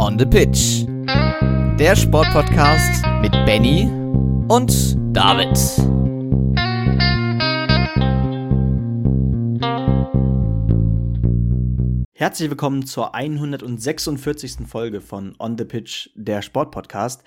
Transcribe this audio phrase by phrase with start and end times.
[0.00, 0.84] On the Pitch.
[1.78, 3.88] Der Sportpodcast mit Benny
[4.48, 5.56] und David.
[12.14, 14.66] Herzlich willkommen zur 146.
[14.66, 17.22] Folge von On the Pitch, der Sportpodcast.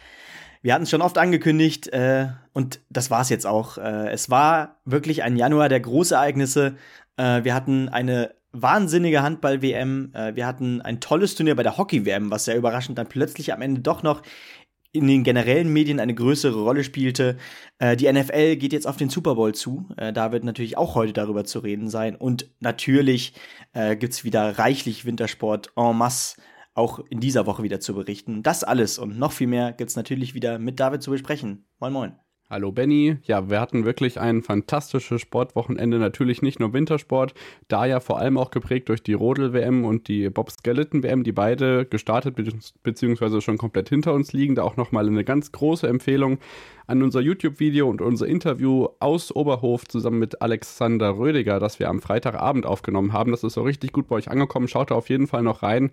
[0.62, 3.78] Wir hatten es schon oft angekündigt äh, und das war es jetzt auch.
[3.78, 6.76] Äh, es war wirklich ein Januar der Großereignisse.
[7.18, 10.12] Äh, wir hatten eine wahnsinnige Handball-WM.
[10.14, 13.62] Äh, wir hatten ein tolles Turnier bei der Hockey-WM, was sehr überraschend dann plötzlich am
[13.62, 14.22] Ende doch noch
[14.94, 17.38] in den generellen Medien eine größere Rolle spielte.
[17.80, 19.88] Äh, die NFL geht jetzt auf den Super Bowl zu.
[19.98, 22.16] Äh, da wird natürlich auch heute darüber zu reden sein.
[22.16, 23.34] Und natürlich
[23.74, 26.42] äh, gibt's wieder reichlich Wintersport en masse
[26.74, 28.44] auch in dieser Woche wieder zu berichten.
[28.44, 31.66] Das alles und noch viel mehr gibt's natürlich wieder mit David zu besprechen.
[31.80, 32.16] Moin Moin.
[32.52, 33.16] Hallo Benny.
[33.24, 36.00] Ja, wir hatten wirklich ein fantastisches Sportwochenende.
[36.00, 37.34] Natürlich nicht nur Wintersport,
[37.70, 41.86] da ja vor allem auch geprägt durch die Rodel-WM und die Bob Skeleton-WM, die beide
[41.86, 42.36] gestartet
[42.84, 43.40] bzw.
[43.40, 44.56] schon komplett hinter uns liegen.
[44.56, 46.40] Da auch nochmal eine ganz große Empfehlung
[46.88, 52.02] an unser YouTube-Video und unser Interview aus Oberhof zusammen mit Alexander Rödiger, das wir am
[52.02, 53.32] Freitagabend aufgenommen haben.
[53.32, 54.68] Das ist so richtig gut bei euch angekommen.
[54.68, 55.92] Schaut da auf jeden Fall noch rein.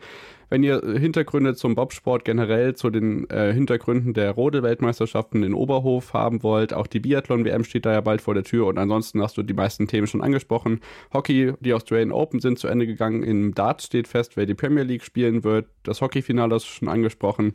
[0.50, 6.42] Wenn ihr Hintergründe zum Bobsport generell, zu den äh, Hintergründen der Rode-Weltmeisterschaften in Oberhof haben
[6.42, 9.42] wollt, auch die Biathlon-WM steht da ja bald vor der Tür und ansonsten hast du
[9.42, 10.80] die meisten Themen schon angesprochen.
[11.12, 13.22] Hockey, die Australian Open sind zu Ende gegangen.
[13.22, 15.66] Im Dart steht fest, wer die Premier League spielen wird.
[15.82, 17.54] Das Hockeyfinale ist schon angesprochen.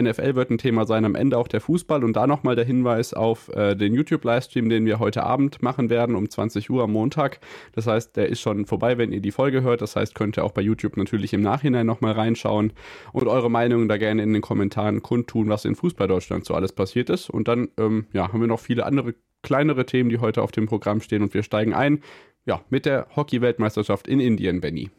[0.00, 3.14] NFL wird ein Thema sein, am Ende auch der Fußball und da nochmal der Hinweis
[3.14, 7.40] auf äh, den YouTube-Livestream, den wir heute Abend machen werden um 20 Uhr am Montag.
[7.72, 9.80] Das heißt, der ist schon vorbei, wenn ihr die Folge hört.
[9.80, 12.72] Das heißt, könnt ihr auch bei YouTube natürlich im Nachhinein nochmal reinschauen
[13.12, 16.72] und eure Meinungen da gerne in den Kommentaren kundtun, was in Fußball Deutschland so alles
[16.72, 17.30] passiert ist.
[17.30, 20.66] Und dann ähm, ja, haben wir noch viele andere kleinere Themen, die heute auf dem
[20.66, 22.00] Programm stehen und wir steigen ein
[22.46, 24.90] ja, mit der Hockey-Weltmeisterschaft in Indien, Benny.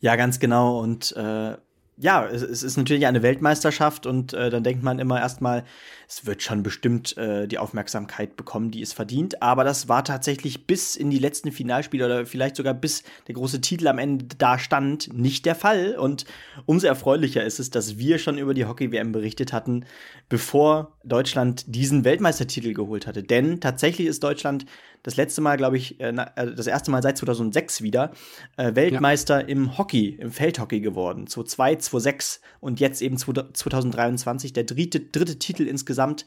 [0.00, 0.80] Ja, ganz genau.
[0.80, 1.56] Und äh,
[1.98, 5.64] ja, es, es, ist natürlich eine Weltmeisterschaft und äh, dann denkt man immer erstmal,
[6.06, 9.42] es wird schon bestimmt äh, die Aufmerksamkeit bekommen, die es verdient.
[9.42, 13.62] Aber das war tatsächlich bis in die letzten Finalspiele oder vielleicht sogar bis der große
[13.62, 15.96] Titel am Ende da stand, nicht der Fall.
[15.96, 16.26] Und
[16.66, 19.86] umso erfreulicher ist es, dass wir schon über die Hockey-WM berichtet hatten,
[20.28, 23.22] bevor Deutschland diesen Weltmeistertitel geholt hatte.
[23.22, 24.66] Denn tatsächlich ist Deutschland
[25.06, 28.10] das letzte Mal, glaube ich, äh, äh das erste Mal seit 2006 wieder
[28.56, 29.46] äh, Weltmeister ja.
[29.46, 31.28] im Hockey, im Feldhockey geworden.
[31.28, 36.26] 2002, 2006 und jetzt eben 2023 der dritte, dritte Titel insgesamt.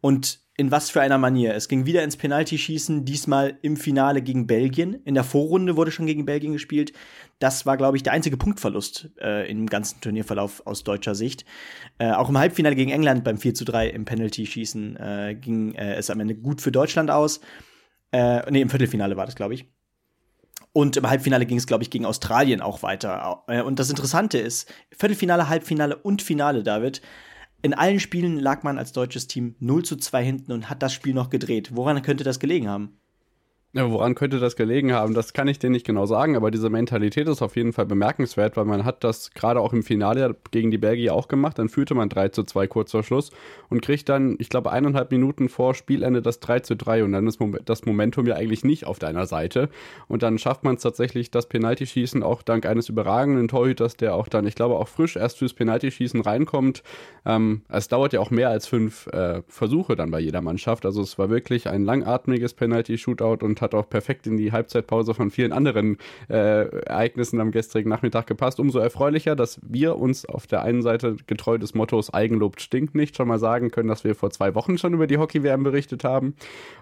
[0.00, 1.54] Und in was für einer Manier.
[1.54, 4.94] Es ging wieder ins Penaltyschießen, diesmal im Finale gegen Belgien.
[5.04, 6.92] In der Vorrunde wurde schon gegen Belgien gespielt.
[7.38, 11.44] Das war, glaube ich, der einzige Punktverlust äh, im ganzen Turnierverlauf aus deutscher Sicht.
[11.98, 15.94] Äh, auch im Halbfinale gegen England beim 4 zu 3 im Penalty-Schießen äh, ging äh,
[15.94, 17.40] es am Ende gut für Deutschland aus.
[18.12, 19.66] Äh, nee, im Viertelfinale war das, glaube ich.
[20.72, 23.44] Und im Halbfinale ging es, glaube ich, gegen Australien auch weiter.
[23.48, 27.02] Äh, und das Interessante ist, Viertelfinale, Halbfinale und Finale, David,
[27.62, 30.92] in allen Spielen lag man als deutsches Team 0 zu 2 hinten und hat das
[30.94, 31.70] Spiel noch gedreht.
[31.74, 33.00] Woran könnte das gelegen haben?
[33.74, 35.12] Ja, woran könnte das gelegen haben?
[35.12, 38.56] Das kann ich dir nicht genau sagen, aber diese Mentalität ist auf jeden Fall bemerkenswert,
[38.56, 41.58] weil man hat das gerade auch im Finale gegen die Belgier auch gemacht.
[41.58, 43.30] Dann führte man 3 zu 2 kurz vor Schluss
[43.68, 47.26] und kriegt dann, ich glaube, eineinhalb Minuten vor Spielende das 3 zu 3 und dann
[47.26, 49.68] ist das Momentum ja eigentlich nicht auf deiner Seite.
[50.06, 54.28] Und dann schafft man es tatsächlich, das Penaltyschießen auch dank eines überragenden Torhüters, der auch
[54.28, 56.82] dann, ich glaube, auch frisch erst fürs Penaltyschießen reinkommt.
[57.26, 60.86] Ähm, es dauert ja auch mehr als fünf äh, Versuche dann bei jeder Mannschaft.
[60.86, 65.30] Also es war wirklich ein langatmiges Penalty-Shootout und hat auch perfekt in die Halbzeitpause von
[65.30, 65.98] vielen anderen
[66.28, 68.60] äh, Ereignissen am gestrigen Nachmittag gepasst.
[68.60, 73.16] Umso erfreulicher, dass wir uns auf der einen Seite getreu des Mottos Eigenlob stinkt nicht
[73.16, 76.34] schon mal sagen können, dass wir vor zwei Wochen schon über die Hockey-WM berichtet haben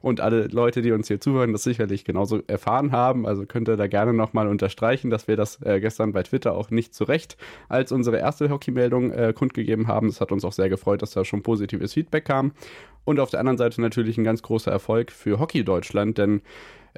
[0.02, 3.26] und alle Leute, die uns hier zuhören, das sicherlich genauso erfahren haben.
[3.26, 6.70] Also könnt ihr da gerne nochmal unterstreichen, dass wir das äh, gestern bei Twitter auch
[6.70, 7.36] nicht zurecht
[7.68, 10.08] als unsere erste Hockey-Meldung äh, kundgegeben haben.
[10.08, 12.52] Das hat uns auch sehr gefreut, dass da schon positives Feedback kam.
[13.06, 16.42] Und auf der anderen Seite natürlich ein ganz großer Erfolg für Hockey Deutschland, denn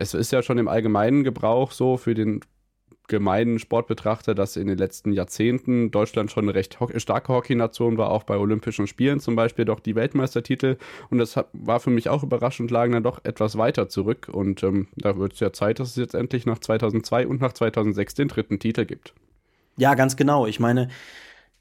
[0.00, 2.40] es ist ja schon im allgemeinen Gebrauch so für den
[3.08, 8.10] gemeinen Sportbetrachter, dass in den letzten Jahrzehnten Deutschland schon eine recht ho starke Hockeynation war,
[8.10, 10.76] auch bei Olympischen Spielen zum Beispiel doch die Weltmeistertitel.
[11.10, 14.28] Und das hat, war für mich auch überraschend, lagen dann doch etwas weiter zurück.
[14.30, 17.54] Und ähm, da wird es ja Zeit, dass es jetzt endlich nach 2002 und nach
[17.54, 19.14] 2006 den dritten Titel gibt.
[19.78, 20.46] Ja, ganz genau.
[20.46, 20.88] Ich meine,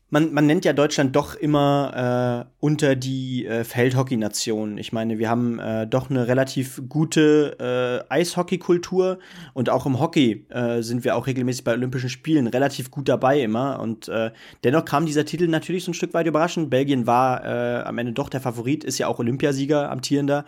[0.10, 4.78] man, man nennt ja Deutschland doch immer äh, unter die äh, Feldhockey-Nation.
[4.78, 9.20] Ich meine, wir haben äh, doch eine relativ gute äh, Eishockey-Kultur
[9.54, 13.42] und auch im Hockey äh, sind wir auch regelmäßig bei Olympischen Spielen relativ gut dabei
[13.42, 13.80] immer.
[13.82, 14.32] Und äh,
[14.64, 16.70] dennoch kam dieser Titel natürlich so ein Stück weit überraschend.
[16.70, 20.46] Belgien war äh, am Ende doch der Favorit, ist ja auch Olympiasieger, amtierender.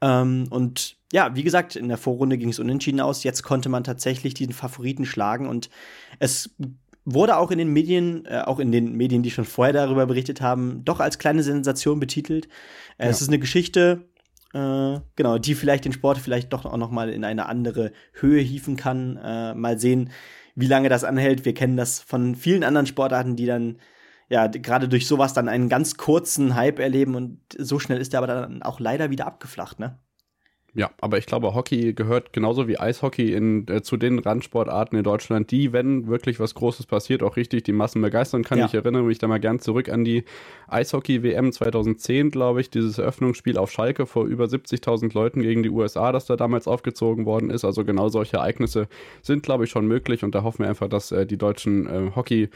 [0.00, 3.22] Ähm, und ja, wie gesagt, in der Vorrunde ging es unentschieden aus.
[3.22, 5.70] Jetzt konnte man tatsächlich diesen Favoriten schlagen und
[6.18, 6.50] es
[7.14, 10.40] wurde auch in den Medien, äh, auch in den Medien, die schon vorher darüber berichtet
[10.40, 12.46] haben, doch als kleine Sensation betitelt.
[12.98, 13.10] Äh, ja.
[13.10, 14.04] Es ist eine Geschichte,
[14.52, 18.40] äh, genau, die vielleicht den Sport vielleicht doch auch noch mal in eine andere Höhe
[18.40, 19.16] hieven kann.
[19.16, 20.10] Äh, mal sehen,
[20.54, 21.44] wie lange das anhält.
[21.44, 23.78] Wir kennen das von vielen anderen Sportarten, die dann
[24.28, 28.18] ja gerade durch sowas dann einen ganz kurzen Hype erleben und so schnell ist der
[28.18, 29.98] aber dann auch leider wieder abgeflacht, ne?
[30.78, 35.02] Ja, aber ich glaube, Hockey gehört genauso wie Eishockey in, äh, zu den Randsportarten in
[35.02, 38.60] Deutschland, die, wenn wirklich was Großes passiert, auch richtig die Massen begeistern kann.
[38.60, 38.66] Ja.
[38.66, 40.22] Ich erinnere mich da mal gern zurück an die
[40.68, 46.12] Eishockey-WM 2010, glaube ich, dieses Eröffnungsspiel auf Schalke vor über 70.000 Leuten gegen die USA,
[46.12, 47.64] das da damals aufgezogen worden ist.
[47.64, 48.86] Also genau solche Ereignisse
[49.20, 52.12] sind, glaube ich, schon möglich und da hoffen wir einfach, dass äh, die deutschen äh,
[52.14, 52.50] Hockey-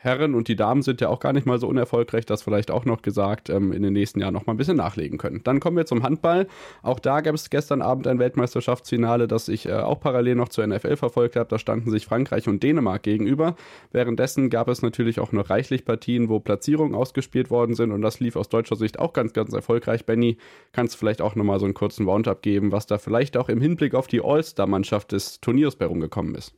[0.00, 2.84] Herren und die Damen sind ja auch gar nicht mal so unerfolgreich, das vielleicht auch
[2.84, 5.40] noch gesagt, ähm, in den nächsten Jahren noch mal ein bisschen nachlegen können.
[5.42, 6.46] Dann kommen wir zum Handball.
[6.82, 10.64] Auch da gab es gestern Abend ein Weltmeisterschaftsfinale, das ich äh, auch parallel noch zur
[10.64, 11.48] NFL verfolgt habe.
[11.48, 13.56] Da standen sich Frankreich und Dänemark gegenüber.
[13.90, 18.20] Währenddessen gab es natürlich auch noch reichlich Partien, wo Platzierungen ausgespielt worden sind und das
[18.20, 20.06] lief aus deutscher Sicht auch ganz, ganz erfolgreich.
[20.06, 20.38] Benny,
[20.70, 23.48] kannst du vielleicht auch noch mal so einen kurzen Roundup geben, was da vielleicht auch
[23.48, 26.54] im Hinblick auf die All-Star-Mannschaft des Turniers bei rumgekommen ist?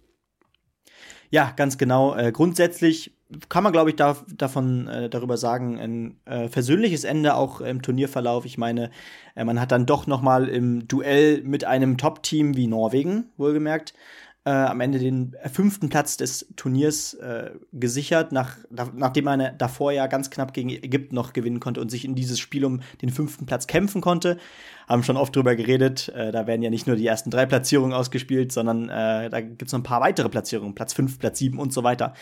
[1.31, 2.15] Ja, ganz genau.
[2.17, 3.13] Äh, grundsätzlich
[3.49, 7.83] kann man, glaube ich, da, davon äh, darüber sagen, ein äh, versöhnliches Ende auch im
[7.83, 8.45] Turnierverlauf.
[8.45, 8.91] Ich meine,
[9.35, 13.95] äh, man hat dann doch noch mal im Duell mit einem Top-Team wie Norwegen, wohlgemerkt,
[14.45, 20.07] äh, am Ende den fünften Platz des Turniers äh, gesichert, nach, nachdem man davor ja
[20.07, 23.45] ganz knapp gegen Ägypten noch gewinnen konnte und sich in dieses Spiel um den fünften
[23.45, 24.39] Platz kämpfen konnte.
[24.89, 26.09] Haben schon oft drüber geredet.
[26.17, 29.73] Äh, da werden ja nicht nur die ersten drei Platzierungen ausgespielt, sondern da gibt es
[29.73, 32.15] noch ein paar weitere Platzierungen, Platz fünf, Platz sieben und so weiter.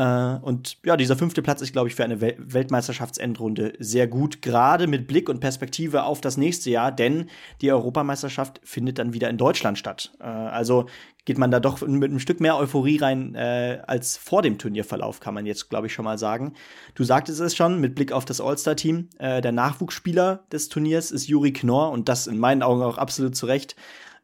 [0.00, 4.40] Äh, und ja, dieser fünfte Platz ist, glaube ich, für eine Wel Weltmeisterschaftsendrunde sehr gut,
[4.40, 7.26] gerade mit Blick und Perspektive auf das nächste Jahr, denn
[7.60, 10.12] die Europameisterschaft findet dann wieder in Deutschland statt.
[10.18, 10.86] Äh, also
[11.26, 15.20] geht man da doch mit einem Stück mehr Euphorie rein äh, als vor dem Turnierverlauf,
[15.20, 16.54] kann man jetzt, glaube ich, schon mal sagen.
[16.94, 19.10] Du sagtest es schon, mit Blick auf das All-Star-Team.
[19.18, 23.36] Äh, der Nachwuchsspieler des Turniers ist Juri Knorr und das in meinen Augen auch absolut
[23.36, 23.76] zu Recht.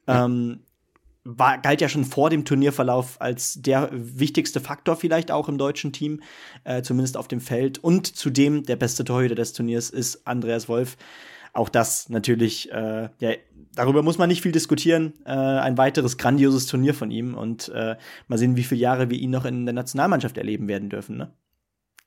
[0.06, 0.60] Ähm,
[1.26, 5.92] war, galt ja schon vor dem Turnierverlauf als der wichtigste Faktor vielleicht auch im deutschen
[5.92, 6.20] Team,
[6.64, 7.82] äh, zumindest auf dem Feld.
[7.82, 10.96] Und zudem der beste Torhüter des Turniers ist Andreas Wolf.
[11.52, 13.32] Auch das natürlich, äh, ja,
[13.74, 15.14] darüber muss man nicht viel diskutieren.
[15.24, 17.96] Äh, ein weiteres grandioses Turnier von ihm und äh,
[18.28, 21.16] mal sehen, wie viele Jahre wir ihn noch in der Nationalmannschaft erleben werden dürfen.
[21.16, 21.32] Ne?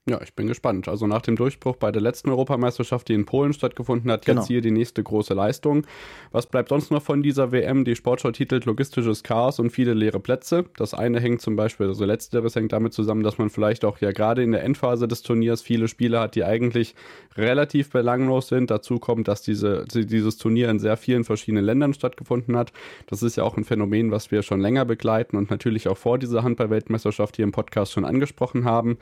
[0.10, 0.88] Ja, ich bin gespannt.
[0.88, 4.42] Also nach dem Durchbruch bei der letzten Europameisterschaft, die in Polen stattgefunden hat, genau.
[4.42, 5.86] jetzt hier die nächste große Leistung.
[6.32, 7.86] Was bleibt sonst noch von dieser WM?
[7.86, 10.66] Die Sportschau titelt logistisches Chaos und viele leere Plätze.
[10.78, 14.12] Das eine hängt zum Beispiel, also letzteres hängt damit zusammen, dass man vielleicht auch ja
[14.12, 16.96] gerade in der Endphase des Turniers viele Spiele hat, die eigentlich
[17.38, 18.72] relativ belanglos sind.
[18.72, 22.74] Dazu kommt, dass diese, dieses Turnier in sehr vielen verschiedenen Ländern stattgefunden hat.
[23.06, 26.18] Das ist ja auch ein Phänomen, was wir schon länger begleiten und natürlich auch vor
[26.18, 28.98] dieser Handball-Weltmeisterschaft hier im Podcast schon angesprochen haben.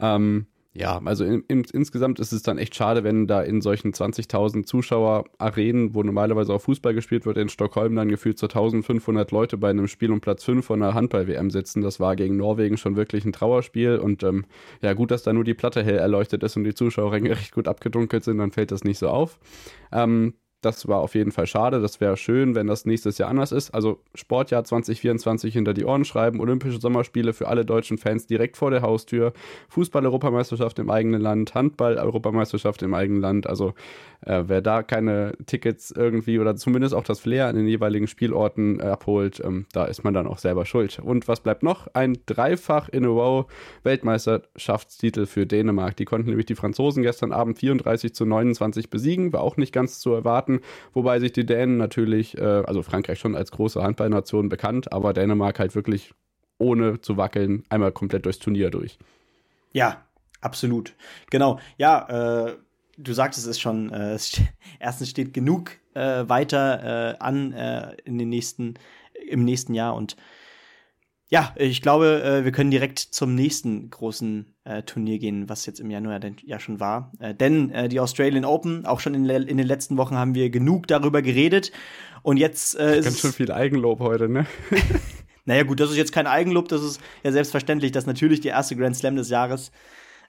[0.00, 3.92] Ähm, ja, also in, in, insgesamt ist es dann echt schade, wenn da in solchen
[3.92, 9.56] 20.000 Zuschauer-Arenen, wo normalerweise auch Fußball gespielt wird, in Stockholm dann gefühlt so 1500 Leute
[9.56, 11.80] bei einem Spiel um Platz 5 von einer Handball-WM sitzen.
[11.80, 14.44] Das war gegen Norwegen schon wirklich ein Trauerspiel und ähm,
[14.80, 17.66] ja, gut, dass da nur die Platte hell erleuchtet ist und die Zuschauerränge recht gut
[17.66, 19.40] abgedunkelt sind, dann fällt das nicht so auf.
[19.90, 21.80] Ähm, das war auf jeden Fall schade.
[21.80, 23.70] Das wäre schön, wenn das nächstes Jahr anders ist.
[23.70, 28.70] Also Sportjahr 2024 hinter die Ohren schreiben, Olympische Sommerspiele für alle deutschen Fans direkt vor
[28.70, 29.32] der Haustür,
[29.68, 33.46] Fußball-Europameisterschaft im eigenen Land, Handball-Europameisterschaft im eigenen Land.
[33.46, 33.74] Also
[34.26, 38.80] äh, wer da keine Tickets irgendwie oder zumindest auch das Flair an den jeweiligen Spielorten
[38.80, 40.98] äh, abholt, ähm, da ist man dann auch selber schuld.
[40.98, 41.88] Und was bleibt noch?
[41.94, 43.46] Ein dreifach in a row
[43.82, 45.96] Weltmeisterschaftstitel für Dänemark.
[45.96, 50.00] Die konnten nämlich die Franzosen gestern Abend 34 zu 29 besiegen, war auch nicht ganz
[50.00, 54.48] zu erwarten hatten, wobei sich die Dänen natürlich, äh, also Frankreich schon als große Handballnation
[54.48, 56.12] bekannt, aber Dänemark halt wirklich
[56.58, 58.98] ohne zu wackeln einmal komplett durchs Turnier durch.
[59.72, 60.04] Ja,
[60.40, 60.94] absolut.
[61.30, 61.58] Genau.
[61.78, 62.56] Ja, äh,
[62.98, 64.18] du sagtest es schon, äh,
[64.78, 68.74] erstens steht genug äh, weiter äh, an äh, in den nächsten,
[69.28, 70.16] im nächsten Jahr und
[71.32, 75.78] ja, ich glaube, äh, wir können direkt zum nächsten großen äh, Turnier gehen, was jetzt
[75.78, 77.12] im Januar ja schon war.
[77.20, 80.50] Äh, denn äh, die Australian Open, auch schon in, in, den letzten Wochen haben wir
[80.50, 81.70] genug darüber geredet.
[82.22, 84.44] Und jetzt äh, ist Ganz schon viel Eigenlob heute, ne?
[85.44, 88.74] naja, gut, das ist jetzt kein Eigenlob, das ist ja selbstverständlich, dass natürlich die erste
[88.74, 89.70] Grand Slam des Jahres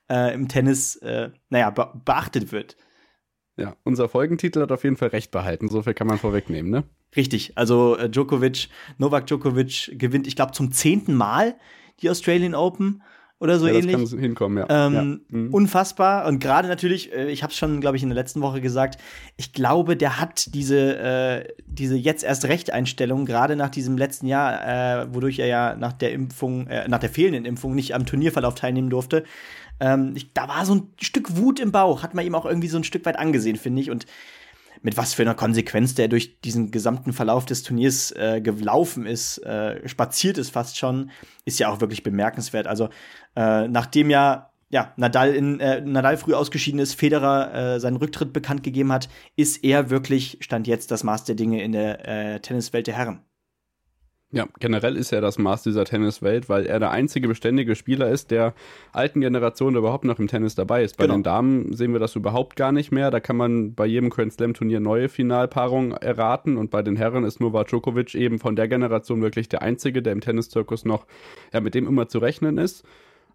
[0.08, 2.78] äh, im Tennis, äh, naja, be beachtet wird.
[3.58, 6.84] Ja, unser Folgentitel hat auf jeden Fall recht behalten, so viel kann man vorwegnehmen, ne?
[7.16, 11.56] Richtig, also äh, Djokovic, Novak Djokovic gewinnt, ich glaube, zum zehnten Mal
[12.02, 13.04] die Australian Open.
[13.42, 13.98] Oder so ja, ähnlich.
[13.98, 14.88] Das kann hinkommen, ja.
[14.88, 15.38] Ähm, ja.
[15.40, 15.52] Mhm.
[15.52, 16.28] Unfassbar.
[16.28, 19.02] Und gerade natürlich, äh, ich habe es schon, glaube ich, in der letzten Woche gesagt,
[19.36, 25.02] ich glaube, der hat diese, äh, diese jetzt erst Recht-Einstellung, gerade nach diesem letzten Jahr,
[25.02, 28.54] äh, wodurch er ja nach der Impfung, äh, nach der fehlenden Impfung nicht am Turnierverlauf
[28.54, 29.24] teilnehmen durfte.
[29.80, 32.68] Ähm, ich, da war so ein Stück Wut im Bauch, hat man ihm auch irgendwie
[32.68, 33.90] so ein Stück weit angesehen, finde ich.
[33.90, 34.06] Und
[34.82, 39.38] mit was für einer Konsequenz der durch diesen gesamten Verlauf des Turniers äh, gelaufen ist,
[39.40, 41.12] äh, spaziert ist fast schon,
[41.46, 42.68] ist ja auch wirklich bemerkenswert.
[42.68, 42.90] Also
[43.36, 48.32] äh, nachdem ja ja, Nadal, in, äh, Nadal früh ausgeschieden ist, Federer äh, seinen Rücktritt
[48.32, 52.40] bekannt gegeben hat, ist er wirklich, stand jetzt das Maß der Dinge in der äh,
[52.40, 53.20] Tenniswelt der Herren.
[54.34, 58.32] Ja, generell ist er das Maß dieser Tenniswelt, weil er der einzige beständige Spieler ist,
[58.32, 58.54] der
[58.94, 60.96] alten Generation überhaupt noch im Tennis dabei ist.
[60.96, 61.18] Bei genau.
[61.18, 63.12] den Damen sehen wir das überhaupt gar nicht mehr.
[63.12, 67.26] Da kann man bei jedem Grand Slam Turnier neue Finalpaarungen erraten und bei den Herren
[67.26, 71.06] ist Novak Djokovic eben von der Generation wirklich der einzige, der im Tenniszirkus noch
[71.52, 72.86] ja, mit dem immer zu rechnen ist.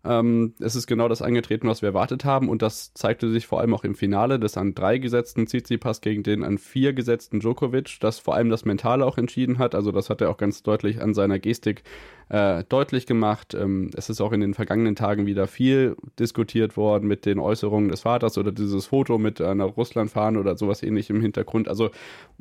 [0.04, 3.60] Ähm, es ist genau das eingetreten, was wir erwartet haben und das zeigte sich vor
[3.60, 7.98] allem auch im Finale des an drei gesetzten Tsitsipas gegen den an vier gesetzten Djokovic,
[8.00, 9.74] das vor allem das Mentale auch entschieden hat.
[9.74, 11.82] Also das hat er auch ganz deutlich an seiner Gestik
[12.28, 13.54] äh, deutlich gemacht.
[13.54, 17.88] Ähm, es ist auch in den vergangenen Tagen wieder viel diskutiert worden mit den Äußerungen
[17.88, 21.68] des Vaters oder dieses Foto mit einer Russlandfahne oder sowas ähnlich im Hintergrund.
[21.68, 21.90] Also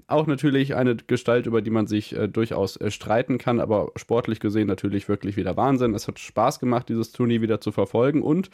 [0.08, 4.40] auch natürlich eine Gestalt, über die man sich äh, durchaus äh, streiten kann, aber sportlich
[4.40, 5.94] gesehen natürlich wirklich wieder Wahnsinn.
[5.94, 8.50] Es hat Spaß gemacht, dieses Turnier wieder zu verfolgen und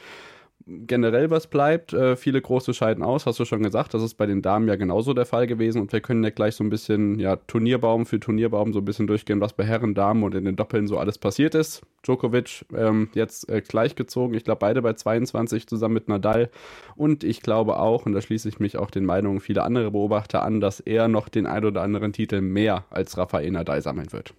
[0.87, 1.93] generell was bleibt.
[1.93, 3.93] Äh, viele große scheiden aus, hast du schon gesagt.
[3.93, 5.81] Das ist bei den Damen ja genauso der Fall gewesen.
[5.81, 9.07] Und wir können ja gleich so ein bisschen, ja, Turnierbaum für Turnierbaum so ein bisschen
[9.07, 11.81] durchgehen, was bei Herren, Damen und in den Doppeln so alles passiert ist.
[12.03, 14.35] Djokovic ähm, jetzt äh, gleichgezogen.
[14.35, 16.49] Ich glaube, beide bei 22 zusammen mit Nadal.
[16.95, 20.43] Und ich glaube auch, und da schließe ich mich auch den Meinungen vieler anderer Beobachter
[20.43, 24.33] an, dass er noch den ein oder anderen Titel mehr als Rafael Nadal sammeln wird.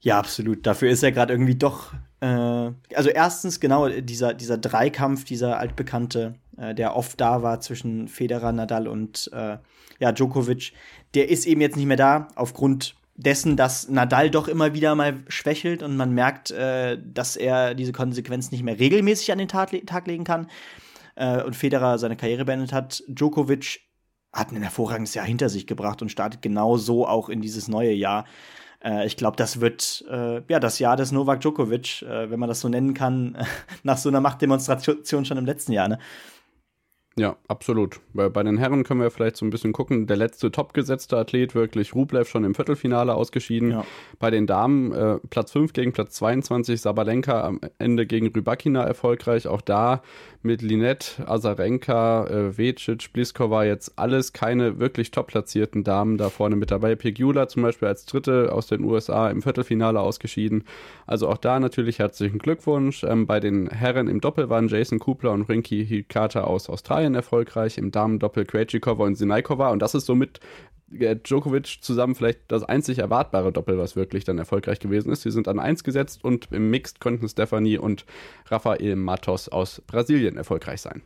[0.00, 0.66] Ja, absolut.
[0.66, 1.92] Dafür ist er gerade irgendwie doch.
[2.20, 8.08] Äh, also erstens genau dieser dieser Dreikampf, dieser altbekannte, äh, der oft da war zwischen
[8.08, 9.58] Federer, Nadal und äh,
[9.98, 10.72] ja Djokovic,
[11.14, 15.24] der ist eben jetzt nicht mehr da aufgrund dessen, dass Nadal doch immer wieder mal
[15.26, 19.70] schwächelt und man merkt, äh, dass er diese Konsequenz nicht mehr regelmäßig an den Tag,
[19.86, 20.48] Tag legen kann
[21.16, 23.02] äh, und Federer seine Karriere beendet hat.
[23.08, 23.80] Djokovic
[24.32, 27.92] hat ein hervorragendes Jahr hinter sich gebracht und startet genau so auch in dieses neue
[27.92, 28.24] Jahr.
[28.82, 32.48] Äh, ich glaube, das wird äh, ja das Jahr des Novak Djokovic, äh, wenn man
[32.48, 33.36] das so nennen kann,
[33.82, 35.88] nach so einer Machtdemonstration schon im letzten Jahr.
[35.88, 35.98] Ne?
[37.18, 38.00] Ja, absolut.
[38.14, 40.06] Bei, bei den Herren können wir vielleicht so ein bisschen gucken.
[40.06, 43.72] Der letzte topgesetzte Athlet, wirklich Rublev, schon im Viertelfinale ausgeschieden.
[43.72, 43.84] Ja.
[44.18, 49.48] Bei den Damen äh, Platz 5 gegen Platz 22, Sabalenka am Ende gegen Rybakina erfolgreich.
[49.48, 50.02] Auch da
[50.42, 56.56] mit Linette, Azarenka, äh, Vecic, Bliskova jetzt alles keine wirklich top platzierten Damen da vorne
[56.56, 56.94] mit dabei.
[56.94, 60.64] Pegula zum Beispiel als Dritte aus den USA im Viertelfinale ausgeschieden.
[61.06, 63.02] Also auch da natürlich herzlichen Glückwunsch.
[63.02, 67.78] Ähm, bei den Herren im Doppel waren Jason Kupler und Rinky Hikata aus Australien erfolgreich.
[67.78, 69.70] Im Damen-Doppel Krejcikova und Sinaikova.
[69.70, 70.40] Und das ist somit
[70.92, 75.22] äh, Djokovic zusammen vielleicht das einzig erwartbare Doppel, was wirklich dann erfolgreich gewesen ist.
[75.22, 78.04] Sie sind an 1 gesetzt und im Mixed konnten Stephanie und
[78.46, 81.02] Rafael Matos aus Brasilien erfolgreich sein.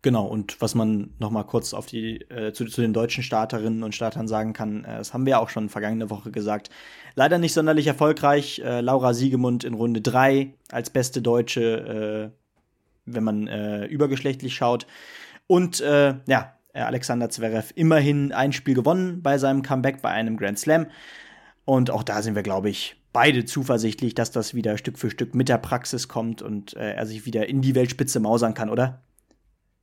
[0.00, 3.82] Genau, und was man noch mal kurz auf die, äh, zu, zu, den deutschen Starterinnen
[3.82, 6.70] und Startern sagen kann, äh, das haben wir auch schon vergangene Woche gesagt.
[7.16, 8.60] Leider nicht sonderlich erfolgreich.
[8.60, 12.47] Äh, Laura Siegemund in Runde 3 als beste Deutsche, äh,
[13.14, 14.86] wenn man äh, übergeschlechtlich schaut.
[15.46, 20.58] Und ja, äh, Alexander Zverev immerhin ein Spiel gewonnen bei seinem Comeback bei einem Grand
[20.58, 20.86] Slam.
[21.64, 25.34] Und auch da sind wir, glaube ich, beide zuversichtlich, dass das wieder Stück für Stück
[25.34, 29.02] mit der Praxis kommt und äh, er sich wieder in die Weltspitze mausern kann, oder?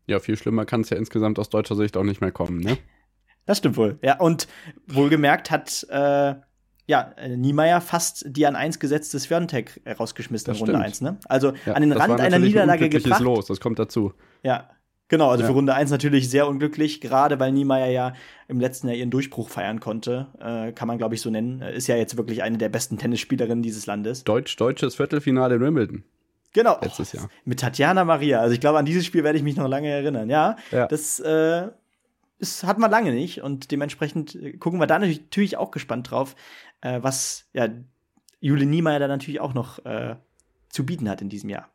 [0.08, 2.78] Ja, viel schlimmer kann es ja insgesamt aus deutscher Sicht auch nicht mehr kommen, ne?
[3.46, 4.00] Das stimmt wohl.
[4.02, 4.48] Ja, und
[4.88, 6.36] wohlgemerkt hat äh,
[6.88, 11.18] ja, Niemeyer fast die an 1 gesetzte Sviontek rausgeschmissen in Runde 1, ne?
[11.26, 13.22] Also ja, an den Rand einer Niederlage gebracht.
[13.22, 14.14] los, das kommt dazu.
[14.44, 14.70] Ja,
[15.08, 15.48] Genau, also ja.
[15.48, 18.14] für Runde 1 natürlich sehr unglücklich, gerade weil Niemeyer ja
[18.48, 20.28] im letzten Jahr ihren Durchbruch feiern konnte.
[20.40, 21.62] Äh, kann man, glaube ich, so nennen.
[21.62, 24.24] Ist ja jetzt wirklich eine der besten Tennisspielerinnen dieses Landes.
[24.24, 26.04] Deutsch, deutsches Viertelfinale in Wimbledon.
[26.54, 26.80] Genau.
[26.82, 27.30] Letztes Jahr.
[27.44, 28.40] Mit Tatjana Maria.
[28.40, 30.30] Also ich glaube, an dieses Spiel werde ich mich noch lange erinnern.
[30.30, 30.88] Ja, ja.
[30.88, 31.68] das äh,
[32.40, 33.44] ist, hat man lange nicht.
[33.44, 37.68] Und dementsprechend gucken wir da natürlich auch gespannt drauf, äh, was ja,
[38.40, 40.16] Jule Niemeyer da natürlich auch noch äh,
[40.70, 41.70] zu bieten hat in diesem Jahr.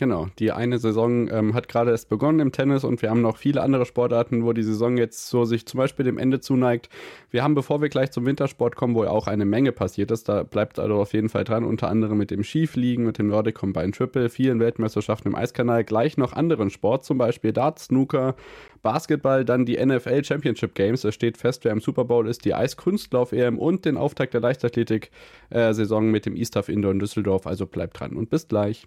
[0.00, 3.36] Genau, die eine Saison ähm, hat gerade erst begonnen im Tennis und wir haben noch
[3.36, 6.88] viele andere Sportarten, wo die Saison jetzt so sich zum Beispiel dem Ende zuneigt.
[7.32, 10.28] Wir haben, bevor wir gleich zum Wintersport kommen, wo ja auch eine Menge passiert ist,
[10.28, 13.56] da bleibt also auf jeden Fall dran, unter anderem mit dem Skifliegen, mit dem Nordic
[13.56, 18.36] Combine Triple, vielen Weltmeisterschaften im Eiskanal, gleich noch anderen Sport, zum Beispiel Dart, Snooker,
[18.82, 21.02] Basketball, dann die NFL Championship Games.
[21.02, 26.08] Es steht fest, wer im Super Bowl ist, die Eiskunstlauf-EM und den Auftakt der Leichtathletik-Saison
[26.08, 27.48] mit dem Eastaf Indoor in Düsseldorf.
[27.48, 28.86] Also bleibt dran und bis gleich.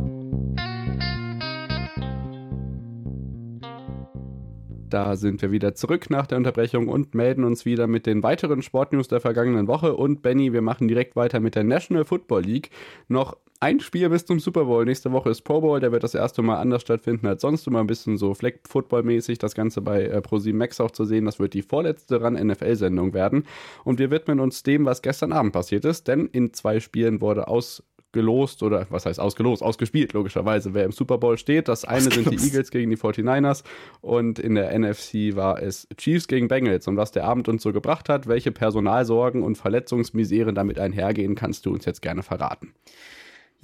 [4.91, 8.61] Da sind wir wieder zurück nach der Unterbrechung und melden uns wieder mit den weiteren
[8.61, 9.95] Sportnews der vergangenen Woche.
[9.95, 12.71] Und Benny, wir machen direkt weiter mit der National Football League.
[13.07, 14.83] Noch ein Spiel bis zum Super Bowl.
[14.83, 17.67] Nächste Woche ist Pro Bowl, der wird das erste Mal anders stattfinden als sonst.
[17.67, 21.23] Immer ein bisschen so Fleck-Football-mäßig, das Ganze bei äh, Pro7 Max auch zu sehen.
[21.25, 23.45] Das wird die vorletzte RAN-NFL-Sendung werden.
[23.85, 27.47] Und wir widmen uns dem, was gestern Abend passiert ist, denn in zwei Spielen wurde
[27.47, 31.67] aus gelost oder was heißt ausgelost, ausgespielt logischerweise, wer im Super Bowl steht.
[31.67, 32.29] Das eine ausgelost.
[32.29, 33.63] sind die Eagles gegen die 49ers
[34.01, 36.87] und in der NFC war es Chiefs gegen Bengals.
[36.87, 41.65] Und was der Abend uns so gebracht hat, welche Personalsorgen und Verletzungsmisere damit einhergehen, kannst
[41.65, 42.73] du uns jetzt gerne verraten.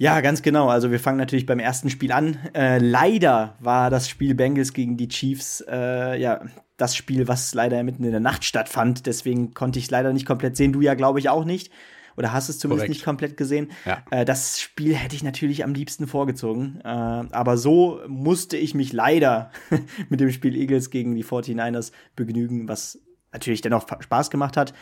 [0.00, 0.68] Ja, ganz genau.
[0.68, 2.38] Also wir fangen natürlich beim ersten Spiel an.
[2.54, 6.40] Äh, leider war das Spiel Bengals gegen die Chiefs äh, ja
[6.76, 9.06] das Spiel, was leider mitten in der Nacht stattfand.
[9.06, 10.72] Deswegen konnte ich es leider nicht komplett sehen.
[10.72, 11.72] Du ja, glaube ich, auch nicht
[12.18, 12.90] oder hast es zumindest Korrekt.
[12.90, 13.70] nicht komplett gesehen.
[13.86, 14.02] Ja.
[14.10, 16.80] Äh, das Spiel hätte ich natürlich am liebsten vorgezogen.
[16.84, 19.52] Äh, aber so musste ich mich leider
[20.08, 22.98] mit dem Spiel Eagles gegen die 49ers begnügen, was
[23.32, 24.74] natürlich dennoch Spaß gemacht hat.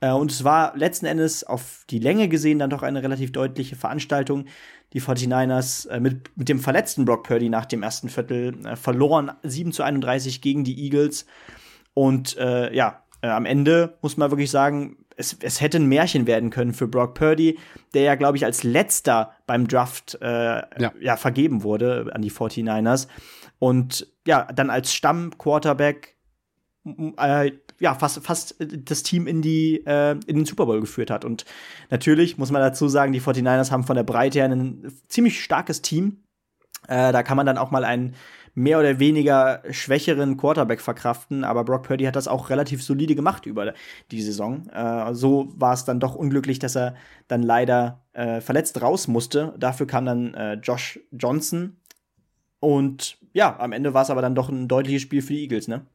[0.00, 3.76] Äh, und es war letzten Endes auf die Länge gesehen dann doch eine relativ deutliche
[3.76, 4.46] Veranstaltung.
[4.92, 9.30] Die 49ers äh, mit, mit dem verletzten Brock Purdy nach dem ersten Viertel äh, verloren
[9.44, 11.26] 7 zu 31 gegen die Eagles.
[11.94, 16.50] Und äh, ja, am Ende muss man wirklich sagen, es, es hätte ein Märchen werden
[16.50, 17.58] können für Brock Purdy,
[17.94, 20.92] der ja, glaube ich, als letzter beim Draft äh, ja.
[21.00, 21.16] ja.
[21.16, 23.08] vergeben wurde an die 49ers.
[23.58, 26.16] Und ja, dann als Stamm-Quarterback
[27.18, 31.24] äh, ja, fast, fast das Team in, die, äh, in den Super Bowl geführt hat.
[31.24, 31.44] Und
[31.90, 35.82] natürlich muss man dazu sagen, die 49ers haben von der Breite her ein ziemlich starkes
[35.82, 36.22] Team.
[36.88, 38.14] Äh, da kann man dann auch mal einen
[38.54, 43.46] mehr oder weniger schwächeren Quarterback verkraften, aber Brock Purdy hat das auch relativ solide gemacht
[43.46, 43.72] über
[44.10, 44.68] die Saison.
[44.68, 46.94] Äh, so war es dann doch unglücklich, dass er
[47.28, 49.54] dann leider äh, verletzt raus musste.
[49.58, 51.76] Dafür kam dann äh, Josh Johnson
[52.60, 55.68] und ja, am Ende war es aber dann doch ein deutliches Spiel für die Eagles,
[55.68, 55.86] ne?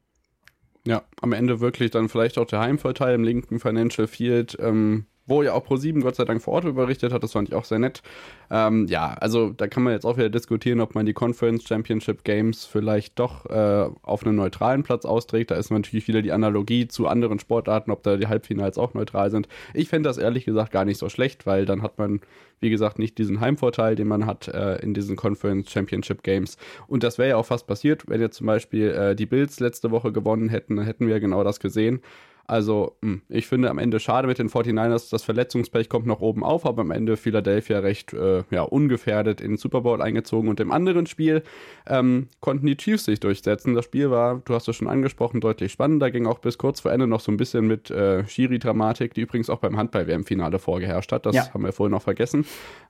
[0.85, 4.57] Ja, am Ende wirklich dann vielleicht auch der Heimvorteil im linken Financial Field.
[4.59, 7.55] Ähm wo ja auch Pro7 Gott sei Dank vor Ort berichtet hat, das fand ich
[7.55, 8.01] auch sehr nett.
[8.49, 12.23] Ähm, ja, also da kann man jetzt auch wieder diskutieren, ob man die Conference Championship
[12.23, 15.51] Games vielleicht doch äh, auf einem neutralen Platz austrägt.
[15.51, 19.29] Da ist natürlich wieder die Analogie zu anderen Sportarten, ob da die Halbfinals auch neutral
[19.29, 19.47] sind.
[19.73, 22.21] Ich fände das ehrlich gesagt gar nicht so schlecht, weil dann hat man,
[22.61, 26.57] wie gesagt, nicht diesen Heimvorteil, den man hat äh, in diesen Conference Championship Games.
[26.87, 29.91] Und das wäre ja auch fast passiert, wenn jetzt zum Beispiel äh, die Bills letzte
[29.91, 32.01] Woche gewonnen hätten, dann hätten wir genau das gesehen.
[32.49, 35.11] Also, hm, ich finde am Ende schade mit den 49ers.
[35.11, 39.51] Das Verletzungspech kommt noch oben auf, aber am Ende Philadelphia recht äh, ja, ungefährdet in
[39.51, 40.49] den Super Bowl eingezogen.
[40.49, 41.43] Und im anderen Spiel
[41.87, 43.73] ähm, konnten die Chiefs sich durchsetzen.
[43.73, 46.09] Das Spiel war, du hast es schon angesprochen, deutlich spannender.
[46.09, 49.49] Ging auch bis kurz vor Ende noch so ein bisschen mit äh, Schiri-Dramatik, die übrigens
[49.49, 51.25] auch beim Handball-WM-Finale vorgeherrscht hat.
[51.25, 51.53] Das ja.
[51.53, 52.45] haben wir vorhin noch vergessen.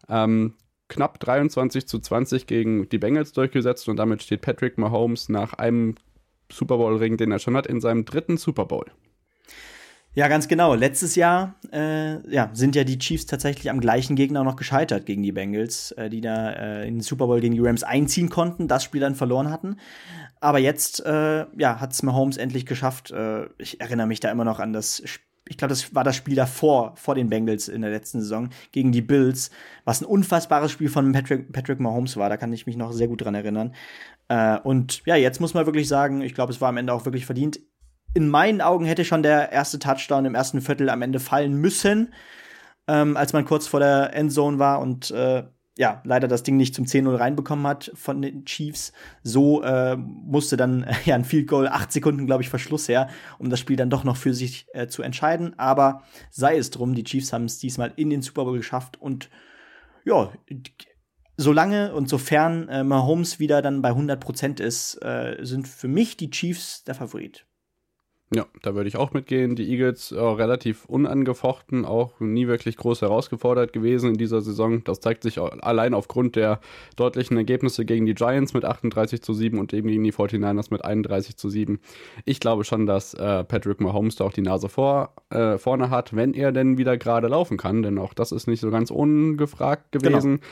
[0.07, 0.53] Ähm,
[0.87, 5.95] knapp 23 zu 20 gegen die Bengals durchgesetzt und damit steht Patrick Mahomes nach einem
[6.51, 8.85] Super Bowl-Ring, den er schon hat, in seinem dritten Super Bowl.
[10.17, 10.73] Ja, ganz genau.
[10.73, 15.21] Letztes Jahr äh, ja, sind ja die Chiefs tatsächlich am gleichen Gegner noch gescheitert gegen
[15.21, 18.67] die Bengals, äh, die da äh, in den Super Bowl gegen die Rams einziehen konnten,
[18.67, 19.77] das Spiel dann verloren hatten.
[20.39, 23.11] Aber jetzt äh, ja, hat es Mahomes endlich geschafft.
[23.11, 26.17] Äh, ich erinnere mich da immer noch an das Spiel ich glaube, das war das
[26.17, 29.49] Spiel davor, vor den Bengals in der letzten Saison, gegen die Bills,
[29.85, 32.27] was ein unfassbares Spiel von Patrick, Patrick Mahomes war.
[32.27, 33.73] Da kann ich mich noch sehr gut dran erinnern.
[34.27, 37.05] Äh, und ja, jetzt muss man wirklich sagen, ich glaube, es war am Ende auch
[37.05, 37.61] wirklich verdient
[38.13, 42.13] in meinen Augen hätte schon der erste Touchdown im ersten Viertel am Ende fallen müssen,
[42.87, 45.43] ähm, als man kurz vor der Endzone war und äh,
[45.77, 48.93] ja, leider das Ding nicht zum 10-0 reinbekommen hat von den Chiefs.
[49.23, 53.49] So äh, musste dann ja ein Field Goal, acht Sekunden, glaube ich, Verschluss her, um
[53.49, 55.57] das Spiel dann doch noch für sich äh, zu entscheiden.
[55.57, 59.29] Aber sei es drum, die Chiefs haben es diesmal in den Super Bowl geschafft und
[60.03, 60.31] ja,
[61.35, 66.31] solange und sofern äh, Mahomes wieder dann bei 100% ist, äh, sind für mich die
[66.31, 67.46] Chiefs der Favorit.
[68.33, 69.55] Ja, da würde ich auch mitgehen.
[69.55, 74.83] Die Eagles äh, relativ unangefochten, auch nie wirklich groß herausgefordert gewesen in dieser Saison.
[74.83, 76.59] Das zeigt sich allein aufgrund der
[76.97, 80.83] deutlichen Ergebnisse gegen die Giants mit 38 zu 7 und eben gegen die 49ers mit
[80.83, 81.79] 31 zu 7.
[82.25, 86.13] Ich glaube schon, dass äh, Patrick Mahomes da auch die Nase vor, äh, vorne hat,
[86.13, 89.93] wenn er denn wieder gerade laufen kann, denn auch das ist nicht so ganz ungefragt
[89.93, 90.41] gewesen.
[90.41, 90.47] Genau.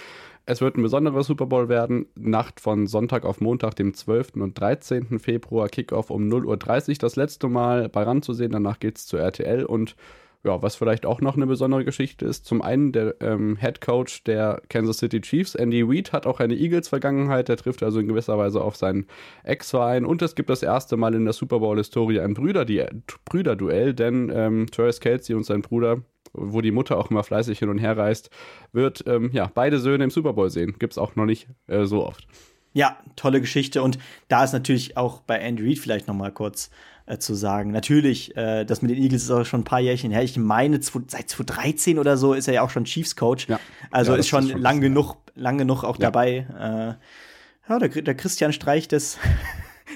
[0.48, 2.06] Es wird ein besonderer Super Bowl werden.
[2.16, 4.36] Nacht von Sonntag auf Montag, dem 12.
[4.36, 5.18] und 13.
[5.20, 6.96] Februar, Kickoff um 0.30 Uhr.
[7.00, 8.52] Das letzte Mal bei RAN zu sehen.
[8.52, 9.96] Danach geht es zu RTL und
[10.44, 14.24] ja, was vielleicht auch noch eine besondere Geschichte ist, zum einen der ähm, Head Coach
[14.26, 18.38] der Kansas City Chiefs, Andy Reid, hat auch eine Eagles-Vergangenheit, der trifft also in gewisser
[18.38, 19.08] Weise auf seinen
[19.44, 24.68] Ex-Verein und es gibt das erste Mal in der Super Bowl-Historie ein Brüder-Duell, denn ähm,
[24.70, 26.04] Travis Kelsey und sein Bruder,
[26.38, 28.30] wo die Mutter auch immer fleißig hin und her reist,
[28.72, 30.76] wird ähm, ja beide Söhne im Super Bowl sehen.
[30.80, 32.28] Gibt es auch noch nicht äh, so oft.
[32.74, 36.70] Ja, tolle Geschichte und da ist natürlich auch bei Andy Reid vielleicht noch mal kurz
[37.06, 37.72] äh, zu sagen.
[37.72, 40.24] Natürlich, äh, das mit den Eagles ist auch schon ein paar Jährchen her.
[40.24, 43.48] Ich meine, seit 2013 oder so ist er ja auch schon Chiefs Coach.
[43.48, 43.60] Ja.
[43.92, 46.12] Also ja, ist schon, ist schon lang genug, lang genug auch ja.
[46.12, 46.48] dabei.
[46.60, 49.18] Äh, ja, der, der Christian Streich des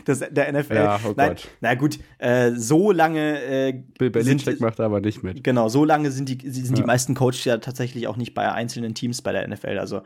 [0.05, 0.75] das, der NFL.
[0.75, 1.47] Ja, oh Nein, Gott.
[1.61, 3.41] Na gut, äh, so lange.
[3.41, 5.43] Äh, Bill Belichick macht aber nicht mit.
[5.43, 6.83] Genau, so lange sind die, sind ja.
[6.83, 9.77] die meisten Coaches ja tatsächlich auch nicht bei einzelnen Teams bei der NFL.
[9.79, 10.01] Also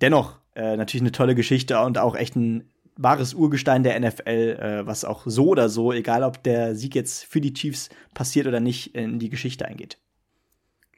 [0.00, 4.86] dennoch äh, natürlich eine tolle Geschichte und auch echt ein wahres Urgestein der NFL, äh,
[4.86, 8.60] was auch so oder so, egal ob der Sieg jetzt für die Chiefs passiert oder
[8.60, 9.98] nicht, in die Geschichte eingeht.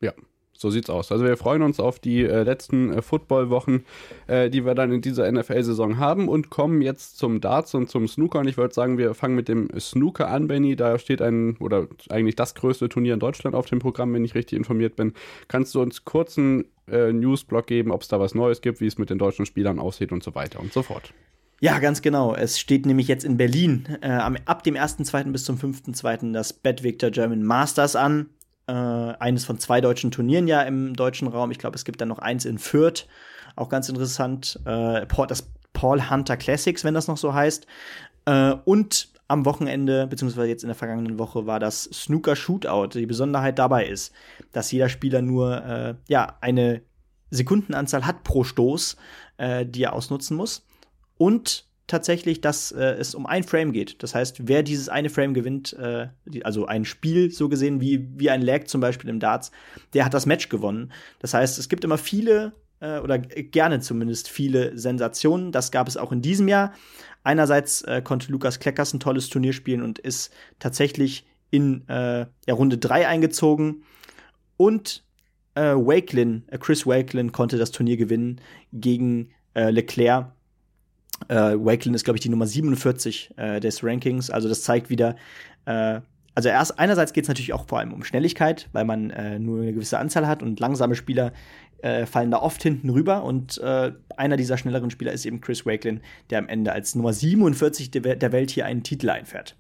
[0.01, 0.13] Ja,
[0.57, 1.13] so sieht's aus.
[1.13, 3.85] Also wir freuen uns auf die äh, letzten äh, Football-Wochen,
[4.27, 8.09] äh, die wir dann in dieser NFL-Saison haben und kommen jetzt zum Darts und zum
[8.09, 8.41] Snooker.
[8.41, 10.77] Und ich würde sagen, wir fangen mit dem Snooker an, Benny.
[10.77, 14.35] Da steht ein, oder eigentlich das größte Turnier in Deutschland auf dem Programm, wenn ich
[14.35, 15.13] richtig informiert bin.
[15.49, 18.99] Kannst du uns kurzen äh, Newsblock geben, ob es da was Neues gibt, wie es
[18.99, 21.13] mit den deutschen Spielern aussieht und so weiter und so fort?
[21.61, 22.35] Ja, ganz genau.
[22.35, 25.33] Es steht nämlich jetzt in Berlin äh, ab dem 1.2.
[25.33, 26.33] bis zum 5.2.
[26.33, 28.27] das Bad Victor German Masters an.
[28.67, 31.51] Äh, eines von zwei deutschen Turnieren ja im deutschen Raum.
[31.51, 33.07] Ich glaube, es gibt dann noch eins in Fürth.
[33.57, 34.59] Auch ganz interessant.
[34.65, 37.67] Äh, das Paul Hunter Classics, wenn das noch so heißt.
[38.27, 42.99] Äh, und am Wochenende, beziehungsweise jetzt in der vergangenen Woche, war das Snooker Shootout.
[42.99, 44.13] Die Besonderheit dabei ist,
[44.53, 46.83] dass jeder Spieler nur äh, ja, eine
[47.31, 48.97] Sekundenanzahl hat pro Stoß,
[49.39, 50.67] äh, die er ausnutzen muss
[51.17, 54.03] und tatsächlich, dass äh, es um ein Frame geht.
[54.03, 58.09] Das heißt, wer dieses eine Frame gewinnt, äh, die, also ein Spiel so gesehen wie,
[58.17, 59.53] wie ein Lag zum Beispiel im Darts,
[59.93, 60.91] der hat das Match gewonnen.
[61.21, 65.53] Das heißt, es gibt immer viele äh, oder gerne zumindest viele Sensationen.
[65.53, 66.73] Das gab es auch in diesem Jahr.
[67.23, 72.55] Einerseits äh, konnte Lukas Kleckers ein tolles Turnier spielen und ist tatsächlich in äh, ja,
[72.55, 73.85] Runde 3 eingezogen.
[74.57, 75.05] Und
[75.55, 78.41] äh, Wakelin, äh, Chris Wakelin konnte das Turnier gewinnen
[78.73, 80.33] gegen äh, Leclerc
[81.29, 84.31] äh, Wakelin ist, glaube ich, die Nummer 47 äh, des Rankings.
[84.31, 85.17] Also das zeigt wieder,
[85.67, 86.01] äh,
[86.35, 89.63] also erst einerseits geht es natürlich auch vor allem um Schnelligkeit, weil man äh, nur
[89.63, 91.33] eine gewisse Anzahl hat und langsame Spieler
[91.83, 93.25] äh, fallen da oft hinten rüber.
[93.25, 96.01] Und äh, einer dieser schnelleren Spieler ist eben Chris Wakelin,
[96.31, 99.55] der am Ende als Nummer 47 der, der Welt hier einen Titel einfährt.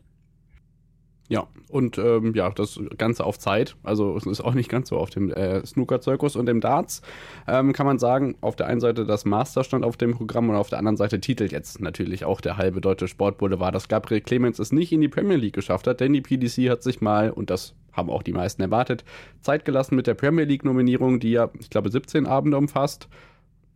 [1.28, 3.76] Ja, und ähm, ja, das Ganze auf Zeit.
[3.82, 7.00] Also es ist auch nicht ganz so auf dem äh, Snooker-Zirkus und im Darts.
[7.48, 10.56] Ähm, kann man sagen, auf der einen Seite das Master stand auf dem Programm und
[10.56, 14.58] auf der anderen Seite titelt jetzt natürlich auch der halbe deutsche Sportboulevard, dass Gabriel Clemens
[14.58, 17.48] es nicht in die Premier League geschafft hat, denn die PDC hat sich mal, und
[17.48, 19.02] das haben auch die meisten erwartet,
[19.40, 23.08] Zeit gelassen mit der Premier League-Nominierung, die ja, ich glaube, 17 Abende umfasst.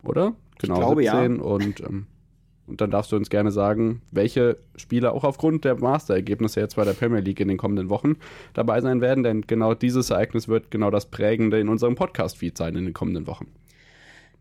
[0.03, 0.33] Oder?
[0.59, 1.35] Genau, ich glaube, 17.
[1.37, 1.41] Ja.
[1.41, 2.07] Und ähm,
[2.69, 6.85] und dann darfst du uns gerne sagen, welche Spieler auch aufgrund der Master-Ergebnisse jetzt bei
[6.85, 8.15] der Premier League in den kommenden Wochen
[8.53, 12.75] dabei sein werden, denn genau dieses Ereignis wird genau das Prägende in unserem Podcast-Feed sein
[12.75, 13.47] in den kommenden Wochen.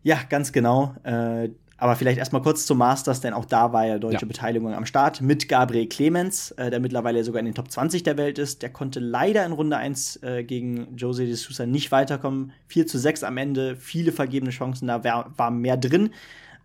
[0.02, 0.94] Ja, ganz genau.
[1.02, 1.48] Äh,
[1.80, 4.26] aber vielleicht erstmal kurz zum Masters, denn auch da war ja deutsche ja.
[4.26, 8.16] Beteiligung am Start mit Gabriel Clemens, äh, der mittlerweile sogar in den Top 20 der
[8.16, 8.62] Welt ist.
[8.62, 12.52] Der konnte leider in Runde 1 äh, gegen Jose de Sousa nicht weiterkommen.
[12.66, 16.10] 4 zu 6 am Ende, viele vergebene Chancen, da war, war mehr drin.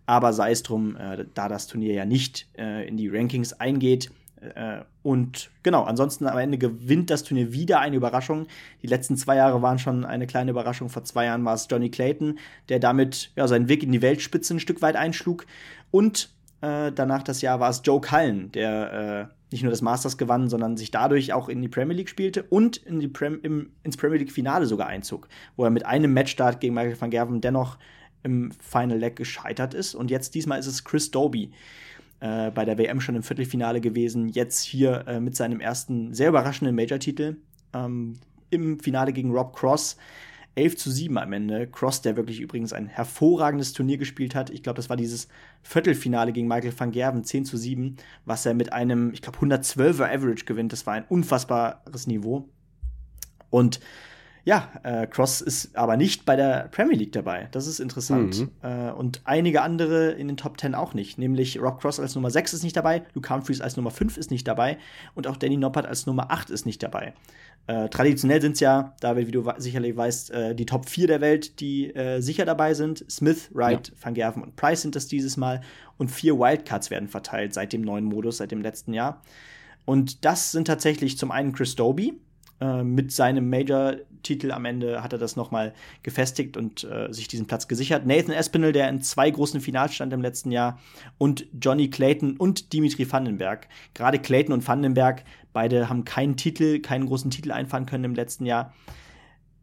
[0.06, 4.10] Aber sei es drum, äh, da das Turnier ja nicht äh, in die Rankings eingeht.
[4.54, 8.46] Äh, und genau, ansonsten am Ende gewinnt das Turnier wieder eine Überraschung.
[8.82, 10.88] Die letzten zwei Jahre waren schon eine kleine Überraschung.
[10.88, 12.38] Vor zwei Jahren war es Johnny Clayton,
[12.68, 15.46] der damit ja, seinen Weg in die Weltspitze ein Stück weit einschlug.
[15.90, 20.18] Und äh, danach das Jahr war es Joe Cullen, der äh, nicht nur das Masters
[20.18, 23.70] gewann, sondern sich dadurch auch in die Premier League spielte und in die Prem im,
[23.82, 27.40] ins Premier League Finale sogar einzog, wo er mit einem Matchstart gegen Michael van Gerven
[27.40, 27.78] dennoch
[28.24, 29.94] im Final Leg gescheitert ist.
[29.94, 31.52] Und jetzt diesmal ist es Chris Doby.
[32.20, 36.30] Äh, bei der WM schon im Viertelfinale gewesen, jetzt hier äh, mit seinem ersten sehr
[36.30, 37.36] überraschenden Major-Titel
[37.72, 38.14] ähm,
[38.50, 39.96] im Finale gegen Rob Cross.
[40.56, 41.66] 11 zu 7 am Ende.
[41.66, 44.50] Cross, der wirklich übrigens ein hervorragendes Turnier gespielt hat.
[44.50, 45.28] Ich glaube, das war dieses
[45.62, 50.04] Viertelfinale gegen Michael van Gerven, 10 zu 7, was er mit einem, ich glaube, 112er
[50.04, 50.72] Average gewinnt.
[50.72, 52.48] Das war ein unfassbares Niveau.
[53.50, 53.80] Und
[54.44, 57.48] Ja, äh, Cross ist aber nicht bei der Premier League dabei.
[57.52, 58.40] Das ist interessant.
[58.40, 58.50] Mhm.
[58.62, 61.18] Äh, und einige andere in den Top 10 auch nicht.
[61.18, 64.30] Nämlich Rob Cross als Nummer 6 ist nicht dabei, Luke Humphreys als Nummer 5 ist
[64.30, 64.76] nicht dabei
[65.14, 67.14] und auch Danny Noppert als Nummer 8 ist nicht dabei.
[67.66, 71.20] Äh, traditionell sind es ja, David, wie du sicherlich weißt, äh, die Top 4 der
[71.22, 73.10] Welt, die äh, sicher dabei sind.
[73.10, 73.94] Smith, Wright, ja.
[74.02, 75.62] Van Gerven und Price sind das dieses Mal.
[75.96, 79.22] Und vier Wildcards werden verteilt seit dem neuen Modus, seit dem letzten Jahr.
[79.86, 82.20] Und das sind tatsächlich zum einen Chris Doby,
[82.60, 87.46] äh, mit seinem Major-Titel am Ende hat er das nochmal gefestigt und äh, sich diesen
[87.46, 88.06] Platz gesichert.
[88.06, 90.78] Nathan Espinel, der in zwei großen Finals stand im letzten Jahr,
[91.18, 93.68] und Johnny Clayton und Dimitri Vandenberg.
[93.92, 98.46] Gerade Clayton und Vandenberg, beide haben keinen Titel, keinen großen Titel einfahren können im letzten
[98.46, 98.72] Jahr.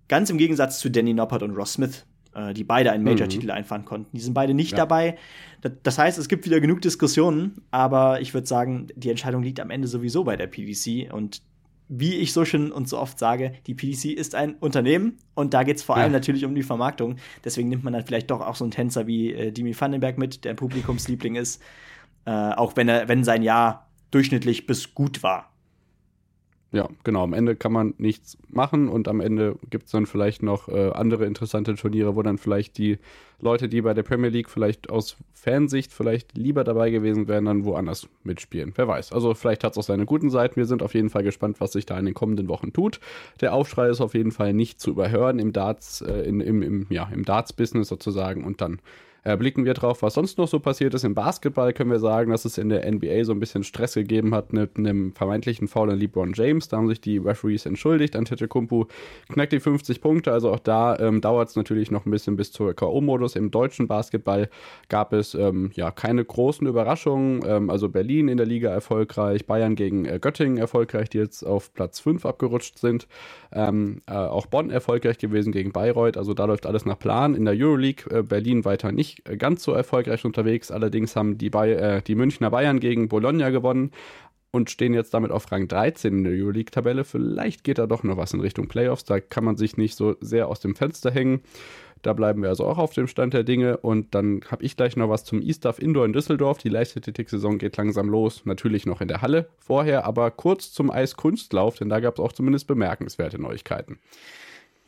[0.09, 3.51] Ganz im Gegensatz zu Danny Noppert und Ross Smith, äh, die beide einen Major-Titel mhm.
[3.51, 4.17] einfahren konnten.
[4.17, 4.79] Die sind beide nicht ja.
[4.79, 5.17] dabei.
[5.83, 9.69] Das heißt, es gibt wieder genug Diskussionen, aber ich würde sagen, die Entscheidung liegt am
[9.69, 11.41] Ende sowieso bei der PDC und
[11.93, 15.63] wie ich so schön und so oft sage, die PDC ist ein Unternehmen und da
[15.63, 17.17] geht es vor allem natürlich um die Vermarktung.
[17.43, 20.45] Deswegen nimmt man dann vielleicht doch auch so einen Tänzer wie äh, Dimi Vandenberg mit,
[20.45, 21.61] der ein Publikumsliebling ist.
[22.25, 25.50] Äh, auch wenn er, wenn sein Jahr durchschnittlich bis gut war.
[26.73, 27.23] Ja, genau.
[27.23, 30.91] Am Ende kann man nichts machen und am Ende gibt es dann vielleicht noch äh,
[30.91, 32.97] andere interessante Turniere, wo dann vielleicht die
[33.41, 37.65] Leute, die bei der Premier League vielleicht aus Fansicht vielleicht lieber dabei gewesen wären, dann
[37.65, 38.71] woanders mitspielen.
[38.75, 39.11] Wer weiß.
[39.11, 40.55] Also vielleicht hat es auch seine guten Seiten.
[40.55, 43.01] Wir sind auf jeden Fall gespannt, was sich da in den kommenden Wochen tut.
[43.41, 46.87] Der Aufschrei ist auf jeden Fall nicht zu überhören im Darts, äh, in, im, im,
[46.89, 48.79] ja, im Darts-Business sozusagen und dann
[49.23, 51.03] äh, blicken wir drauf, was sonst noch so passiert ist.
[51.03, 54.33] Im Basketball können wir sagen, dass es in der NBA so ein bisschen Stress gegeben
[54.33, 56.67] hat mit einem vermeintlichen Foul an LeBron James.
[56.67, 58.15] Da haben sich die Referees entschuldigt.
[58.15, 58.87] Antetokounmpo
[59.29, 60.31] knackt die 50 Punkte.
[60.31, 63.35] Also auch da ähm, dauert es natürlich noch ein bisschen bis zur K.O.-Modus.
[63.35, 64.49] Im deutschen Basketball
[64.89, 67.43] gab es ähm, ja keine großen Überraschungen.
[67.45, 71.73] Ähm, also Berlin in der Liga erfolgreich, Bayern gegen äh, Göttingen erfolgreich, die jetzt auf
[71.73, 73.07] Platz 5 abgerutscht sind.
[73.51, 76.17] Ähm, äh, auch Bonn erfolgreich gewesen gegen Bayreuth.
[76.17, 77.35] Also da läuft alles nach Plan.
[77.35, 80.71] In der Euroleague äh, Berlin weiter nicht nicht ganz so erfolgreich unterwegs.
[80.71, 83.91] Allerdings haben die, Bay äh, die Münchner Bayern gegen Bologna gewonnen
[84.51, 87.03] und stehen jetzt damit auf Rang 13 in der Euroleague-Tabelle.
[87.03, 89.05] Vielleicht geht da doch noch was in Richtung Playoffs.
[89.05, 91.41] Da kann man sich nicht so sehr aus dem Fenster hängen.
[92.01, 93.77] Da bleiben wir also auch auf dem Stand der Dinge.
[93.77, 96.57] Und dann habe ich gleich noch was zum E-Stuff Indoor in Düsseldorf.
[96.57, 98.41] Die Leichtathletik-Saison geht langsam los.
[98.45, 102.33] Natürlich noch in der Halle vorher, aber kurz zum Eiskunstlauf, denn da gab es auch
[102.33, 103.99] zumindest bemerkenswerte Neuigkeiten.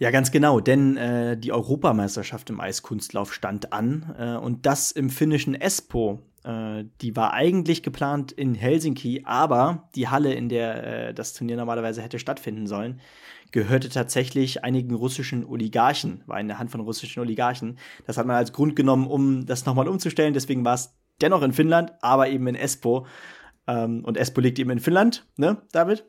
[0.04, 5.10] Ja, ganz genau, denn äh, die Europameisterschaft im Eiskunstlauf stand an äh, und das im
[5.10, 6.20] finnischen Espoo.
[6.44, 11.56] Äh, die war eigentlich geplant in Helsinki, aber die Halle, in der äh, das Turnier
[11.56, 13.00] normalerweise hätte stattfinden sollen,
[13.54, 17.78] gehörte tatsächlich einigen russischen Oligarchen, war in der Hand von russischen Oligarchen.
[18.06, 20.34] Das hat man als Grund genommen, um das nochmal umzustellen.
[20.34, 23.06] Deswegen war es dennoch in Finnland, aber eben in Espoo.
[23.67, 26.06] Ähm, und Espoo liegt eben in Finnland, ne, David?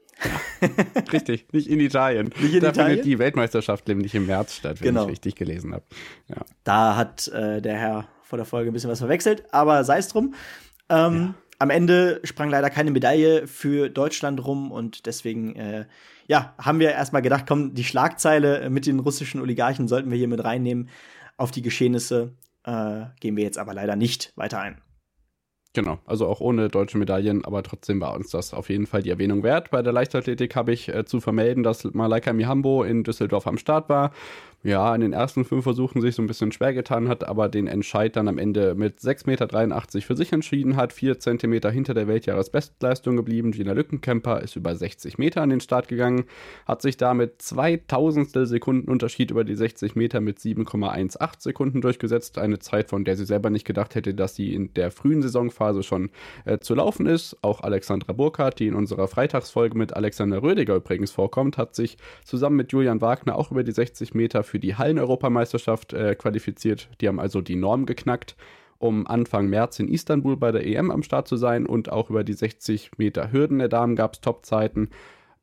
[1.13, 2.31] richtig, nicht in Italien.
[2.41, 2.91] Nicht in da Italien?
[2.91, 5.05] findet die Weltmeisterschaft nämlich im März statt, wenn genau.
[5.05, 5.85] ich richtig gelesen habe.
[6.29, 6.37] Ja.
[6.65, 10.09] Da hat äh, der Herr vor der Folge ein bisschen was verwechselt, aber sei es
[10.09, 10.35] drum.
[10.89, 11.35] Ähm, ja.
[11.61, 15.87] Am Ende sprang leider keine Medaille für Deutschland rum und deswegen, äh,
[16.27, 20.29] ja, haben wir erstmal gedacht, komm, die Schlagzeile mit den russischen Oligarchen sollten wir hier
[20.29, 20.89] mit reinnehmen.
[21.37, 22.33] Auf die Geschehnisse
[22.65, 24.81] äh, gehen wir jetzt aber leider nicht weiter ein.
[25.75, 29.11] Genau, also auch ohne deutsche Medaillen, aber trotzdem war uns das auf jeden Fall die
[29.11, 29.73] Erwähnung wert.
[29.73, 33.89] Bei der Leichtathletik habe ich äh, zu vermelden, dass Malaika Mihambo in Düsseldorf am Start
[33.89, 34.13] war
[34.65, 37.67] ja, in den ersten fünf Versuchen sich so ein bisschen schwer getan hat, aber den
[37.67, 40.95] Entscheid dann am Ende mit 6,83 Meter für sich entschieden hat.
[40.95, 43.53] Vier Zentimeter hinter der Weltjahresbestleistung geblieben.
[43.53, 46.25] Gina Lückenkämper ist über 60 Meter an den Start gegangen,
[46.65, 52.39] hat sich damit 2000 Sekunden Unterschied über die 60 Meter mit 7,18 Sekunden durchgesetzt.
[52.39, 55.83] Eine Zeit, von der sie selber nicht gedacht hätte, dass sie in der frühen Saisonphase
[55.83, 56.09] schon
[56.47, 57.37] äh, zu laufen ist.
[57.43, 62.57] Auch Alexandra Burkhardt, die in unserer Freitagsfolge mit Alexander Rödiger übrigens vorkommt, hat sich zusammen
[62.57, 66.89] mit Julian Wagner auch über die 60 Meter für für die Hallen-Europameisterschaft äh, qualifiziert.
[67.01, 68.37] Die haben also die Norm geknackt,
[68.79, 71.67] um Anfang März in Istanbul bei der EM am Start zu sein.
[71.67, 74.91] Und auch über die 60 Meter Hürden der Damen gab es Topzeiten.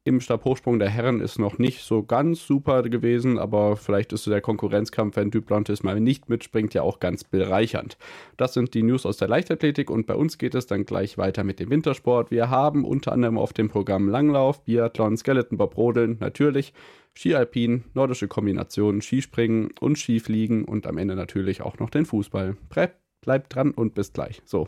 [0.04, 4.32] Im Stabhochsprung der Herren ist noch nicht so ganz super gewesen, aber vielleicht ist so
[4.32, 8.00] der Konkurrenzkampf, wenn Duplantis mal nicht mitspringt, ja auch ganz bereichernd.
[8.36, 11.44] Das sind die News aus der Leichtathletik und bei uns geht es dann gleich weiter
[11.44, 12.32] mit dem Wintersport.
[12.32, 16.74] Wir haben unter anderem auf dem Programm Langlauf, Biathlon, Skeleton, Bob Rodeln, natürlich
[17.16, 22.58] Skialpin, nordische Kombinationen, Skispringen und Skifliegen und am Ende natürlich auch noch den Fußball.
[22.70, 24.42] Prep, bleibt dran und bis gleich.
[24.46, 24.68] So.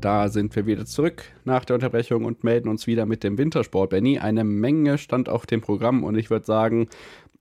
[0.00, 3.90] Da sind wir wieder zurück nach der Unterbrechung und melden uns wieder mit dem Wintersport,
[3.90, 4.18] Benny.
[4.18, 6.88] Eine Menge stand auf dem Programm und ich würde sagen,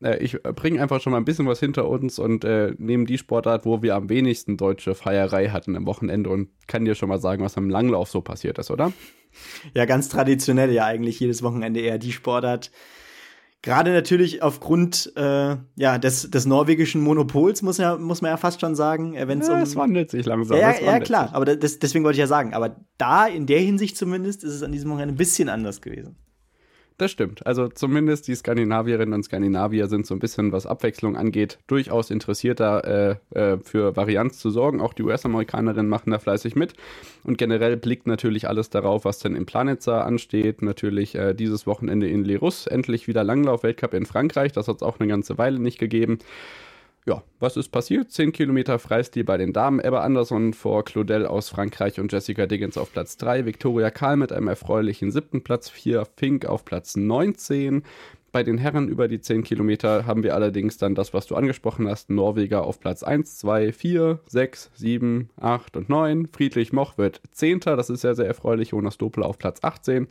[0.03, 3.17] äh, ich bringe einfach schon mal ein bisschen was hinter uns und äh, nehme die
[3.17, 7.19] Sportart, wo wir am wenigsten deutsche Feierei hatten am Wochenende und kann dir schon mal
[7.19, 8.91] sagen, was am Langlauf so passiert ist, oder?
[9.73, 12.71] Ja, ganz traditionell ja eigentlich jedes Wochenende eher die Sportart.
[13.61, 18.61] Gerade natürlich aufgrund äh, ja, des, des norwegischen Monopols, muss, ja, muss man ja fast
[18.61, 19.15] schon sagen.
[19.15, 20.57] Äh, wenn's ja, um, es wandelt sich langsam.
[20.57, 21.35] Ja, ja klar, sich.
[21.35, 22.53] aber das, deswegen wollte ich ja sagen.
[22.53, 26.15] Aber da, in der Hinsicht zumindest, ist es an diesem Wochenende ein bisschen anders gewesen.
[26.99, 27.47] Das stimmt.
[27.47, 33.17] Also zumindest die Skandinavierinnen und Skandinavier sind so ein bisschen, was Abwechslung angeht, durchaus interessierter
[33.33, 34.81] äh, äh, für Varianz zu sorgen.
[34.81, 36.73] Auch die US-Amerikanerinnen machen da fleißig mit.
[37.23, 40.61] Und generell blickt natürlich alles darauf, was denn im Planetza ansteht.
[40.61, 44.51] Natürlich äh, dieses Wochenende in Lerus, endlich wieder Langlauf-Weltcup in Frankreich.
[44.51, 46.19] Das hat es auch eine ganze Weile nicht gegeben
[47.05, 48.11] ja, was ist passiert?
[48.11, 49.79] 10 Kilometer Freistil bei den Damen.
[49.79, 53.45] Ebba Anderson vor Claudel aus Frankreich und Jessica Diggins auf Platz 3.
[53.45, 56.05] Victoria Karl mit einem erfreulichen siebten Platz 4.
[56.17, 57.83] Fink auf Platz 19.
[58.31, 61.87] Bei den Herren über die 10 Kilometer haben wir allerdings dann das, was du angesprochen
[61.87, 62.11] hast.
[62.11, 66.27] Norweger auf Platz 1, 2, 4, 6, 7, 8 und 9.
[66.27, 67.61] Friedrich Moch wird 10.
[67.61, 68.69] Das ist sehr, sehr erfreulich.
[68.69, 70.07] Jonas Doppler auf Platz 18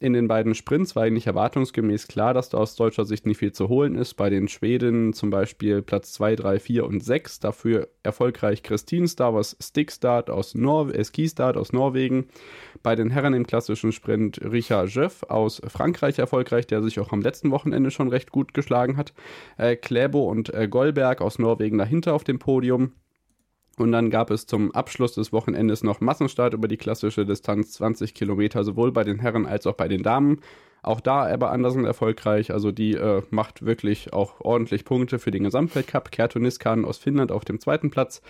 [0.00, 3.52] in den beiden Sprints war eigentlich erwartungsgemäß klar, dass da aus deutscher Sicht nicht viel
[3.52, 4.14] zu holen ist.
[4.14, 7.40] Bei den Schweden zum Beispiel Platz 2, 3, 4 und 6.
[7.40, 12.28] Dafür erfolgreich Christine Stavers Stickstart aus, Nor äh, Skistart aus Norwegen.
[12.84, 17.20] Bei den Herren im klassischen Sprint Richard Jeff aus Frankreich erfolgreich, der sich auch am
[17.20, 19.12] letzten Wochenende schon recht gut geschlagen hat.
[19.56, 22.92] Äh, Kläbo und äh, Goldberg aus Norwegen dahinter auf dem Podium.
[23.78, 28.14] Und dann gab es zum Abschluss des Wochenendes noch Massenstart über die klassische Distanz 20
[28.14, 30.40] Kilometer, sowohl bei den Herren als auch bei den Damen.
[30.82, 35.44] Auch da Ebba Andersen erfolgreich, also die äh, macht wirklich auch ordentlich Punkte für den
[35.44, 36.10] Gesamtweltcup.
[36.10, 38.22] Kerto Niskan aus Finnland auf dem zweiten Platz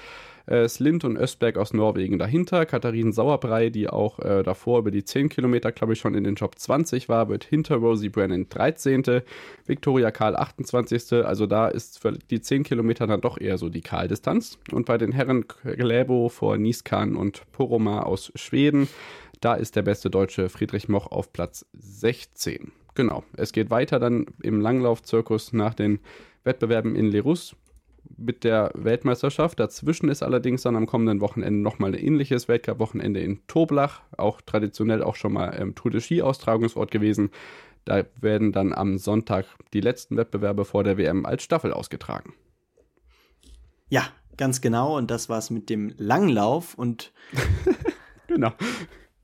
[0.49, 2.65] äh, Slint und Östberg aus Norwegen dahinter.
[2.67, 6.37] Katharin Sauerbrei, die auch äh, davor über die 10 Kilometer, glaube ich, schon in den
[6.37, 9.23] Top 20 war, wird hinter Rosie Brennan 13.
[9.67, 11.25] Viktoria Karl 28.
[11.25, 14.59] Also da ist für die 10 Kilometer dann doch eher so die Karl-Distanz.
[14.73, 18.89] Und bei den Herren Gläbo vor Niskan und Poroma aus Schweden,
[19.41, 22.73] da ist der beste Deutsche Friedrich Moch auf Platz 16.
[22.95, 26.01] Genau, es geht weiter dann im Langlaufzirkus nach den
[26.43, 27.55] Wettbewerben in Lerus
[28.17, 29.61] mit der Weltmeisterschaft.
[29.61, 35.03] Dazwischen ist allerdings dann am kommenden Wochenende nochmal ein ähnliches Weltcup-Wochenende in Toblach, auch traditionell
[35.03, 37.31] auch schon mal ähm, Tour de Ski-Austragungsort gewesen.
[37.85, 42.35] Da werden dann am Sonntag die letzten Wettbewerbe vor der WM als Staffel ausgetragen.
[43.89, 44.03] Ja,
[44.37, 44.97] ganz genau.
[44.97, 47.13] Und das war's mit dem Langlauf und
[48.27, 48.53] genau.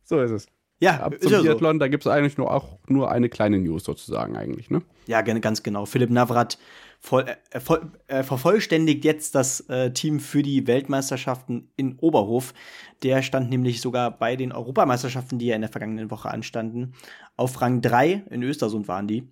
[0.03, 0.54] So ist es.
[0.81, 1.79] Ja, Ab zum Biathlon, so.
[1.79, 4.83] da gibt es eigentlich nur auch nur eine kleine News sozusagen eigentlich, ne?
[5.07, 5.87] Ja, ganz genau.
[5.87, 6.59] Philipp Navrat
[7.05, 12.55] voll, äh, voll, äh, vervollständigt jetzt das äh, Team für die Weltmeisterschaften in Oberhof.
[13.03, 16.95] Der stand nämlich sogar bei den Europameisterschaften, die ja in der vergangenen Woche anstanden,
[17.37, 19.29] auf Rang 3, in Östersund waren die.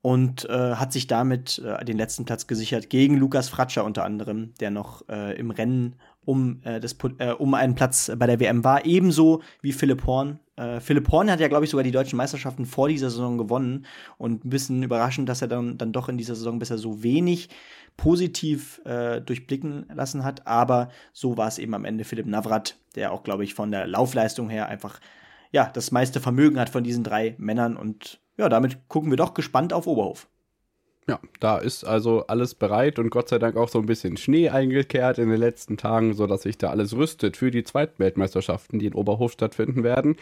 [0.00, 4.52] Und äh, hat sich damit äh, den letzten Platz gesichert gegen Lukas Fratscher unter anderem,
[4.60, 8.64] der noch äh, im Rennen um, äh, das, äh, um einen Platz bei der WM
[8.64, 8.84] war.
[8.84, 10.38] Ebenso wie Philipp Horn.
[10.56, 13.86] Äh, Philipp Horn hat ja, glaube ich, sogar die deutschen Meisterschaften vor dieser Saison gewonnen.
[14.18, 17.48] Und ein bisschen überraschend, dass er dann, dann doch in dieser Saison bisher so wenig
[17.96, 20.46] positiv äh, durchblicken lassen hat.
[20.46, 23.86] Aber so war es eben am Ende Philipp Navrat, der auch, glaube ich, von der
[23.86, 25.00] Laufleistung her einfach
[25.52, 27.76] ja, das meiste Vermögen hat von diesen drei Männern.
[27.76, 30.28] Und ja, damit gucken wir doch gespannt auf Oberhof.
[31.08, 34.50] Ja, da ist also alles bereit und Gott sei Dank auch so ein bisschen Schnee
[34.50, 38.86] eingekehrt in den letzten Tagen, sodass sich da alles rüstet für die zweiten Weltmeisterschaften, die
[38.86, 40.14] in Oberhof stattfinden werden.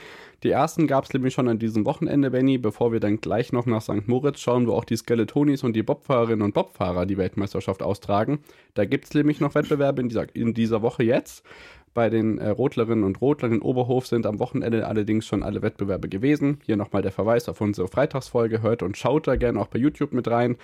[0.42, 3.66] Die ersten gab es nämlich schon an diesem Wochenende, Benny, bevor wir dann gleich noch
[3.66, 4.08] nach St.
[4.08, 8.42] Moritz schauen, wo auch die Skeletonis und die Bobfahrerinnen und Bobfahrer die Weltmeisterschaft austragen.
[8.72, 11.44] Da gibt es nämlich noch Wettbewerbe in dieser, in dieser Woche jetzt.
[11.92, 16.08] Bei den äh, Rotlerinnen und Rotlern in Oberhof sind am Wochenende allerdings schon alle Wettbewerbe
[16.08, 16.60] gewesen.
[16.64, 18.62] Hier nochmal der Verweis auf unsere Freitagsfolge.
[18.62, 20.56] Hört und schaut da gerne auch bei YouTube mit rein.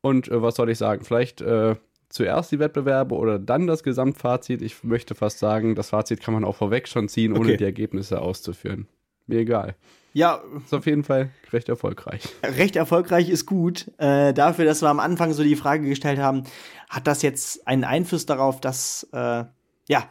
[0.00, 1.04] Und äh, was soll ich sagen?
[1.04, 1.76] Vielleicht äh,
[2.08, 4.62] zuerst die Wettbewerbe oder dann das Gesamtfazit.
[4.62, 7.56] Ich möchte fast sagen, das Fazit kann man auch vorweg schon ziehen, ohne okay.
[7.58, 8.86] die Ergebnisse auszuführen.
[9.26, 9.76] Mir egal.
[10.14, 10.42] Ja.
[10.64, 12.22] Ist auf jeden Fall recht erfolgreich.
[12.42, 13.90] Recht erfolgreich ist gut.
[13.98, 16.44] Äh, dafür, dass wir am Anfang so die Frage gestellt haben,
[16.90, 19.44] hat das jetzt einen Einfluss darauf, dass äh,
[19.88, 20.08] ja,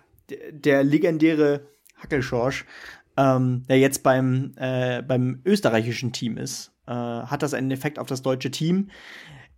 [0.52, 1.67] der legendäre
[1.98, 2.66] Hackelschorsch,
[3.18, 8.08] ähm, der jetzt beim, äh, beim österreichischen Team ist, äh, hat das einen Effekt auf
[8.08, 8.89] das deutsche Team?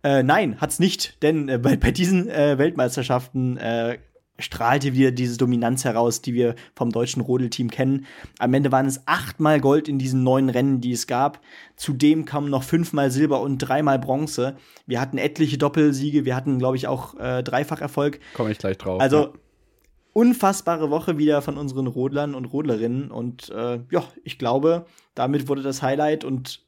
[0.02, 3.98] Äh, nein, hat's nicht, denn äh, bei, bei diesen äh, Weltmeisterschaften äh,
[4.38, 8.06] strahlte wieder diese Dominanz heraus, die wir vom deutschen Rodelteam kennen.
[8.38, 11.40] Am Ende waren es achtmal Gold in diesen neun Rennen, die es gab.
[11.76, 14.56] Zudem kamen noch fünfmal Silber und dreimal Bronze.
[14.86, 18.18] Wir hatten etliche Doppelsiege, wir hatten, glaube ich, auch äh, Dreifacherfolg.
[18.34, 19.00] Komme ich gleich drauf.
[19.00, 19.32] Also ja.
[20.14, 23.10] Unfassbare Woche wieder von unseren Rodlern und Rodlerinnen.
[23.10, 26.64] Und äh, ja, ich glaube, damit wurde das Highlight und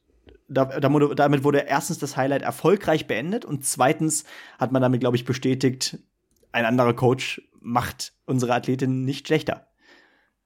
[0.49, 4.23] damit wurde erstens das Highlight erfolgreich beendet und zweitens
[4.57, 5.99] hat man damit, glaube ich, bestätigt,
[6.53, 9.67] ein anderer Coach macht unsere Athletin nicht schlechter.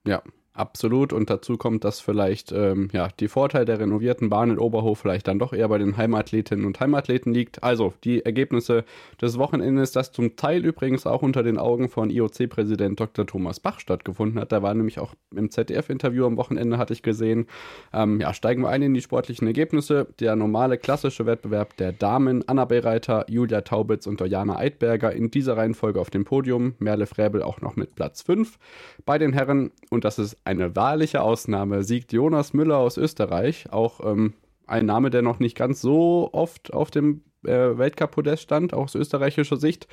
[0.07, 0.23] Ja,
[0.53, 1.13] Absolut.
[1.13, 5.29] Und dazu kommt, dass vielleicht ähm, ja, die Vorteile der renovierten Bahn in Oberhof vielleicht
[5.29, 7.63] dann doch eher bei den Heimathletinnen und Heimathleten liegt.
[7.63, 8.83] Also die Ergebnisse
[9.21, 13.25] des Wochenendes, das zum Teil übrigens auch unter den Augen von IOC-Präsident Dr.
[13.25, 14.51] Thomas Bach stattgefunden hat.
[14.51, 17.47] Da war nämlich auch im ZDF-Interview am Wochenende, hatte ich gesehen.
[17.93, 20.07] Ähm, ja, steigen wir ein in die sportlichen Ergebnisse.
[20.19, 25.55] Der normale klassische Wettbewerb der Damen, Anna Bereiter, Julia Taubitz und Dojana Eidberger in dieser
[25.55, 26.75] Reihenfolge auf dem Podium.
[26.79, 28.59] Merle Fräbel auch noch mit Platz 5.
[29.05, 31.83] Bei den Herren, und das ist eine wahrliche Ausnahme.
[31.83, 34.33] Siegt Jonas Müller aus Österreich, auch ähm,
[34.67, 39.57] ein Name, der noch nicht ganz so oft auf dem äh, Weltcup-Podest stand, aus österreichischer
[39.57, 39.87] Sicht.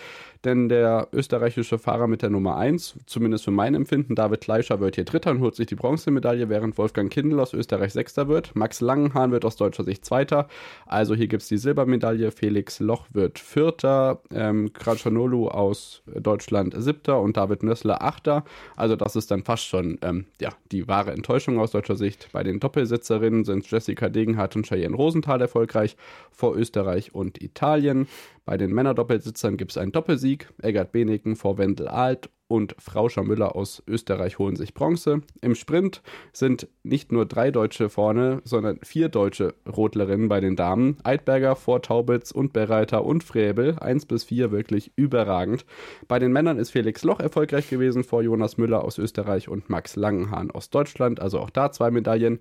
[0.44, 4.94] Denn der österreichische Fahrer mit der Nummer 1, zumindest für mein Empfinden, David Fleischer, wird
[4.94, 8.54] hier Dritter und holt sich die Bronzemedaille, während Wolfgang Kindl aus Österreich Sechster wird.
[8.54, 10.48] Max Langenhahn wird aus deutscher Sicht Zweiter.
[10.86, 12.30] Also hier gibt es die Silbermedaille.
[12.30, 14.22] Felix Loch wird Vierter.
[14.32, 18.44] Ähm, Kratschanolu aus Deutschland Siebter und David Nössler Achter.
[18.76, 22.28] Also das ist dann fast schon ähm, ja, die wahre Enttäuschung aus deutscher Sicht.
[22.32, 25.96] Bei den Doppelsitzerinnen sind Jessica Degenhardt und Cheyenne Rosenthal erfolgreich
[26.30, 28.08] vor Österreich und Italien.
[28.44, 30.48] Bei den Männerdoppelsitzern gibt es einen Doppelsieg.
[30.62, 35.20] Eggert Beneken vor Wendel Alt und Frauscher Müller aus Österreich holen sich Bronze.
[35.42, 40.96] Im Sprint sind nicht nur drei Deutsche vorne, sondern vier deutsche Rodlerinnen bei den Damen.
[41.04, 43.78] Eidberger vor Taubitz und Bereiter und Fräbel.
[43.78, 45.66] Eins bis vier wirklich überragend.
[46.08, 49.94] Bei den Männern ist Felix Loch erfolgreich gewesen vor Jonas Müller aus Österreich und Max
[49.96, 51.20] Langenhahn aus Deutschland.
[51.20, 52.40] Also auch da zwei Medaillen.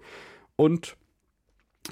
[0.55, 0.95] Und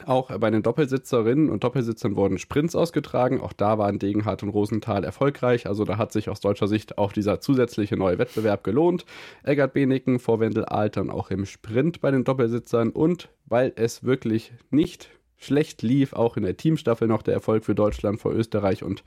[0.06, 3.42] auch bei den Doppelsitzerinnen und Doppelsitzern wurden Sprints ausgetragen.
[3.42, 5.68] Auch da waren Degenhardt und Rosenthal erfolgreich.
[5.68, 9.06] Also da hat sich aus deutscher Sicht auch dieser zusätzliche neue Wettbewerb gelohnt.
[9.44, 12.90] Eggert Beneken vor Wendel Altern auch im Sprint bei den Doppelsitzern.
[12.90, 17.76] Und weil es wirklich nicht schlecht lief, auch in der Teamstaffel noch der Erfolg für
[17.76, 19.04] Deutschland vor Österreich und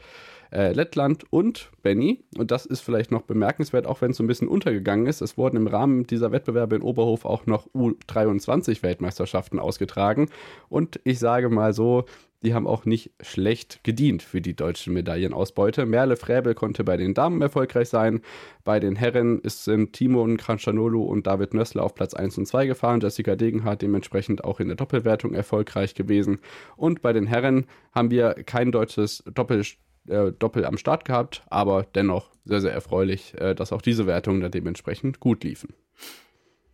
[0.53, 2.25] äh, Lettland und Benny.
[2.37, 5.21] Und das ist vielleicht noch bemerkenswert, auch wenn es so ein bisschen untergegangen ist.
[5.21, 10.29] Es wurden im Rahmen dieser Wettbewerbe in Oberhof auch noch U23-Weltmeisterschaften ausgetragen.
[10.69, 12.05] Und ich sage mal so,
[12.43, 15.87] die haben auch nicht schlecht gedient für die deutsche Medaillenausbeute.
[15.87, 18.21] Merle Fräbel konnte bei den Damen erfolgreich sein.
[18.63, 23.01] Bei den Herren sind Timon Kranschanolu und David Nössler auf Platz 1 und 2 gefahren.
[23.01, 26.39] Jessica Degenhardt dementsprechend auch in der Doppelwertung erfolgreich gewesen.
[26.77, 29.65] Und bei den Herren haben wir kein deutsches Doppel
[30.09, 34.41] äh, Doppel am Start gehabt, aber dennoch sehr, sehr erfreulich, äh, dass auch diese Wertungen
[34.41, 35.75] da dementsprechend gut liefen.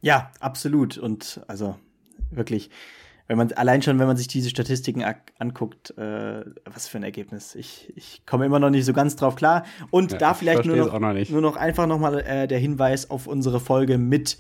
[0.01, 0.99] Ja, absolut.
[0.99, 1.77] Und also
[2.31, 2.71] wirklich,
[3.27, 5.05] wenn man allein schon, wenn man sich diese Statistiken
[5.39, 7.55] anguckt, äh, was für ein Ergebnis.
[7.55, 9.65] Ich, ich komme immer noch nicht so ganz drauf klar.
[9.91, 13.27] Und ja, da vielleicht nur noch, noch nur noch einfach nochmal äh, der Hinweis auf
[13.27, 14.37] unsere Folge mit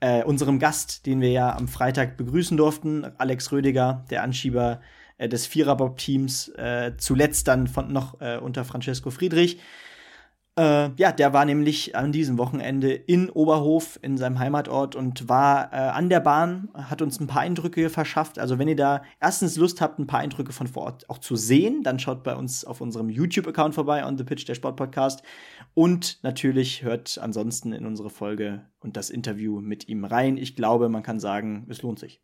[0.00, 4.80] äh, unserem Gast, den wir ja am Freitag begrüßen durften, Alex Rödiger, der Anschieber
[5.20, 9.60] äh, des Viererbob-Teams, äh, zuletzt dann von, noch äh, unter Francesco Friedrich.
[10.58, 15.72] Äh, ja, der war nämlich an diesem Wochenende in Oberhof in seinem Heimatort und war
[15.72, 18.38] äh, an der Bahn, hat uns ein paar Eindrücke verschafft.
[18.38, 21.36] Also wenn ihr da erstens Lust habt, ein paar Eindrücke von vor Ort auch zu
[21.36, 25.22] sehen, dann schaut bei uns auf unserem YouTube-Account vorbei, on the pitch, der Sportpodcast.
[25.74, 30.38] Und natürlich hört ansonsten in unsere Folge und das Interview mit ihm rein.
[30.38, 32.22] Ich glaube, man kann sagen, es lohnt sich.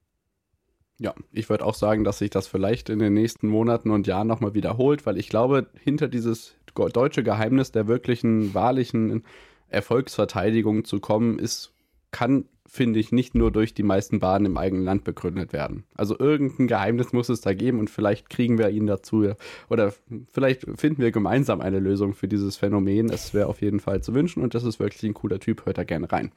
[0.99, 4.27] Ja, ich würde auch sagen, dass sich das vielleicht in den nächsten Monaten und Jahren
[4.27, 9.25] nochmal wiederholt, weil ich glaube, hinter dieses deutsche Geheimnis der wirklichen, wahrlichen
[9.69, 11.75] Erfolgsverteidigung zu kommen, ist,
[12.11, 15.85] kann, finde ich, nicht nur durch die meisten Bahnen im eigenen Land begründet werden.
[15.95, 19.33] Also irgendein Geheimnis muss es da geben und vielleicht kriegen wir ihn dazu
[19.69, 19.93] oder
[20.33, 23.11] vielleicht finden wir gemeinsam eine Lösung für dieses Phänomen.
[23.11, 25.79] Es wäre auf jeden Fall zu wünschen und das ist wirklich ein cooler Typ, hört
[25.79, 26.33] da gerne rein.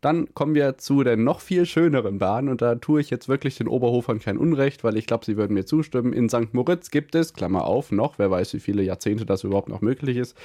[0.00, 3.56] Dann kommen wir zu der noch viel schöneren Bahn und da tue ich jetzt wirklich
[3.56, 6.12] den Oberhofern kein Unrecht, weil ich glaube, sie würden mir zustimmen.
[6.12, 6.52] In St.
[6.52, 10.16] Moritz gibt es, Klammer auf, noch, wer weiß, wie viele Jahrzehnte das überhaupt noch möglich
[10.16, 10.36] ist,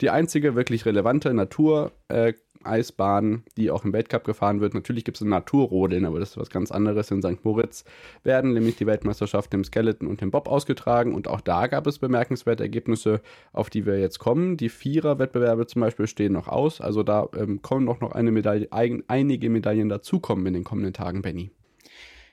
[0.00, 2.32] die einzige wirklich relevante Natur- äh,
[2.64, 4.74] Eisbahn, die auch im Weltcup gefahren wird.
[4.74, 7.10] Natürlich gibt es Naturrodeln, aber das ist was ganz anderes.
[7.10, 7.44] In St.
[7.44, 7.84] Moritz
[8.24, 11.98] werden nämlich die Weltmeisterschaften im Skeleton und im Bob ausgetragen und auch da gab es
[11.98, 13.20] bemerkenswerte Ergebnisse,
[13.52, 14.56] auf die wir jetzt kommen.
[14.56, 18.68] Die Vierer-Wettbewerbe zum Beispiel stehen noch aus, also da ähm, kommen noch, noch eine Medaille,
[18.70, 21.50] ein, einige Medaillen dazukommen in den kommenden Tagen, Benny.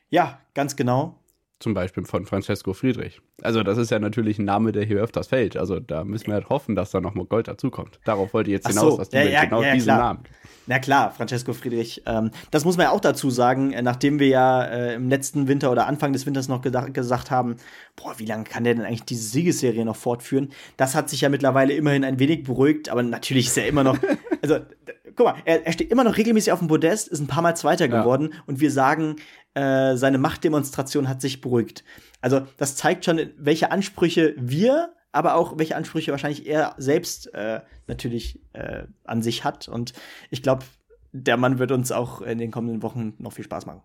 [0.09, 1.19] Ja, ganz genau.
[1.59, 3.21] Zum Beispiel von Francesco Friedrich.
[3.41, 5.55] Also das ist ja natürlich ein Name, der hier öfters fällt.
[5.55, 7.99] Also da müssen wir halt hoffen, dass da noch mal Gold dazukommt.
[8.03, 9.99] Darauf wollte ich jetzt hinaus, so, dass ja, du ja, genau ja, diesen klar.
[9.99, 10.23] Namen.
[10.67, 12.01] Na klar, Francesco Friedrich.
[12.05, 15.47] Ähm, das muss man ja auch dazu sagen, äh, nachdem wir ja äh, im letzten
[15.47, 17.55] Winter oder Anfang des Winters noch gesagt haben,
[17.95, 20.49] boah, wie lange kann der denn eigentlich diese Siegesserie noch fortführen?
[20.77, 23.97] Das hat sich ja mittlerweile immerhin ein wenig beruhigt, aber natürlich ist er immer noch,
[24.41, 24.59] also
[25.15, 27.55] guck mal, er, er steht immer noch regelmäßig auf dem Podest, ist ein paar Mal
[27.55, 28.01] Zweiter Ja.
[28.01, 29.15] geworden und wir sagen,
[29.53, 31.83] äh, seine Machtdemonstration hat sich beruhigt.
[32.21, 37.61] Also das zeigt schon, welche Ansprüche wir, aber auch welche Ansprüche wahrscheinlich er selbst äh,
[37.87, 39.69] natürlich äh, an sich hat.
[39.69, 39.93] Und
[40.29, 40.65] ich glaube,
[41.13, 43.81] der Mann wird uns auch in den kommenden Wochen noch viel Spaß machen.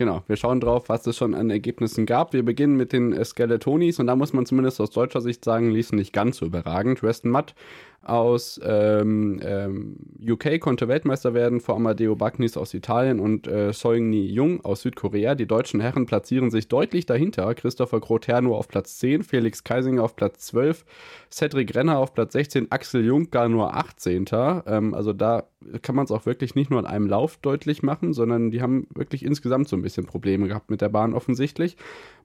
[0.00, 2.32] Genau, wir schauen drauf, was es schon an Ergebnissen gab.
[2.32, 5.70] Wir beginnen mit den äh, Skeletonis und da muss man zumindest aus deutscher Sicht sagen,
[5.70, 7.02] ließen nicht ganz so überragend.
[7.02, 7.54] Weston Matt
[8.02, 9.96] aus ähm, ähm,
[10.26, 15.34] UK konnte Weltmeister werden vor Amadeo Bagnis aus Italien und äh, Seung-Ni Jung aus Südkorea.
[15.34, 17.54] Die deutschen Herren platzieren sich deutlich dahinter.
[17.54, 20.84] Christopher Groterno auf Platz 10, Felix Keisinger auf Platz 12,
[21.30, 24.24] Cedric Renner auf Platz 16, Axel Jung gar nur 18.
[24.32, 25.44] Ähm, also da
[25.82, 28.86] kann man es auch wirklich nicht nur an einem Lauf deutlich machen, sondern die haben
[28.94, 31.76] wirklich insgesamt so ein bisschen Probleme gehabt mit der Bahn offensichtlich.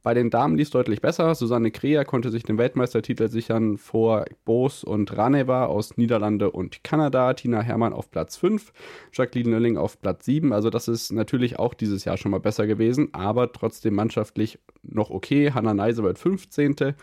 [0.03, 1.36] Bei den Damen lief es deutlich besser.
[1.36, 7.34] Susanne Krea konnte sich den Weltmeistertitel sichern vor Boos und Raneva aus Niederlande und Kanada.
[7.34, 8.74] Tina Hermann auf Platz 5,
[9.13, 10.53] Jacqueline Nölling auf Platz 7.
[10.53, 15.09] Also das ist natürlich auch dieses Jahr schon mal besser gewesen, aber trotzdem mannschaftlich noch
[15.09, 15.51] okay.
[15.51, 16.95] Hanna Neise wird 15.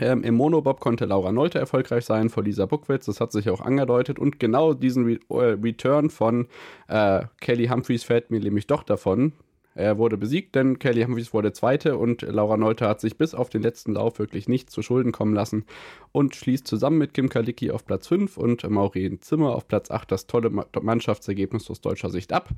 [0.00, 3.60] Ähm, Im Monobob konnte Laura Nolte erfolgreich sein vor Lisa Buckwitz, das hat sich auch
[3.60, 4.18] angedeutet.
[4.18, 6.46] Und genau diesen Re äh, Return von
[6.88, 9.32] äh, Kelly Humphreys fällt mir nämlich doch davon.
[9.78, 13.48] Er wurde besiegt, denn Kelly Humphreys wurde Zweite und Laura Nolte hat sich bis auf
[13.48, 15.66] den letzten Lauf wirklich nichts zu Schulden kommen lassen
[16.10, 20.10] und schließt zusammen mit Kim Kalicki auf Platz 5 und Maureen Zimmer auf Platz 8
[20.10, 22.48] das tolle Ma Mannschaftsergebnis aus deutscher Sicht ab.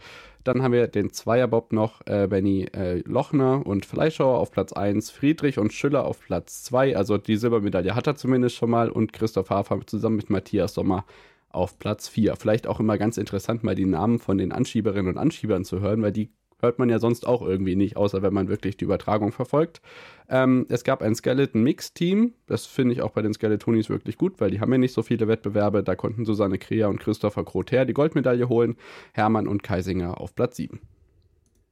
[0.44, 5.10] Dann haben wir den Zweierbob noch äh, Benny äh, Lochner und Fleischauer auf Platz 1,
[5.10, 9.12] Friedrich und Schüller auf Platz 2, also die Silbermedaille hat er zumindest schon mal und
[9.12, 11.04] Christoph Hafer zusammen mit Matthias Sommer
[11.50, 12.36] auf Platz 4.
[12.36, 16.00] Vielleicht auch immer ganz interessant, mal die Namen von den Anschieberinnen und Anschiebern zu hören,
[16.00, 16.30] weil die
[16.62, 19.80] hört man ja sonst auch irgendwie nicht, außer wenn man wirklich die Übertragung verfolgt.
[20.28, 22.34] Ähm, es gab ein Skeleton Mix Team.
[22.46, 25.02] Das finde ich auch bei den Skeletonis wirklich gut, weil die haben ja nicht so
[25.02, 25.82] viele Wettbewerbe.
[25.82, 28.76] Da konnten Susanne Krea und Christopher Groter die Goldmedaille holen.
[29.12, 30.80] Hermann und Kaisinger auf Platz 7.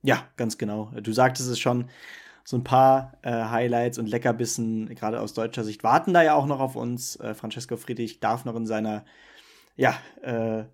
[0.03, 0.93] Ja, ganz genau.
[1.03, 1.87] Du sagtest es schon.
[2.45, 6.47] So ein paar äh, Highlights und Leckerbissen, gerade aus deutscher Sicht, warten da ja auch
[6.47, 7.17] noch auf uns.
[7.17, 9.05] Äh, Francesco Friedrich darf noch in seiner,
[9.77, 10.65] ja, äh,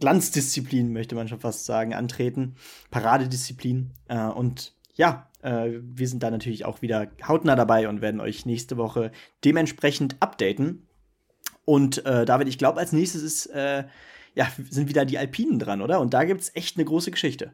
[0.00, 2.56] Glanzdisziplin, möchte man schon fast sagen, antreten.
[2.90, 3.90] Paradedisziplin.
[4.08, 8.46] Äh, und ja, äh, wir sind da natürlich auch wieder hautnah dabei und werden euch
[8.46, 9.12] nächste Woche
[9.44, 10.86] dementsprechend updaten.
[11.64, 13.84] Und äh, David, ich glaube, als nächstes ist, äh,
[14.34, 16.00] ja, sind wieder die Alpinen dran, oder?
[16.00, 17.52] Und da gibt's echt eine große Geschichte.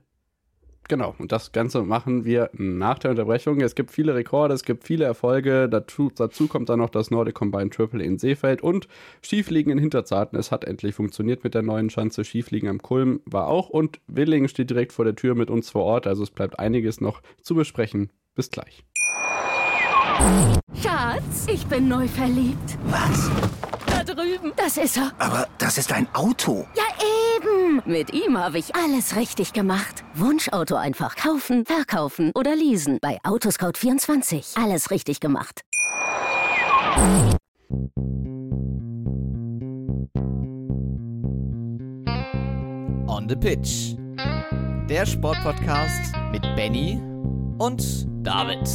[0.88, 3.60] Genau, und das Ganze machen wir nach der Unterbrechung.
[3.60, 5.68] Es gibt viele Rekorde, es gibt viele Erfolge.
[5.68, 8.86] Dazu, dazu kommt dann noch das Nordic Combined Triple in Seefeld und
[9.22, 10.38] Schiefliegen in Hinterzarten.
[10.38, 12.24] Es hat endlich funktioniert mit der neuen Schanze.
[12.24, 15.84] Schiefliegen am Kulm war auch und Willingen steht direkt vor der Tür mit uns vor
[15.84, 16.06] Ort.
[16.06, 18.10] Also es bleibt einiges noch zu besprechen.
[18.34, 18.84] Bis gleich.
[20.82, 22.78] Schatz, ich bin neu verliebt.
[22.86, 23.30] Was?
[23.86, 24.52] Da drüben.
[24.56, 25.12] Das ist er.
[25.18, 26.66] Aber das ist ein Auto.
[26.76, 26.84] Ja,
[27.36, 27.82] eben.
[27.86, 30.03] Mit ihm habe ich alles richtig gemacht.
[30.16, 32.98] Wunschauto einfach kaufen, verkaufen oder leasen.
[33.00, 34.62] Bei Autoscout24.
[34.62, 35.62] Alles richtig gemacht.
[43.08, 43.96] On the Pitch.
[44.88, 47.00] Der Sportpodcast mit Benny
[47.58, 48.68] und David.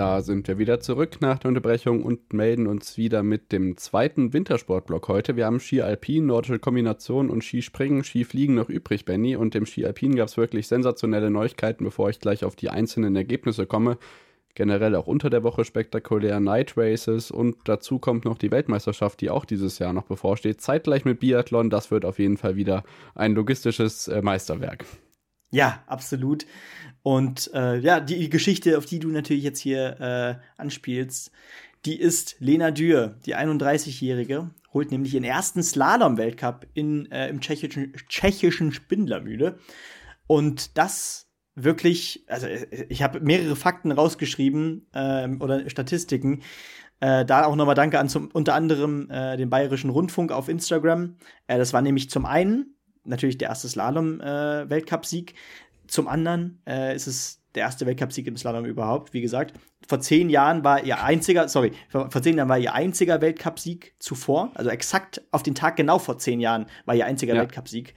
[0.00, 4.32] Da sind wir wieder zurück nach der Unterbrechung und melden uns wieder mit dem zweiten
[4.32, 5.36] Wintersportblock heute.
[5.36, 9.36] Wir haben Ski Alpin, nordische Kombination und Skispringen, Skifliegen noch übrig, Benny.
[9.36, 13.14] Und im Ski Alpin gab es wirklich sensationelle Neuigkeiten, bevor ich gleich auf die einzelnen
[13.14, 13.98] Ergebnisse komme.
[14.54, 19.28] Generell auch unter der Woche spektakulär Night Races und dazu kommt noch die Weltmeisterschaft, die
[19.28, 20.62] auch dieses Jahr noch bevorsteht.
[20.62, 22.84] Zeitgleich mit Biathlon, das wird auf jeden Fall wieder
[23.14, 24.86] ein logistisches äh, Meisterwerk.
[25.52, 26.46] Ja, absolut.
[27.02, 31.32] Und äh, ja, die Geschichte, auf die du natürlich jetzt hier äh, anspielst,
[31.86, 38.72] die ist Lena Dürr, die 31-Jährige, holt nämlich ihren ersten Slalom-Weltcup äh, im tschechischen, tschechischen
[38.72, 39.58] Spindlermühle.
[40.26, 46.42] Und das wirklich, also äh, ich habe mehrere Fakten rausgeschrieben äh, oder Statistiken.
[47.00, 51.16] Äh, da auch nochmal Danke an zum, unter anderem äh, den Bayerischen Rundfunk auf Instagram.
[51.46, 55.34] Äh, das war nämlich zum einen natürlich der erste Slalom-Weltcupsieg.
[55.90, 59.54] Zum anderen äh, ist es der erste Weltcupsieg im Slalom überhaupt, wie gesagt.
[59.88, 64.52] Vor zehn Jahren war ihr einziger, sorry, vor, zehn Jahren war ihr einziger Weltcupsieg zuvor,
[64.54, 67.40] also exakt auf den Tag genau vor zehn Jahren war ihr einziger Ja.
[67.40, 67.94] Weltcupsieg.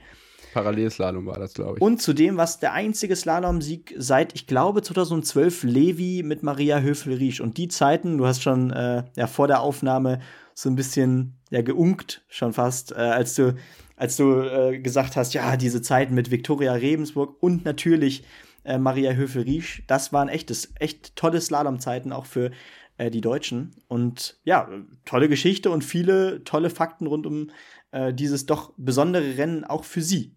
[0.54, 1.82] Parallelslalom war das, glaube ich.
[1.82, 7.40] Und zudem war es der einzige Slalom-Sieg seit, ich glaube, 2012 Levi mit Maria Höfel-Riesch.
[7.40, 10.20] Und die Zeiten, du hast schon äh, ja, vor der Aufnahme
[10.54, 13.56] so ein bisschen ja, geunkt, schon fast, äh, als du,
[13.96, 18.24] als du äh, gesagt hast, ja, diese Zeiten mit Viktoria Rebensburg und natürlich
[18.64, 22.50] äh, Maria Höfel-Riesch, das waren echtes, echt tolle Slalom-Zeiten auch für
[22.98, 23.76] äh, die Deutschen.
[23.88, 24.68] Und ja,
[25.04, 27.50] tolle Geschichte und viele tolle Fakten rund um
[27.92, 30.34] äh, dieses doch besondere Rennen auch für sie.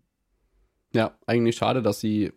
[0.94, 2.32] Ja, eigentlich schade, dass sie,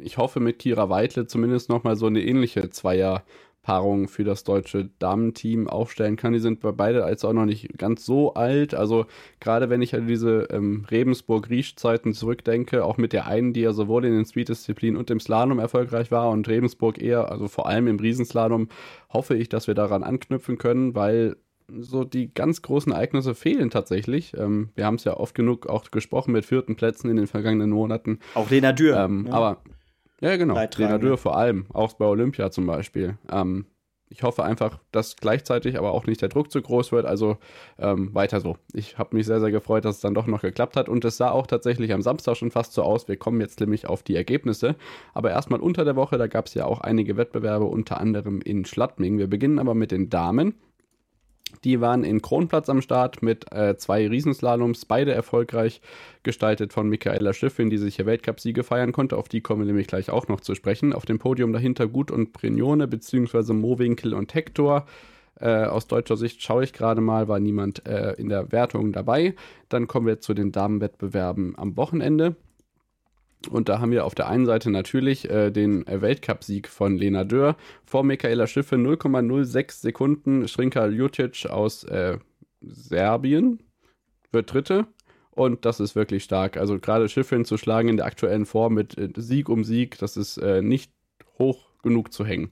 [0.00, 3.24] ich hoffe, mit Kira Weidle zumindest noch mal so eine ähnliche Zweier-
[3.66, 6.32] Paarung für das deutsche Damenteam aufstellen kann.
[6.32, 8.74] Die sind bei beide als auch noch nicht ganz so alt.
[8.74, 9.06] Also
[9.40, 14.04] gerade wenn ich an diese ähm, Rebensburg-Riesch-Zeiten zurückdenke, auch mit der einen, die ja sowohl
[14.04, 17.98] in den Speed-Disziplinen und im Slalom erfolgreich war und Rebensburg eher, also vor allem im
[17.98, 18.68] Riesenslalom,
[19.12, 21.34] hoffe ich, dass wir daran anknüpfen können, weil
[21.76, 24.32] so die ganz großen Ereignisse fehlen tatsächlich.
[24.36, 27.70] Ähm, wir haben es ja oft genug auch gesprochen mit vierten Plätzen in den vergangenen
[27.70, 28.20] Monaten.
[28.34, 28.96] Auch Lena Dürr.
[28.96, 29.32] Ähm, ja.
[29.32, 29.62] Aber
[30.20, 30.54] ja, genau.
[30.98, 33.18] Dürr vor allem, auch bei Olympia zum Beispiel.
[33.30, 33.66] Ähm,
[34.08, 37.06] ich hoffe einfach, dass gleichzeitig aber auch nicht der Druck zu groß wird.
[37.06, 37.38] Also
[37.78, 38.56] ähm, weiter so.
[38.72, 40.88] Ich habe mich sehr, sehr gefreut, dass es dann doch noch geklappt hat.
[40.88, 43.08] Und es sah auch tatsächlich am Samstag schon fast so aus.
[43.08, 44.76] Wir kommen jetzt nämlich auf die Ergebnisse.
[45.12, 48.64] Aber erstmal unter der Woche, da gab es ja auch einige Wettbewerbe, unter anderem in
[48.64, 49.18] Schladming.
[49.18, 50.54] Wir beginnen aber mit den Damen.
[51.64, 55.80] Die waren in Kronplatz am Start mit äh, zwei Riesenslaloms, beide erfolgreich
[56.22, 59.16] gestaltet von Michaela Schiffin, die sich hier Weltcupsiege feiern konnte.
[59.16, 60.92] Auf die kommen wir nämlich gleich auch noch zu sprechen.
[60.92, 63.52] Auf dem Podium dahinter Gut und Brignone bzw.
[63.52, 64.86] Mowinkel und Hector.
[65.38, 69.34] Äh, aus deutscher Sicht schaue ich gerade mal, war niemand äh, in der Wertung dabei.
[69.68, 72.36] Dann kommen wir zu den Damenwettbewerben am Wochenende.
[73.50, 77.24] Und da haben wir auf der einen Seite natürlich äh, den äh, Weltcupsieg von Lena
[77.24, 80.48] Dörr vor Michaela Schiffe 0,06 Sekunden.
[80.48, 82.18] Schrinka Ljutic aus äh,
[82.60, 83.60] Serbien
[84.32, 84.86] wird Dritte.
[85.30, 86.56] Und das ist wirklich stark.
[86.56, 90.16] Also gerade Schiffin zu schlagen in der aktuellen Form mit äh, Sieg um Sieg, das
[90.16, 90.90] ist äh, nicht
[91.38, 92.50] hoch genug zu hängen.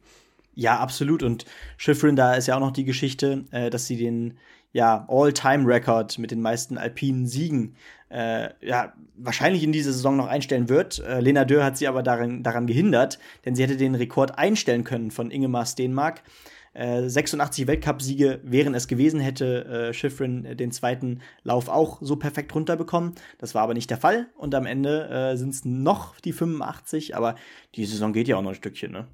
[0.52, 1.22] Ja, absolut.
[1.22, 4.38] Und Schiffrin, da ist ja auch noch die Geschichte, dass sie den
[4.74, 7.76] ja, All-Time-Record mit den meisten alpinen Siegen
[8.10, 10.98] äh, ja, wahrscheinlich in dieser Saison noch einstellen wird.
[10.98, 14.84] Äh, Lena Dürr hat sie aber daran, daran gehindert, denn sie hätte den Rekord einstellen
[14.84, 16.22] können von Ingemar Steenmark.
[16.74, 22.52] Äh, 86 Weltcupsiege wären es gewesen, hätte äh, Schifrin den zweiten Lauf auch so perfekt
[22.52, 23.14] runterbekommen.
[23.38, 27.16] Das war aber nicht der Fall und am Ende äh, sind es noch die 85,
[27.16, 27.36] aber
[27.76, 29.06] die Saison geht ja auch noch ein Stückchen, ne?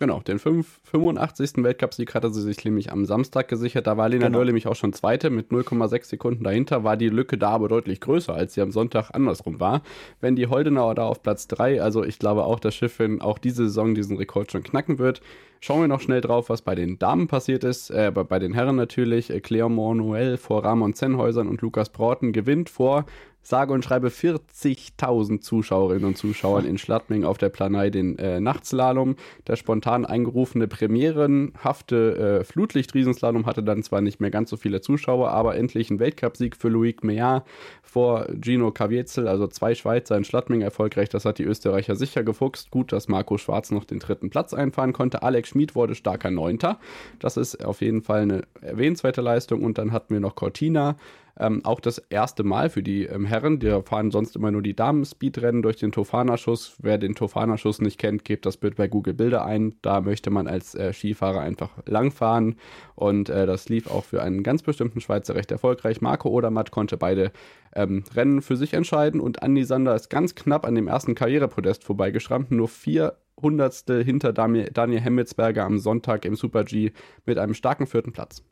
[0.00, 1.64] Genau, den 5, 85.
[1.64, 3.88] Weltcupsieg hatte sie sich nämlich am Samstag gesichert.
[3.88, 4.38] Da war Lena genau.
[4.38, 6.84] Dörr nämlich auch schon Zweite mit 0,6 Sekunden dahinter.
[6.84, 9.82] War die Lücke da aber deutlich größer, als sie am Sonntag andersrum war.
[10.20, 13.64] Wenn die Holdenauer da auf Platz 3, also ich glaube auch, dass Schiffin auch diese
[13.64, 15.20] Saison diesen Rekord schon knacken wird.
[15.60, 17.90] Schauen wir noch schnell drauf, was bei den Damen passiert ist.
[17.90, 19.30] Äh, bei den Herren natürlich.
[19.30, 23.04] Äh, Clermont Noël vor Ramon Zenhäusern und Lukas Broughton gewinnt vor
[23.48, 29.16] sage und schreibe 40.000 Zuschauerinnen und Zuschauern in Schladming auf der Planei den äh, Nachtslalom.
[29.46, 35.30] Der spontan eingerufene premierenhafte äh, Flutlicht-Riesenslalom hatte dann zwar nicht mehr ganz so viele Zuschauer,
[35.30, 37.44] aber endlich ein Weltcupsieg für Loic Meillard
[37.82, 41.08] vor Gino Caviezel, also zwei Schweizer in Schladming erfolgreich.
[41.08, 42.70] Das hat die Österreicher sicher gefuchst.
[42.70, 45.22] Gut, dass Marco Schwarz noch den dritten Platz einfahren konnte.
[45.22, 46.78] Alex Schmid wurde starker Neunter.
[47.18, 49.62] Das ist auf jeden Fall eine erwähnenswerte Leistung.
[49.64, 50.96] Und dann hatten wir noch Cortina
[51.38, 53.60] ähm, auch das erste Mal für die ähm, Herren.
[53.60, 56.76] Die fahren sonst immer nur die Damen-Speedrennen durch den Tofana-Schuss.
[56.80, 59.76] Wer den Tofana-Schuss nicht kennt, gebt das Bild bei Google Bilder ein.
[59.82, 62.56] Da möchte man als äh, Skifahrer einfach langfahren.
[62.94, 66.00] Und äh, das lief auch für einen ganz bestimmten Schweizer recht erfolgreich.
[66.00, 67.30] Marco Odermatt konnte beide
[67.74, 69.20] ähm, Rennen für sich entscheiden.
[69.20, 72.50] Und Andi Sander ist ganz knapp an dem ersten Karrierepodest vorbeigeschrammt.
[72.50, 76.90] Nur vier Hundertstel hinter Daniel, Daniel Hemmetsberger am Sonntag im Super G
[77.24, 78.42] mit einem starken vierten Platz.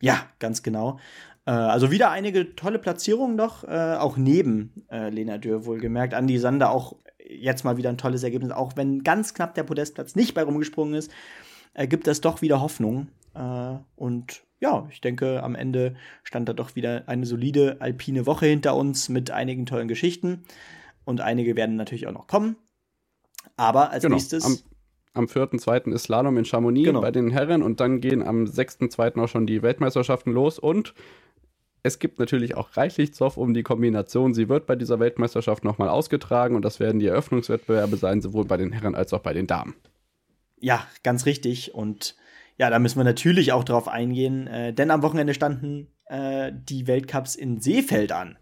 [0.00, 0.98] Ja, ganz genau.
[1.48, 6.12] Äh, also wieder einige tolle Platzierungen noch, äh, auch neben äh, Lena Dürr wohlgemerkt.
[6.12, 6.96] Andi Sander auch
[7.26, 10.94] jetzt mal wieder ein tolles Ergebnis, auch wenn ganz knapp der Podestplatz nicht bei rumgesprungen
[10.94, 11.10] ist,
[11.72, 13.08] äh, gibt das doch wieder Hoffnung.
[13.34, 18.44] Äh, und ja, ich denke, am Ende stand da doch wieder eine solide alpine Woche
[18.44, 20.44] hinter uns mit einigen tollen Geschichten.
[21.06, 22.56] Und einige werden natürlich auch noch kommen.
[23.56, 24.16] Aber als genau.
[24.16, 24.44] nächstes.
[24.44, 24.58] Am
[25.14, 25.92] am 4.2.
[25.92, 27.00] ist Slalom in Chamonix genau.
[27.00, 29.20] bei den Herren und dann gehen am 6.2.
[29.20, 30.94] auch schon die Weltmeisterschaften los und
[31.82, 34.34] es gibt natürlich auch reichlich Zoff um die Kombination.
[34.34, 38.56] Sie wird bei dieser Weltmeisterschaft nochmal ausgetragen und das werden die Eröffnungswettbewerbe sein, sowohl bei
[38.56, 39.74] den Herren als auch bei den Damen.
[40.60, 41.74] Ja, ganz richtig.
[41.74, 42.16] Und
[42.56, 46.86] ja, da müssen wir natürlich auch drauf eingehen, äh, denn am Wochenende standen äh, die
[46.86, 48.36] Weltcups in Seefeld an.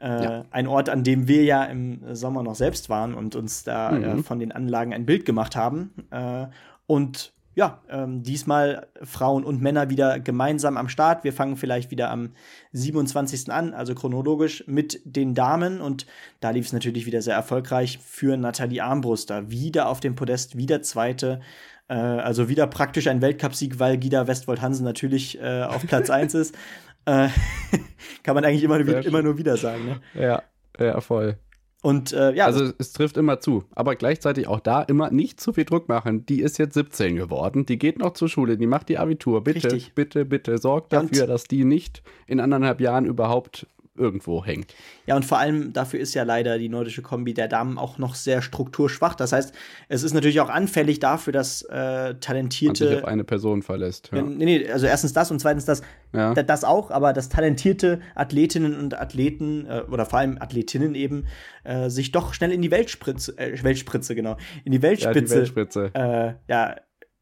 [0.00, 0.44] Äh, ja.
[0.50, 4.14] Ein Ort, an dem wir ja im Sommer noch selbst waren und uns da äh,
[4.14, 4.24] mhm.
[4.24, 5.92] von den Anlagen ein Bild gemacht haben.
[6.10, 6.46] Äh,
[6.86, 11.24] und ja, ähm, diesmal Frauen und Männer wieder gemeinsam am Start.
[11.24, 12.30] Wir fangen vielleicht wieder am
[12.70, 13.50] 27.
[13.50, 15.80] an, also chronologisch mit den Damen.
[15.80, 16.06] Und
[16.38, 19.50] da lief es natürlich wieder sehr erfolgreich für Nathalie Armbruster.
[19.50, 21.40] Wieder auf dem Podest, wieder Zweite.
[21.88, 26.34] Äh, also wieder praktisch ein Weltcupsieg, weil Gida Westwold Hansen natürlich äh, auf Platz 1
[26.34, 26.56] ist.
[27.06, 27.30] Äh,
[28.22, 29.86] kann man eigentlich immer, immer nur wieder sagen.
[29.86, 30.00] Ne?
[30.12, 30.42] Ja,
[30.78, 31.38] ja, voll.
[31.82, 32.46] Und äh, ja.
[32.46, 33.64] Also es trifft immer zu.
[33.74, 36.26] Aber gleichzeitig auch da immer nicht zu viel Druck machen.
[36.26, 37.66] Die ist jetzt 17 geworden.
[37.66, 38.58] Die geht noch zur Schule.
[38.58, 39.44] Die macht die Abitur.
[39.44, 39.94] Bitte, Richtig.
[39.94, 40.58] bitte, bitte.
[40.58, 43.66] Sorgt dafür, dass die nicht in anderthalb Jahren überhaupt
[43.98, 44.74] irgendwo hängt.
[45.06, 48.14] Ja, und vor allem dafür ist ja leider die nordische Kombi der Damen auch noch
[48.14, 49.14] sehr strukturschwach.
[49.14, 49.54] Das heißt,
[49.88, 52.84] es ist natürlich auch anfällig dafür, dass äh, talentierte.
[52.84, 54.10] Man sich auf eine Person verlässt.
[54.12, 54.22] Ja.
[54.22, 55.82] Nee, nee, also erstens das und zweitens das,
[56.12, 56.34] ja.
[56.34, 61.26] das auch, aber dass talentierte Athletinnen und Athleten äh, oder vor allem Athletinnen eben
[61.64, 65.30] äh, sich doch schnell in die Weltspritze, äh, Weltspritze, genau, in die Weltspitze, ja, die
[65.56, 65.90] Weltspitze.
[65.94, 66.76] Äh, ja,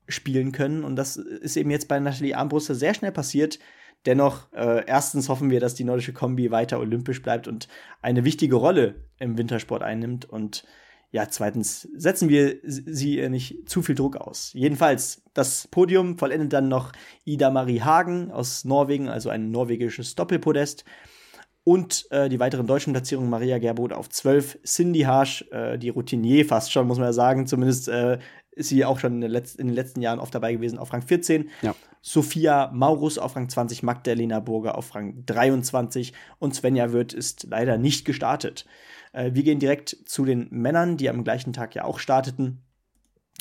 [0.09, 0.85] spielen können.
[0.85, 3.59] Und das ist eben jetzt bei Nathalie Armbruster sehr schnell passiert.
[4.05, 7.69] Dennoch, äh, erstens hoffen wir, dass die nordische Kombi weiter olympisch bleibt und
[8.03, 10.25] eine wichtige Rolle im Wintersport einnimmt.
[10.27, 10.65] Und
[11.11, 14.53] ja, zweitens setzen wir sie nicht zu viel Druck aus.
[14.55, 16.93] Jedenfalls, das Podium vollendet dann noch
[17.25, 20.85] Ida Marie Hagen aus Norwegen, also ein norwegisches Doppelpodest.
[21.65, 26.45] Und äh, die weiteren deutschen Platzierungen Maria Gerbot auf 12, Cindy Harsch, äh, die Routinier
[26.45, 27.49] fast schon, muss man ja sagen.
[27.49, 28.19] Zumindest äh,
[28.57, 31.51] ist sie auch schon in, in, den letzten Jahren oft dabei gewesen, auf Rang 14.
[31.63, 31.75] Ja.
[32.03, 37.79] Sophia Maurus auf Rang 20, Magdalena Burger auf Rang 23 und Svenja Wirth ist leider
[37.79, 38.65] nicht gestartet.
[39.13, 42.63] Äh, wir gehen direkt zu den Männern, die am gleichen Tag ja auch starteten.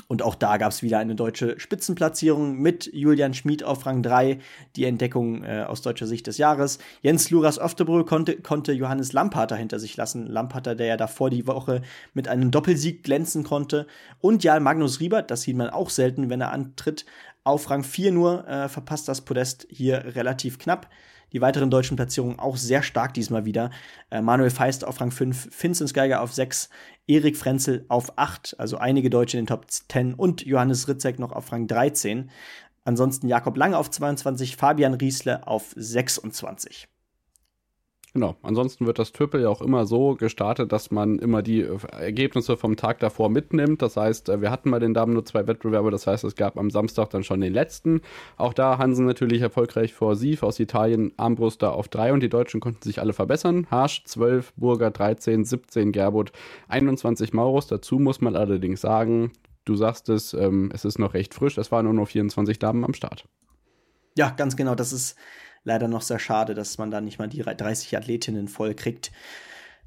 [0.07, 4.39] Und auch da gab es wieder eine deutsche Spitzenplatzierung mit Julian Schmid auf Rang 3,
[4.75, 6.77] die Entdeckung äh, aus deutscher Sicht des Jahres.
[7.01, 10.27] Jens Luras Oftebrö konnte, konnte Johannes Lampater hinter sich lassen.
[10.27, 11.81] Lampater, der ja davor die Woche
[12.13, 13.87] mit einem Doppelsieg glänzen konnte.
[14.21, 17.05] Und ja, Magnus Riebert, das sieht man auch selten, wenn er antritt,
[17.43, 20.89] auf Rang 4 nur, äh, verpasst das Podest hier relativ knapp.
[21.35, 23.69] Die weiteren deutschen Platzierungen auch sehr stark diesmal wieder.
[24.09, 26.69] Äh, Manuel Feist auf Rang 5, Vincent Geiger auf 6,
[27.07, 31.33] Erik Frenzel auf 8, also einige Deutsche in den Top 10 und Johannes Ritzek noch
[31.33, 32.29] auf Rang 13.
[32.85, 36.87] Ansonsten Jakob Lange auf 22, Fabian Riesle auf 26.
[38.15, 38.37] Genau.
[38.43, 42.55] Ansonsten wird das Triple ja auch immer so gestartet, dass man immer die äh, Ergebnisse
[42.55, 43.81] vom Tag davor mitnimmt.
[43.81, 45.91] Das heißt, äh, wir hatten bei den Damen nur zwei Wettbewerbe.
[45.91, 47.99] Das heißt, es gab am Samstag dann schon den letzten.
[48.37, 52.61] Auch da Hansen natürlich erfolgreich vor Sief aus Italien, Armbruster auf drei und die Deutschen
[52.61, 53.67] konnten sich alle verbessern.
[53.69, 56.31] Harsch 12, Burger 13, 17 Gerbut,
[56.69, 57.67] 21 Maurus.
[57.67, 59.33] Dazu muss man allerdings sagen,
[59.65, 61.57] du sagst es, ähm, es ist noch recht frisch.
[61.57, 63.25] Es waren nur noch 24 Damen am Start.
[64.17, 64.73] Ja, ganz genau.
[64.73, 65.17] Das ist
[65.65, 69.11] leider noch sehr schade, dass man da nicht mal die 30 Athletinnen voll kriegt.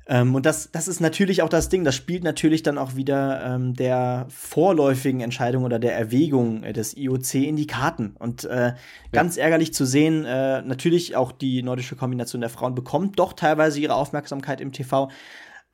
[0.09, 3.45] Ähm, und das, das ist natürlich auch das Ding, das spielt natürlich dann auch wieder
[3.45, 8.17] ähm, der vorläufigen Entscheidung oder der Erwägung äh, des IOC in die Karten.
[8.19, 8.73] Und äh,
[9.13, 9.45] ganz ja.
[9.45, 13.95] ärgerlich zu sehen, äh, natürlich auch die nordische Kombination der Frauen bekommt doch teilweise ihre
[13.95, 15.11] Aufmerksamkeit im TV.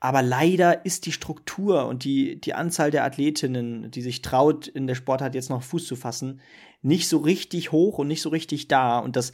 [0.01, 4.85] Aber leider ist die Struktur und die, die Anzahl der Athletinnen, die sich traut, in
[4.85, 6.41] der Sportart jetzt noch Fuß zu fassen,
[6.81, 8.99] nicht so richtig hoch und nicht so richtig da.
[8.99, 9.31] Und das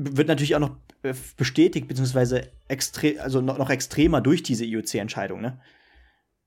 [0.00, 5.40] wird natürlich auch noch äh, bestätigt, beziehungsweise extre also noch, noch extremer durch diese IOC-Entscheidung,
[5.40, 5.60] ne?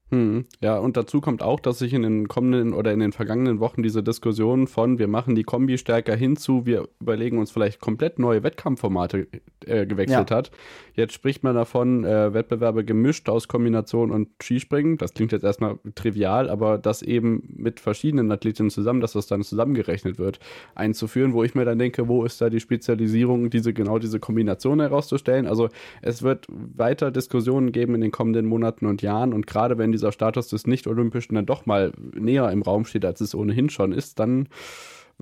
[0.09, 3.59] Hm, ja, und dazu kommt auch, dass sich in den kommenden oder in den vergangenen
[3.59, 8.19] Wochen diese Diskussion von wir machen die Kombi stärker hinzu, wir überlegen uns vielleicht komplett
[8.19, 9.27] neue Wettkampfformate
[9.67, 10.35] äh, gewechselt ja.
[10.35, 10.51] hat.
[10.93, 14.97] Jetzt spricht man davon, äh, Wettbewerbe gemischt aus Kombination und Skispringen.
[14.97, 19.41] Das klingt jetzt erstmal trivial, aber das eben mit verschiedenen Athletinnen zusammen, dass das dann
[19.41, 20.39] zusammengerechnet wird,
[20.75, 24.79] einzuführen, wo ich mir dann denke, wo ist da die Spezialisierung, diese genau diese Kombination
[24.79, 25.47] herauszustellen?
[25.47, 25.69] Also
[26.03, 30.03] es wird weiter Diskussionen geben in den kommenden Monaten und Jahren und gerade wenn diese
[30.03, 33.93] dieser Status des Nicht-Olympischen dann doch mal näher im Raum steht, als es ohnehin schon
[33.93, 34.49] ist, dann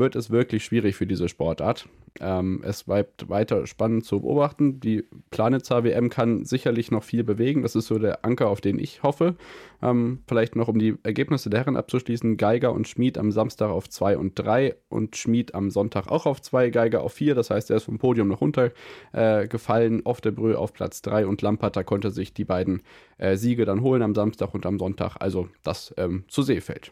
[0.01, 1.87] wird es wirklich schwierig für diese Sportart.
[2.19, 4.79] Ähm, es bleibt weiter spannend zu beobachten.
[4.79, 7.61] Die Planitzer WM kann sicherlich noch viel bewegen.
[7.61, 9.35] Das ist so der Anker, auf den ich hoffe.
[9.81, 12.35] Ähm, vielleicht noch, um die Ergebnisse der Herren abzuschließen.
[12.35, 16.41] Geiger und Schmid am Samstag auf 2 und 3 und Schmid am Sonntag auch auf
[16.41, 17.35] 2, Geiger auf 4.
[17.35, 19.99] Das heißt, er ist vom Podium noch runtergefallen.
[19.99, 22.81] Äh, Brühe auf Platz 3 und Lamperter konnte sich die beiden
[23.19, 25.17] äh, Siege dann holen am Samstag und am Sonntag.
[25.19, 26.91] Also das ähm, zu Seefeld.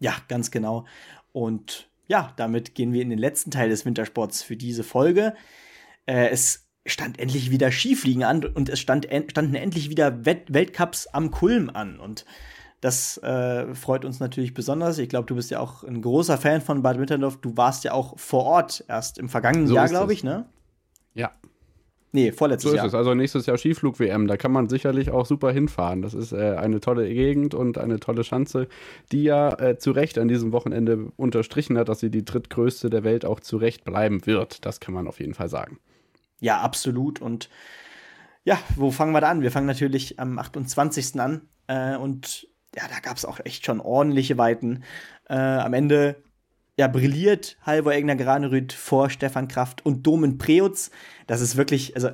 [0.00, 0.86] Ja, ganz genau.
[1.32, 5.34] Und ja, damit gehen wir in den letzten Teil des Wintersports für diese Folge.
[6.06, 11.06] Äh, es stand endlich wieder Skifliegen an und es stand, standen endlich wieder Welt Weltcups
[11.08, 12.00] am Kulm an.
[12.00, 12.24] Und
[12.80, 14.98] das äh, freut uns natürlich besonders.
[14.98, 17.40] Ich glaube, du bist ja auch ein großer Fan von Bad Winterndorf.
[17.40, 20.46] Du warst ja auch vor Ort erst im vergangenen so Jahr, glaube ich, ne?
[21.14, 21.32] Ja.
[22.12, 22.86] Nee, vorletztes so Jahr.
[22.86, 22.94] ist es.
[22.94, 24.26] Also nächstes Jahr Skiflug-WM.
[24.26, 26.00] Da kann man sicherlich auch super hinfahren.
[26.00, 28.68] Das ist äh, eine tolle Gegend und eine tolle Schanze,
[29.12, 33.04] die ja äh, zu Recht an diesem Wochenende unterstrichen hat, dass sie die drittgrößte der
[33.04, 34.64] Welt auch zu Recht bleiben wird.
[34.64, 35.78] Das kann man auf jeden Fall sagen.
[36.40, 37.20] Ja, absolut.
[37.20, 37.50] Und
[38.44, 39.42] ja, wo fangen wir da an?
[39.42, 41.20] Wir fangen natürlich am 28.
[41.20, 41.42] an.
[41.66, 44.82] Äh, und ja, da gab es auch echt schon ordentliche Weiten.
[45.28, 46.22] Äh, am Ende
[46.78, 50.92] ja, brilliert Halvor Egner Granerüth vor Stefan Kraft und Domen Preutz.
[51.26, 52.10] Das ist wirklich, also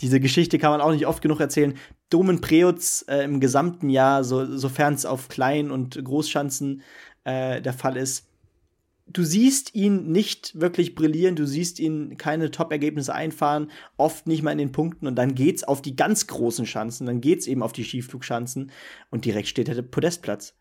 [0.00, 1.74] diese Geschichte kann man auch nicht oft genug erzählen.
[2.10, 6.82] Domen Preutz äh, im gesamten Jahr, so, sofern es auf Klein- und Großschanzen
[7.24, 8.28] äh, der Fall ist,
[9.08, 14.52] du siehst ihn nicht wirklich brillieren, du siehst ihn keine Top-Ergebnisse einfahren, oft nicht mal
[14.52, 17.72] in den Punkten und dann geht's auf die ganz großen Schanzen, dann geht's eben auf
[17.72, 18.70] die Skiflugschanzen
[19.10, 20.54] und direkt steht er der Podestplatz.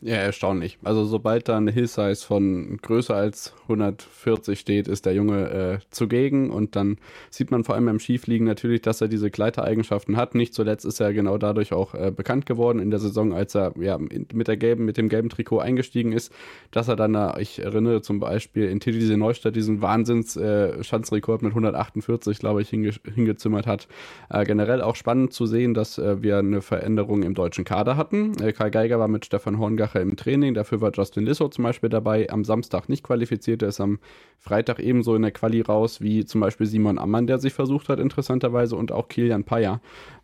[0.00, 0.78] Ja, erstaunlich.
[0.84, 6.50] Also sobald da eine Hill-Size von größer als 140 steht, ist der Junge äh, zugegen
[6.50, 6.98] und dann
[7.30, 10.36] sieht man vor allem beim Skifliegen natürlich, dass er diese Gleitereigenschaften hat.
[10.36, 13.72] Nicht zuletzt ist er genau dadurch auch äh, bekannt geworden in der Saison, als er
[13.76, 16.32] ja mit der gelben, mit dem gelben Trikot eingestiegen ist,
[16.70, 21.50] dass er dann, äh, ich erinnere zum Beispiel in Titisee Neustadt diesen Wahnsinns-Schanzrekord äh, mit
[21.50, 23.88] 148, glaube ich, hinge hingezimmert hat.
[24.30, 28.36] Äh, generell auch spannend zu sehen, dass äh, wir eine Veränderung im deutschen Kader hatten.
[28.54, 30.54] Karl Geiger war mit Stefan Horngar Sache im Training.
[30.54, 32.28] Dafür war Justin Lissow zum Beispiel dabei.
[32.30, 33.62] Am Samstag nicht qualifiziert.
[33.62, 33.98] Er ist am
[34.38, 37.98] Freitag ebenso in der Quali raus wie zum Beispiel Simon Ammann, der sich versucht hat,
[37.98, 39.80] interessanterweise, und auch Kilian Payer.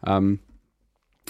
[0.06, 0.40] Ähm,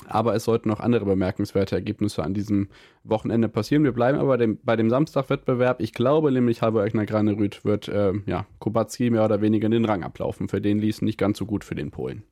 [0.08, 2.68] aber es sollten noch andere bemerkenswerte Ergebnisse an diesem
[3.04, 3.84] Wochenende passieren.
[3.84, 5.80] Wir bleiben aber dem, bei dem Samstagwettbewerb.
[5.80, 9.84] Ich glaube nämlich, Halvor Egner Granerüth wird äh, ja, Kubacki mehr oder weniger in den
[9.84, 10.48] Rang ablaufen.
[10.48, 12.24] Für den lief es nicht ganz so gut für den Polen.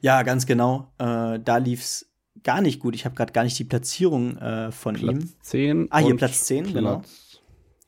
[0.00, 0.92] Ja, ganz genau.
[0.98, 2.09] Äh, da lief es
[2.42, 2.94] gar nicht gut.
[2.94, 5.32] Ich habe gerade gar nicht die Platzierung äh, von Platz ihm.
[5.42, 5.88] 10.
[5.90, 7.02] Ah, hier Platz 10, Platz genau.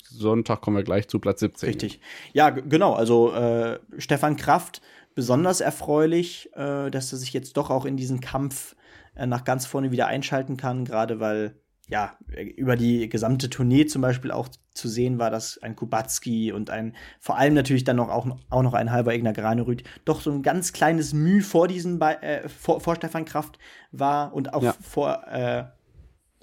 [0.03, 1.69] Sonntag kommen wir gleich zu Platz 17.
[1.69, 2.01] Richtig.
[2.33, 2.93] Ja, genau.
[2.93, 4.83] Also äh, Stefan Kraft,
[5.15, 8.77] besonders erfreulich, äh, dass er sich jetzt doch auch in diesen Kampf
[9.15, 11.55] äh, nach ganz vorne wieder einschalten kann, gerade weil
[11.93, 12.17] ja,
[12.57, 16.97] über die gesamte Tournee zum Beispiel auch zu sehen war, dass ein Kubacki und ein,
[17.21, 20.41] vor allem natürlich dann noch auch, auch noch ein halber Egner Granerüth doch so ein
[20.41, 23.59] ganz kleines Mühe vor diesen, äh, vor, vor Stefan Kraft
[23.91, 24.75] war und auch ja.
[24.81, 25.65] vor, äh,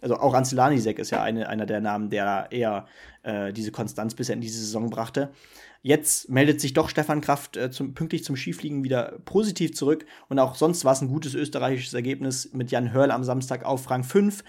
[0.03, 2.85] also auch Anzelanisek ist ja eine, einer der Namen, der eher
[3.23, 5.31] äh, diese Konstanz bisher in diese Saison brachte.
[5.81, 10.37] Jetzt meldet sich doch Stefan Kraft äh, zum, pünktlich zum Skifliegen wieder positiv zurück und
[10.37, 14.03] auch sonst war es ein gutes österreichisches Ergebnis mit Jan Hörl am Samstag auf Rang
[14.03, 14.43] 5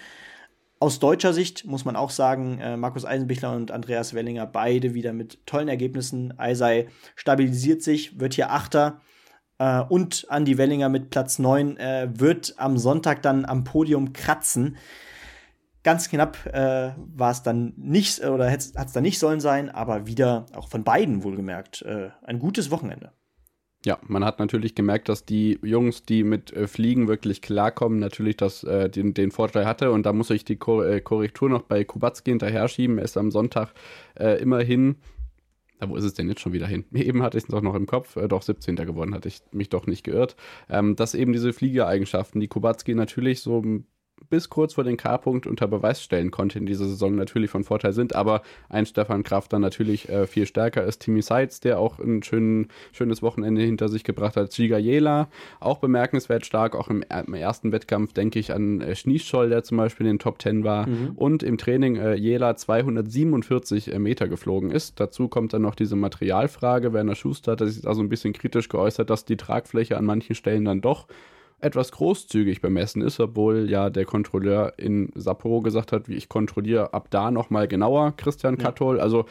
[0.81, 5.13] aus deutscher Sicht muss man auch sagen, äh, Markus Eisenbichler und Andreas Wellinger beide wieder
[5.13, 6.37] mit tollen Ergebnissen.
[6.39, 9.03] Eisei stabilisiert sich, wird hier Achter.
[9.59, 14.79] Äh, und Andy Wellinger mit Platz 9 äh, wird am Sonntag dann am Podium kratzen.
[15.83, 20.07] Ganz knapp äh, war es dann nicht, oder hat es dann nicht sollen sein, aber
[20.07, 23.13] wieder auch von beiden wohlgemerkt äh, ein gutes Wochenende.
[23.85, 28.37] Ja, man hat natürlich gemerkt, dass die Jungs, die mit äh, Fliegen wirklich klarkommen, natürlich
[28.37, 29.91] das, äh, den, den Vorteil hatte.
[29.91, 32.99] Und da muss ich die Ko äh, Korrektur noch bei Kubacki hinterher schieben.
[32.99, 33.73] Er ist am Sonntag
[34.19, 34.97] äh, immerhin
[35.81, 36.85] na, wo ist es denn jetzt schon wieder hin?
[36.93, 38.77] Eben hatte ich es doch noch im Kopf, äh, doch 17.
[38.77, 40.37] geworden, hatte ich mich doch nicht geirrt.
[40.69, 43.63] Ähm, dass eben diese Fliegereigenschaften, die Kubacki natürlich so
[44.31, 47.93] bis kurz vor den K-Punkt unter Beweis stellen konnte in dieser Saison, natürlich von Vorteil
[47.93, 51.01] sind, aber ein Stefan Kraft dann natürlich äh, viel stärker ist.
[51.01, 54.51] Timmy Seitz, der auch ein schön, schönes Wochenende hinter sich gebracht hat.
[54.51, 55.29] Giga Jela,
[55.59, 59.77] auch bemerkenswert stark, auch im, im ersten Wettkampf denke ich an äh, Schniescholl, der zum
[59.77, 61.13] Beispiel in den Top 10 war mhm.
[61.17, 65.01] und im Training äh, Jela 247 äh, Meter geflogen ist.
[65.01, 66.93] Dazu kommt dann noch diese Materialfrage.
[66.93, 70.35] Werner Schuster hat sich da so ein bisschen kritisch geäußert, dass die Tragfläche an manchen
[70.35, 71.07] Stellen dann doch
[71.61, 76.95] etwas großzügig bemessen ist, obwohl ja der Kontrolleur in Sapporo gesagt hat, wie ich kontrolliere
[76.95, 78.65] ab da nochmal genauer, Christian ja.
[78.65, 79.01] Kattol.
[79.01, 79.27] Also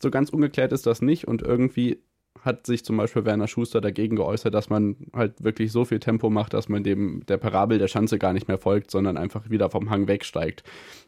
[0.00, 1.98] so ganz ungeklärt ist das nicht und irgendwie
[2.42, 6.30] hat sich zum Beispiel Werner Schuster dagegen geäußert, dass man halt wirklich so viel Tempo
[6.30, 9.70] macht, dass man dem der Parabel der Schanze gar nicht mehr folgt, sondern einfach wieder
[9.70, 10.62] vom Hang wegsteigt.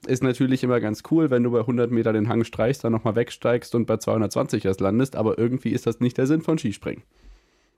[0.07, 3.16] Ist natürlich immer ganz cool, wenn du bei 100 Meter den Hang streichst, dann nochmal
[3.16, 7.03] wegsteigst und bei 220 erst landest, aber irgendwie ist das nicht der Sinn von Skispringen.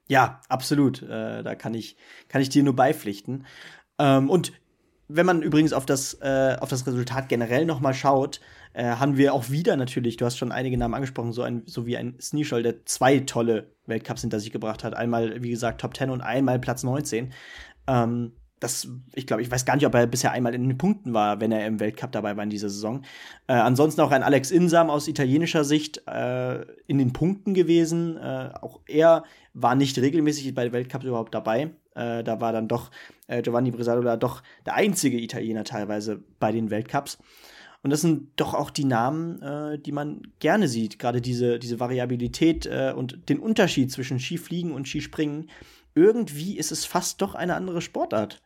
[0.09, 1.03] Ja, absolut.
[1.03, 1.95] Äh, da kann ich,
[2.27, 3.45] kann ich dir nur beipflichten.
[3.99, 4.51] Ähm, und
[5.07, 8.41] wenn man übrigens auf das, äh, auf das Resultat generell noch mal schaut,
[8.73, 11.85] äh, haben wir auch wieder natürlich, du hast schon einige Namen angesprochen, so, ein, so
[11.85, 14.95] wie ein Sneeshol, der zwei tolle Weltcups hinter sich gebracht hat.
[14.95, 17.31] Einmal, wie gesagt, Top 10 und einmal Platz 19.
[17.87, 21.13] Ähm, das, ich glaube, ich weiß gar nicht, ob er bisher einmal in den Punkten
[21.13, 23.03] war, wenn er im Weltcup dabei war in dieser Saison.
[23.47, 28.17] Äh, ansonsten auch ein Alex Insam aus italienischer Sicht äh, in den Punkten gewesen.
[28.17, 31.71] Äh, auch er war nicht regelmäßig bei Weltcups überhaupt dabei.
[31.95, 32.91] Äh, da war dann doch
[33.27, 37.17] äh, Giovanni Bresadola doch der einzige Italiener teilweise bei den Weltcups.
[37.81, 40.99] Und das sind doch auch die Namen, äh, die man gerne sieht.
[40.99, 45.49] Gerade diese, diese Variabilität äh, und den Unterschied zwischen Skifliegen und Skispringen.
[45.95, 48.41] Irgendwie ist es fast doch eine andere Sportart.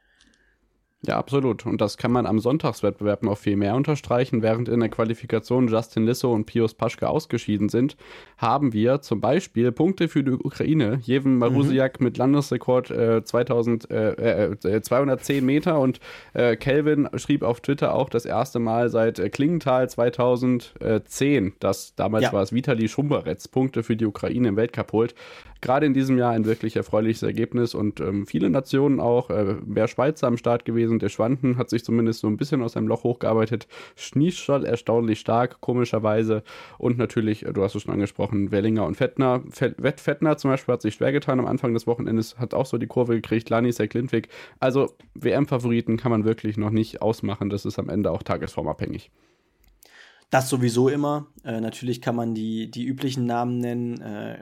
[1.06, 1.66] Ja, absolut.
[1.66, 4.42] Und das kann man am Sonntagswettbewerb noch viel mehr unterstreichen.
[4.42, 7.98] Während in der Qualifikation Justin Lissow und Pius Paschke ausgeschieden sind,
[8.38, 11.00] haben wir zum Beispiel Punkte für die Ukraine.
[11.02, 12.06] Jeven Marusiak mhm.
[12.06, 16.00] mit Landesrekord äh, 2000, äh, äh, 210 Meter und
[16.34, 22.24] äh, Kelvin schrieb auf Twitter auch das erste Mal seit äh, Klingenthal 2010, dass damals
[22.24, 22.34] ja.
[22.34, 25.16] war es Vitali Schumberetz, Punkte für die Ukraine im Weltcup holt
[25.64, 29.88] gerade in diesem Jahr ein wirklich erfreuliches Ergebnis und ähm, viele Nationen auch, äh, mehr
[29.88, 31.00] Schweizer am Start gewesen.
[31.00, 33.68] Der Schwanden hat sich zumindest so ein bisschen aus seinem Loch hochgearbeitet.
[33.96, 36.44] Schnießstadt erstaunlich stark, komischerweise.
[36.78, 39.42] Und natürlich, äh, du hast es schon angesprochen, Wellinger und Fettner.
[39.78, 42.78] Wett Fettner zum Beispiel hat sich schwer getan am Anfang des Wochenendes, hat auch so
[42.78, 43.50] die Kurve gekriegt.
[43.50, 44.28] Lani Lindwig.
[44.60, 47.50] Also WM-Favoriten kann man wirklich noch nicht ausmachen.
[47.50, 49.12] Das ist am Ende auch tagesformabhängig.
[50.30, 51.28] Das sowieso immer.
[51.46, 54.02] Äh, natürlich kann man die, die üblichen Namen nennen.
[54.02, 54.42] Äh,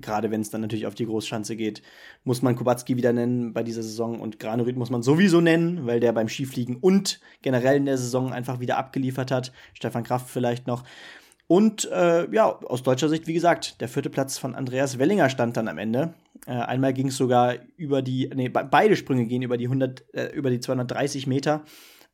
[0.00, 1.82] gerade wenn es dann natürlich auf die Großschanze geht,
[2.24, 6.00] muss man Kubacki wieder nennen bei dieser Saison und Granurit muss man sowieso nennen, weil
[6.00, 9.52] der beim Skifliegen und generell in der Saison einfach wieder abgeliefert hat.
[9.74, 10.84] Stefan Kraft vielleicht noch.
[11.46, 15.56] Und äh, ja, aus deutscher Sicht, wie gesagt, der vierte Platz von Andreas Wellinger stand
[15.56, 16.14] dann am Ende.
[16.46, 20.26] Äh, einmal ging es sogar über die, nee, beide Sprünge gehen über die 100, äh,
[20.28, 21.62] über die 230 Meter.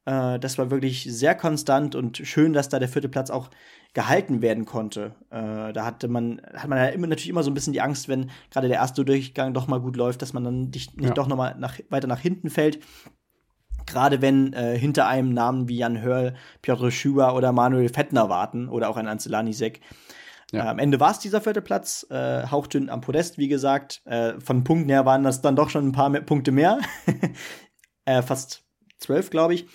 [0.08, 3.50] Äh, das war wirklich sehr konstant und schön, dass da der vierte Platz auch
[3.92, 5.14] gehalten werden konnte.
[5.30, 8.08] Äh, da hatte man, hat man ja immer, natürlich immer so ein bisschen die Angst,
[8.08, 11.14] wenn gerade der erste Durchgang doch mal gut läuft, dass man dann nicht, nicht ja.
[11.14, 12.78] doch noch mal nach, weiter nach hinten fällt.
[13.86, 18.68] Gerade wenn äh, hinter einem Namen wie Jan Hörl, Piotr Schuber oder Manuel Fettner warten
[18.68, 19.80] oder auch ein Ancelani Sek.
[20.52, 20.64] Ja.
[20.64, 24.00] Äh, am Ende war es dieser vierte Platz, äh, hauchdünn am Podest, wie gesagt.
[24.06, 26.78] Äh, von Punkten her waren das dann doch schon ein paar mehr Punkte mehr.
[28.06, 28.64] äh, fast
[28.98, 29.66] zwölf, glaube ich.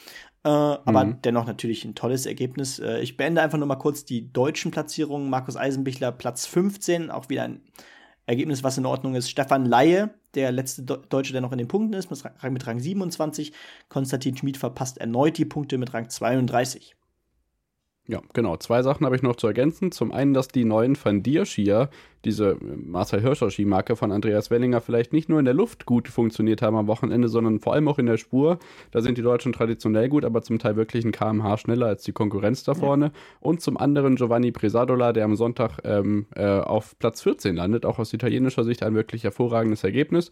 [0.44, 1.22] Äh, aber mhm.
[1.22, 2.80] dennoch natürlich ein tolles Ergebnis.
[2.80, 5.30] Äh, ich beende einfach nur mal kurz die deutschen Platzierungen.
[5.30, 7.62] Markus Eisenbichler Platz 15, auch wieder ein
[8.26, 9.30] Ergebnis, was in Ordnung ist.
[9.30, 13.54] Stefan Laie, der letzte Deutsche, der noch in den Punkten ist, mit Rang 27.
[13.90, 16.96] Konstantin Schmid verpasst erneut die Punkte mit Rang 32.
[18.06, 18.58] Ja, genau.
[18.58, 19.92] Zwei Sachen habe ich noch zu ergänzen.
[19.92, 21.90] Zum einen, dass die neuen Van Dier Skier,
[22.26, 26.62] diese Marcel Hirscher Skimarke von Andreas Wellinger, vielleicht nicht nur in der Luft gut funktioniert
[26.62, 28.60] haben am Wochenende, sondern vor allem auch in der Spur.
[28.92, 32.12] Da sind die Deutschen traditionell gut, aber zum Teil wirklich ein kmh schneller als die
[32.12, 33.06] Konkurrenz da vorne.
[33.06, 33.12] Ja.
[33.40, 38.00] Und zum anderen Giovanni Presadola, der am Sonntag ähm, äh, auf Platz 14 landet, auch
[38.00, 40.32] aus italienischer Sicht ein wirklich hervorragendes Ergebnis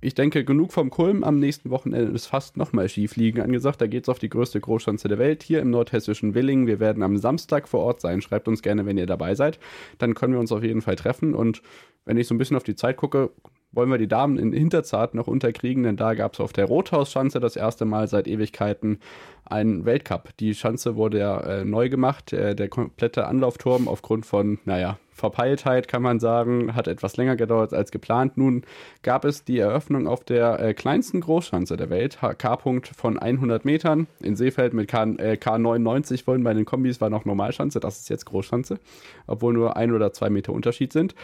[0.00, 1.22] ich denke, genug vom Kulm.
[1.22, 3.80] Am nächsten Wochenende ist fast nochmal Skifliegen angesagt.
[3.80, 6.66] Da geht es auf die größte Großschanze der Welt hier im nordhessischen Willingen.
[6.66, 8.20] Wir werden am Samstag vor Ort sein.
[8.20, 9.60] Schreibt uns gerne, wenn ihr dabei seid.
[9.98, 11.21] Dann können wir uns auf jeden Fall treffen.
[11.22, 11.62] Und
[12.04, 13.30] wenn ich so ein bisschen auf die Zeit gucke,
[13.72, 17.40] wollen wir die Damen in Hinterzart noch unterkriegen, denn da gab es auf der Rothausschanze
[17.40, 18.98] das erste Mal seit Ewigkeiten
[19.44, 20.36] einen Weltcup.
[20.38, 22.32] Die Schanze wurde ja äh, neu gemacht.
[22.32, 27.72] Äh, der komplette Anlaufturm aufgrund von, naja, Verpeiltheit kann man sagen, hat etwas länger gedauert
[27.72, 28.36] als geplant.
[28.36, 28.62] Nun
[29.02, 34.06] gab es die Eröffnung auf der äh, kleinsten Großschanze der Welt, K-Punkt von 100 Metern.
[34.20, 38.08] In Seefeld mit K, äh, K99 vorhin bei den Kombis war noch Normalschanze, das ist
[38.08, 38.78] jetzt Großschanze,
[39.26, 41.14] obwohl nur ein oder zwei Meter Unterschied sind.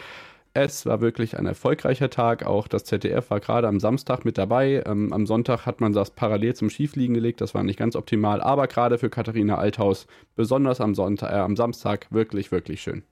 [0.53, 2.45] Es war wirklich ein erfolgreicher Tag.
[2.45, 4.83] Auch das ZDF war gerade am Samstag mit dabei.
[4.85, 7.41] Ähm, am Sonntag hat man das parallel zum Schiefliegen gelegt.
[7.41, 11.55] Das war nicht ganz optimal, aber gerade für Katharina Althaus, besonders am, Sonntag, äh, am
[11.55, 13.03] Samstag, wirklich, wirklich schön.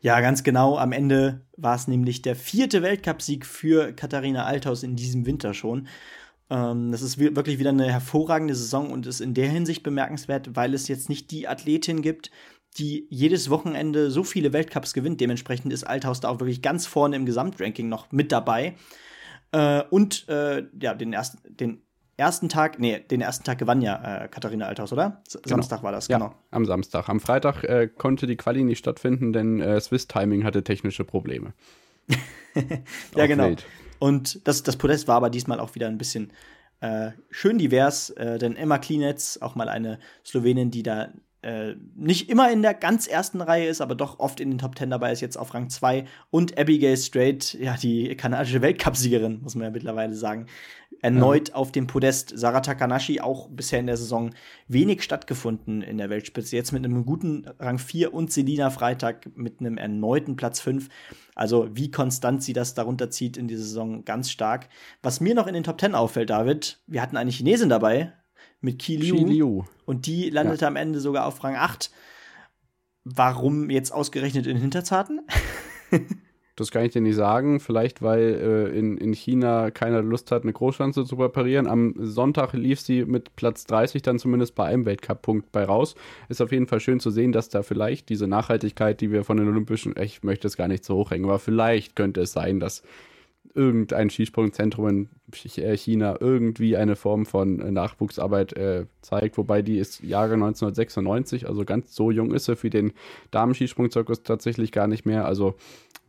[0.00, 0.76] Ja, ganz genau.
[0.78, 5.88] Am Ende war es nämlich der vierte Weltcupsieg für Katharina Althaus in diesem Winter schon.
[6.50, 10.74] Ähm, das ist wirklich wieder eine hervorragende Saison und ist in der Hinsicht bemerkenswert, weil
[10.74, 12.30] es jetzt nicht die Athletin gibt,
[12.78, 15.20] die jedes Wochenende so viele Weltcups gewinnt.
[15.20, 18.74] Dementsprechend ist Althaus da auch wirklich ganz vorne im Gesamtranking noch mit dabei.
[19.52, 21.82] Äh, und äh, ja, den ersten, den
[22.20, 25.20] ersten Tag, nee, den ersten Tag gewann ja äh, Katharina Althaus, oder?
[25.26, 25.48] S genau.
[25.56, 26.26] Samstag war das, genau.
[26.26, 27.08] Ja, am Samstag.
[27.08, 31.52] Am Freitag äh, konnte die Quali nicht stattfinden, denn äh, Swiss Timing hatte technische Probleme.
[33.16, 33.44] ja, genau.
[33.44, 33.66] Welt.
[33.98, 36.32] Und das, das Podest war aber diesmal auch wieder ein bisschen
[36.80, 41.08] äh, schön divers, äh, denn Emma Klinetz, auch mal eine Slowenin, die da
[41.42, 44.74] äh, nicht immer in der ganz ersten Reihe ist, aber doch oft in den Top
[44.74, 46.04] Ten dabei ist, jetzt auf Rang 2.
[46.30, 50.46] Und Abigail Strait, ja, die kanadische Weltcupsiegerin, muss man ja mittlerweile sagen,
[51.00, 51.54] erneut ja.
[51.54, 52.32] auf dem Podest.
[52.36, 54.34] Sarah Takanashi auch bisher in der Saison
[54.68, 56.56] wenig stattgefunden in der Weltspitze.
[56.56, 60.88] Jetzt mit einem guten Rang 4 und Selina Freitag mit einem erneuten Platz 5.
[61.34, 64.68] Also wie konstant sie das darunter zieht in dieser Saison, ganz stark.
[65.02, 68.12] Was mir noch in den Top 10 auffällt, David, wir hatten eine Chinesin dabei,
[68.60, 69.16] mit Kiliu.
[69.16, 69.64] Kiliu.
[69.86, 70.68] Und die landete ja.
[70.68, 71.90] am Ende sogar auf Rang 8.
[73.04, 75.22] Warum jetzt ausgerechnet in Hinterzarten?
[76.60, 77.58] Das kann ich dir nicht sagen.
[77.58, 81.66] Vielleicht, weil äh, in, in China keiner Lust hat, eine Großschanze zu präparieren.
[81.66, 85.94] Am Sonntag lief sie mit Platz 30 dann zumindest bei einem Weltcup-Punkt bei raus.
[86.28, 89.38] Ist auf jeden Fall schön zu sehen, dass da vielleicht diese Nachhaltigkeit, die wir von
[89.38, 92.82] den Olympischen, ich möchte es gar nicht so hochhängen, aber vielleicht könnte es sein, dass
[93.54, 95.08] irgendein Skisprungzentrum in
[95.56, 101.48] äh, China irgendwie eine Form von äh, Nachwuchsarbeit äh, zeigt, wobei die ist Jahre 1996,
[101.48, 102.92] also ganz so jung ist er für den
[103.30, 105.24] Damenskisprungzirkus tatsächlich gar nicht mehr.
[105.24, 105.54] Also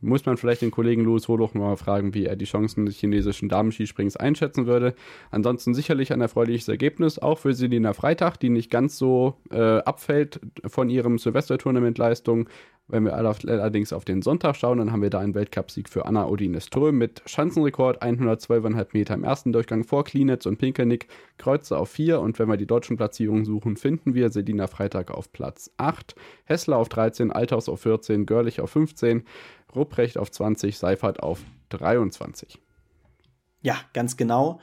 [0.02, 3.48] muss man vielleicht den Kollegen Louis Holoch mal fragen, wie er die Chancen des chinesischen
[3.48, 4.94] Damenskisprings einschätzen würde.
[5.30, 10.40] Ansonsten sicherlich ein erfreuliches Ergebnis, auch für Selina Freitag, die nicht ganz so äh, abfällt
[10.66, 12.48] von ihrem Silvestertournament-Leistung.
[12.88, 16.26] Wenn wir allerdings auf den Sonntag schauen, dann haben wir da einen Weltcupsieg für Anna
[16.26, 21.06] Odine Ström mit Schanzenrekord 112,5 Meter im ersten Durchgang vor Klinitz und Pinkelnick,
[21.38, 25.32] Kreuze auf 4 und wenn wir die deutschen Platzierungen suchen, finden wir Selina Freitag auf
[25.32, 26.14] Platz 8,
[26.44, 29.24] Hessler auf 13, Althaus auf 14, Görlich auf 15,
[29.74, 32.58] Rupprecht auf 20, Seifert auf 23.
[33.62, 34.60] Ja, ganz genau.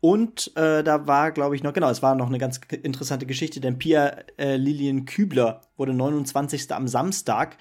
[0.00, 3.60] Und äh, da war, glaube ich, noch, genau, es war noch eine ganz interessante Geschichte,
[3.60, 6.72] denn Pia äh, Lilien Kübler wurde 29.
[6.72, 7.58] am Samstag.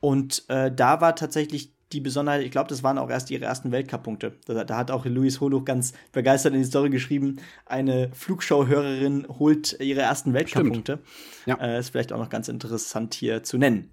[0.00, 3.70] Und äh, da war tatsächlich die Besonderheit, ich glaube, das waren auch erst ihre ersten
[3.70, 4.32] Weltcup-Punkte.
[4.46, 9.78] Da, da, hat auch Luis Holuch ganz begeistert in die Story geschrieben, eine Flugschau-Hörerin holt
[9.80, 11.00] ihre ersten Weltcup-Punkte.
[11.46, 11.56] Ja.
[11.56, 13.90] Äh, ist vielleicht auch noch ganz interessant hier zu nennen.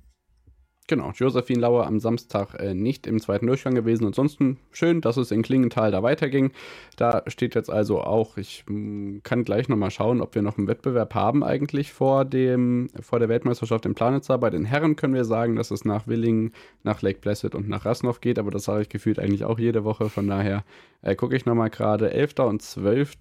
[0.89, 4.07] Genau, Josephine Lauer am Samstag äh, nicht im zweiten Durchgang gewesen.
[4.07, 6.51] Ansonsten schön, dass es in Klingenthal da weiterging.
[6.97, 10.57] Da steht jetzt also auch, ich mh, hm, kann gleich nochmal schauen, ob wir noch
[10.57, 14.39] einen Wettbewerb haben eigentlich vor, dem, vor der Weltmeisterschaft in Planitzer.
[14.39, 17.85] Bei den Herren können wir sagen, dass es nach Willingen, nach Lake Placid und nach
[17.85, 20.09] Rasnov geht, aber das sage ich gefühlt eigentlich auch jede Woche.
[20.09, 20.63] Von daher
[21.01, 22.11] äh, gucke ich nochmal gerade.
[22.11, 22.39] 11.
[22.39, 23.17] und 12.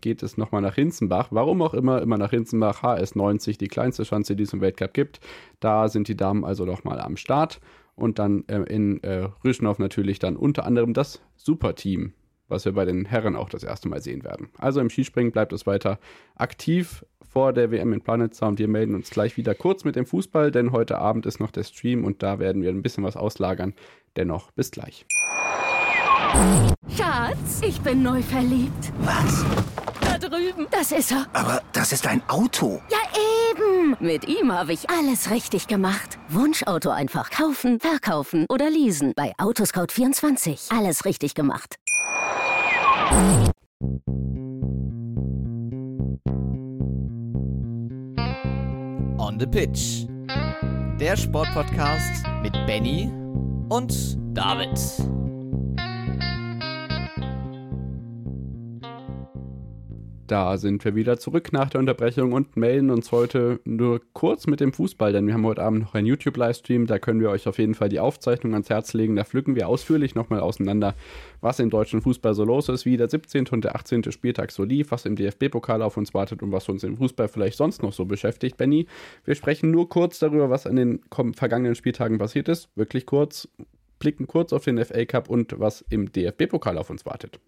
[0.00, 1.28] geht es nochmal nach Hinzenbach.
[1.30, 2.82] Warum auch immer, immer nach Hinzenbach.
[2.82, 5.20] HS90, die kleinste Schanze, die es im Weltcup gibt.
[5.58, 7.60] Da sind die Damen also nochmal am Start.
[7.94, 12.14] Und dann äh, in äh, Rüschenhof natürlich dann unter anderem das Superteam,
[12.48, 14.48] was wir bei den Herren auch das erste Mal sehen werden.
[14.58, 15.98] Also im Skispringen bleibt es weiter
[16.34, 18.58] aktiv vor der WM in Planet Sound.
[18.58, 21.64] Wir melden uns gleich wieder kurz mit dem Fußball, denn heute Abend ist noch der
[21.64, 23.74] Stream und da werden wir ein bisschen was auslagern.
[24.16, 25.06] Dennoch bis gleich.
[26.96, 28.92] Schatz, ich bin neu verliebt.
[29.00, 29.44] Was?
[30.00, 30.66] Da drüben.
[30.70, 31.26] Das ist er.
[31.32, 32.80] Aber das ist ein Auto.
[32.90, 32.98] Ja,
[33.60, 33.96] eben.
[34.00, 36.18] Mit ihm habe ich alles richtig gemacht.
[36.28, 39.12] Wunschauto einfach kaufen, verkaufen oder leasen.
[39.16, 40.76] Bei Autoscout24.
[40.76, 41.76] Alles richtig gemacht.
[49.18, 50.06] On the Pitch.
[50.98, 53.10] Der Sportpodcast mit Benny
[53.68, 54.78] und David.
[60.30, 64.60] Da sind wir wieder zurück nach der Unterbrechung und melden uns heute nur kurz mit
[64.60, 66.86] dem Fußball, denn wir haben heute Abend noch einen YouTube-Livestream.
[66.86, 69.16] Da können wir euch auf jeden Fall die Aufzeichnung ans Herz legen.
[69.16, 70.94] Da pflücken wir ausführlich nochmal auseinander,
[71.40, 73.48] was im deutschen Fußball so los ist, wie der 17.
[73.48, 74.12] und der 18.
[74.12, 77.56] Spieltag so lief, was im DFB-Pokal auf uns wartet und was uns im Fußball vielleicht
[77.56, 78.56] sonst noch so beschäftigt.
[78.56, 78.86] Benny,
[79.24, 81.00] wir sprechen nur kurz darüber, was an den
[81.34, 82.68] vergangenen Spieltagen passiert ist.
[82.76, 83.48] Wirklich kurz,
[83.98, 87.40] blicken kurz auf den FA Cup und was im DFB-Pokal auf uns wartet.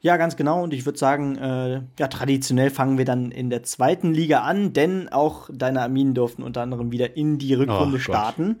[0.00, 0.62] Ja, ganz genau.
[0.62, 4.72] Und ich würde sagen, äh, ja, traditionell fangen wir dann in der zweiten Liga an,
[4.72, 8.60] denn auch deine Arminen durften unter anderem wieder in die Rückrunde oh, starten.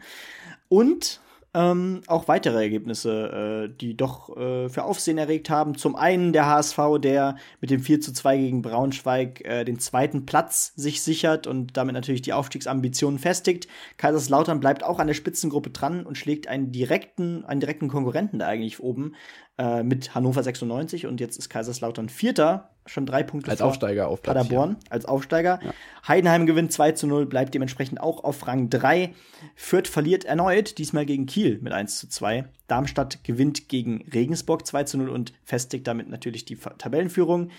[0.68, 1.20] Und
[1.54, 5.76] ähm, auch weitere Ergebnisse, äh, die doch äh, für Aufsehen erregt haben.
[5.76, 10.26] Zum einen der HSV, der mit dem 4 zu 2 gegen Braunschweig äh, den zweiten
[10.26, 13.66] Platz sich sichert und damit natürlich die Aufstiegsambitionen festigt.
[13.96, 18.46] Kaiserslautern bleibt auch an der Spitzengruppe dran und schlägt einen direkten, einen direkten Konkurrenten da
[18.46, 19.14] eigentlich oben
[19.58, 24.22] äh, mit Hannover 96 und jetzt ist Kaiserslautern Vierter, schon drei Punkte als Aufsteiger auf
[24.22, 24.90] Platz Paderborn, ja.
[24.90, 25.58] als Aufsteiger.
[25.62, 25.74] Ja.
[26.06, 29.12] Heidenheim gewinnt 2 zu 0, bleibt dementsprechend auch auf Rang 3.
[29.56, 32.44] Fürth verliert erneut, diesmal gegen Kiel mit 1 zu 2.
[32.68, 37.50] Darmstadt gewinnt gegen Regensburg 2 zu 0 und festigt damit natürlich die Tabellenführung.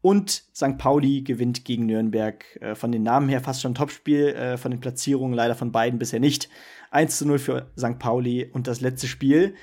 [0.00, 0.78] Und St.
[0.78, 2.44] Pauli gewinnt gegen Nürnberg.
[2.62, 5.98] Äh, von den Namen her fast schon Topspiel, äh, von den Platzierungen leider von beiden
[5.98, 6.48] bisher nicht.
[6.92, 7.98] 1 zu 0 für St.
[7.98, 9.54] Pauli und das letzte Spiel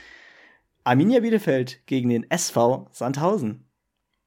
[0.85, 3.69] Arminia Bielefeld gegen den SV Sandhausen.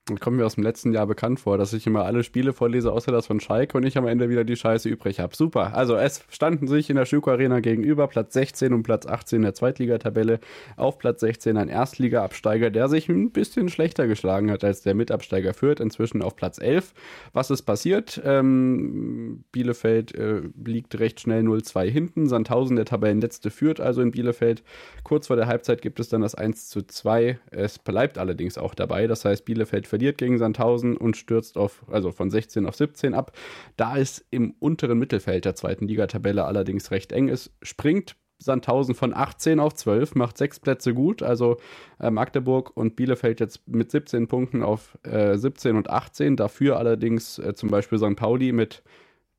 [0.09, 2.93] Und kommt mir aus dem letzten Jahr bekannt vor, dass ich immer alle Spiele vorlese,
[2.93, 5.35] außer das von Schalke und ich am Ende wieder die Scheiße übrig habe.
[5.35, 5.75] Super.
[5.75, 9.55] Also es standen sich in der Schüko Arena gegenüber Platz 16 und Platz 18 der
[9.55, 10.39] Zweitligatabelle.
[10.77, 15.55] Auf Platz 16 ein Erstliga-Absteiger, der sich ein bisschen schlechter geschlagen hat als der Mitabsteiger
[15.55, 15.81] führt.
[15.81, 16.95] Inzwischen auf Platz 11.
[17.33, 18.21] Was ist passiert?
[18.25, 22.29] Ähm, Bielefeld äh, liegt recht schnell 0-2 hinten.
[22.29, 24.63] Sandhausen, der Tabellenletzte, führt also in Bielefeld.
[25.03, 27.41] Kurz vor der Halbzeit gibt es dann das 1 zu 2.
[27.51, 29.09] Es bleibt allerdings auch dabei.
[29.09, 33.33] Das heißt, Bielefeld verliert gegen Sandhausen und stürzt auf, also von 16 auf 17 ab.
[33.79, 39.15] Da es im unteren Mittelfeld der zweiten Ligatabelle allerdings recht eng ist, springt Sandhausen von
[39.15, 41.23] 18 auf 12, macht sechs Plätze gut.
[41.23, 41.57] Also
[41.99, 46.37] äh, Magdeburg und Bielefeld jetzt mit 17 Punkten auf äh, 17 und 18.
[46.37, 48.17] Dafür allerdings äh, zum Beispiel St.
[48.17, 48.83] Pauli mit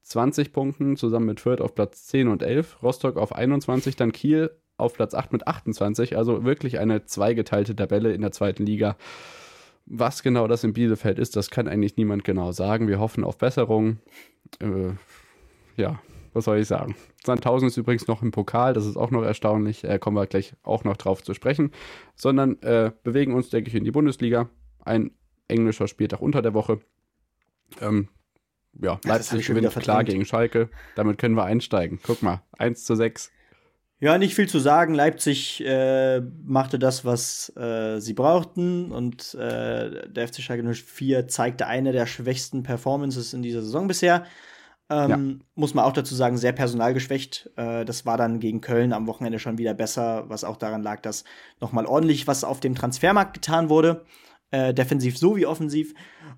[0.01, 4.49] 20 Punkten, zusammen mit Fürth auf Platz 10 und 11, Rostock auf 21, dann Kiel
[4.77, 6.17] auf Platz 8 mit 28.
[6.17, 8.97] Also wirklich eine zweigeteilte Tabelle in der zweiten Liga.
[9.89, 12.89] Was genau das in Bielefeld ist, das kann eigentlich niemand genau sagen.
[12.89, 13.99] Wir hoffen auf Besserung.
[14.59, 14.91] Äh,
[15.77, 15.99] ja,
[16.34, 16.95] was soll ich sagen?
[17.26, 20.53] Sandhausen ist übrigens noch im Pokal, das ist auch noch erstaunlich, äh, kommen wir gleich
[20.64, 21.72] auch noch drauf zu sprechen.
[22.15, 24.49] Sondern äh, bewegen uns, denke ich, in die Bundesliga.
[24.84, 25.11] Ein
[25.47, 26.80] englischer Spieltag unter der Woche.
[27.81, 28.09] Ähm,
[28.80, 30.69] ja, Leipzig gewinnt wieder klar gegen Schalke.
[30.95, 31.99] Damit können wir einsteigen.
[32.03, 33.31] Guck mal, 1 zu 6.
[33.99, 34.94] Ja, nicht viel zu sagen.
[34.94, 41.65] Leipzig äh, machte das, was äh, sie brauchten und äh, der FC Schalke 04 zeigte
[41.65, 44.26] eine der schwächsten Performances in dieser Saison bisher.
[44.90, 47.49] Ähm, Muss man auch dazu sagen, sehr personalgeschwächt.
[47.56, 51.02] Äh, das war dann gegen Köln am Wochenende schon wieder besser, was auch daran lag,
[51.02, 51.24] dass
[51.60, 54.06] noch mal ordentlich was auf dem Transfermarkt getan wurde.
[54.52, 55.94] Äh, defensiv sowie offensiv.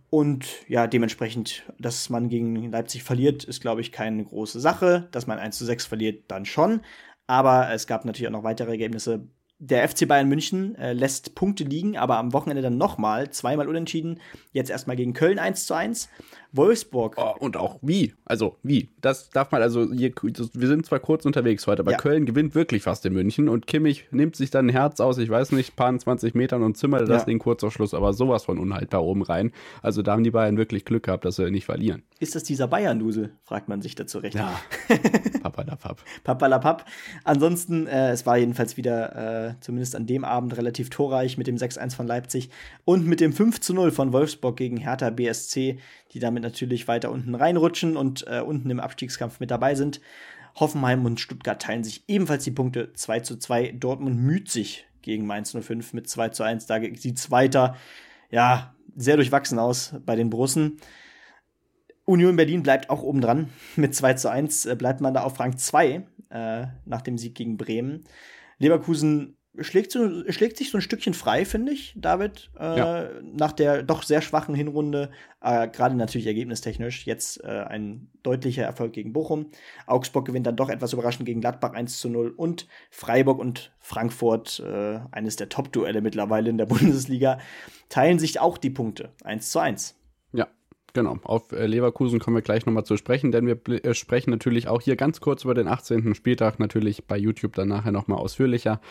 [0.10, 5.07] Und ja, dementsprechend, dass man gegen Leipzig verliert, ist, glaube ich, keine große Sache.
[5.11, 6.81] Dass man 1 zu 6 verliert, dann schon.
[7.30, 9.27] Aber es gab natürlich auch noch weitere Ergebnisse.
[9.60, 14.19] Der FC Bayern München äh, lässt Punkte liegen, aber am Wochenende dann nochmal, zweimal unentschieden.
[14.51, 16.10] Jetzt erstmal gegen Köln 1 zu 1.
[16.51, 17.15] Wolfsburg.
[17.17, 18.13] Oh, und auch wie?
[18.26, 18.89] Also wie?
[19.01, 21.97] Das darf man also hier, wir sind zwar kurz unterwegs heute, aber Ja.
[21.97, 25.30] Köln gewinnt wirklich fast in München und Kimmich nimmt sich dann ein Herz aus, ich
[25.30, 27.26] weiß nicht, paar 20 Metern und zimmert das Ja.
[27.26, 29.51] Ding kurz auf Schluss, aber sowas von unhaltbar oben rein.
[29.81, 32.03] Also da haben die Bayern wirklich Glück gehabt, dass sie nicht verlieren.
[32.19, 33.31] Ist das dieser Bayern-Dusel?
[33.43, 34.35] fragt man sich dazu recht.
[34.35, 34.59] Ja.
[35.43, 36.03] Papa da Papp.
[36.23, 36.85] Papalapap.
[37.23, 41.57] Ansonsten, äh, es war jedenfalls wieder, äh, zumindest an dem Abend, relativ torreich mit dem
[41.57, 42.49] 6-1 von Leipzig
[42.85, 45.80] und mit dem 5-0 von Wolfsburg gegen Hertha BSC,
[46.13, 50.02] die damit natürlich weiter unten reinrutschen und äh, unten im Abstiegskampf mit dabei sind.
[50.56, 53.74] Hoffenheim und Stuttgart teilen sich ebenfalls die Punkte 2 zu 2.
[53.74, 56.66] Dortmund müht sich gegen Mainz 05 mit 2 zu 1.
[56.66, 57.76] Da sieht es weiter,
[58.30, 60.80] ja, sehr durchwachsen aus bei den Brussen.
[62.06, 63.49] Union Berlin bleibt auch oben dran.
[63.76, 67.36] Mit 2 zu 1 äh, bleibt man da auf Rang 2 äh, nach dem Sieg
[67.36, 68.03] gegen Bremen.
[68.57, 72.49] Leverkusen schlägt, so, schlägt sich so ein Stückchen frei, finde ich, David.
[72.57, 73.09] Äh, Ja.
[73.21, 75.11] Nach der doch sehr schwachen Hinrunde,
[75.41, 79.47] äh, gerade natürlich ergebnistechnisch, jetzt äh, ein deutlicher Erfolg gegen Bochum.
[79.88, 84.59] Augsburg gewinnt dann doch etwas überraschend gegen Gladbach 1 zu 0 und Freiburg und Frankfurt,
[84.65, 87.39] äh, eines der Top-Duelle mittlerweile in der Bundesliga,
[87.89, 89.95] teilen sich auch die Punkte 1 zu 1.
[90.94, 91.20] Genau.
[91.24, 94.82] Auf äh, Leverkusen kommen wir gleich nochmal zu sprechen, denn wir äh, sprechen natürlich auch
[94.82, 96.16] hier ganz kurz über den 18.
[96.16, 98.82] Spieltag, natürlich bei YouTube dann nachher nochmal ausführlicher.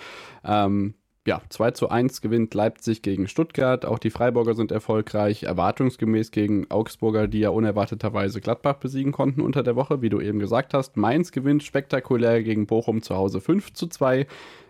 [0.45, 0.95] Ähm,
[1.27, 3.85] ja, 2 zu 1 gewinnt Leipzig gegen Stuttgart.
[3.85, 9.63] Auch die Freiburger sind erfolgreich, erwartungsgemäß gegen Augsburger, die ja unerwarteterweise Gladbach besiegen konnten unter
[9.63, 10.97] der Woche, wie du eben gesagt hast.
[10.97, 14.27] Mainz gewinnt spektakulär gegen Bochum zu Hause 5 zu 2.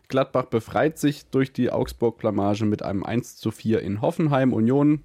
[0.09, 4.53] Gladbach befreit sich durch die Augsburg-Blamage mit einem 1 zu 4 in Hoffenheim.
[4.53, 5.05] Union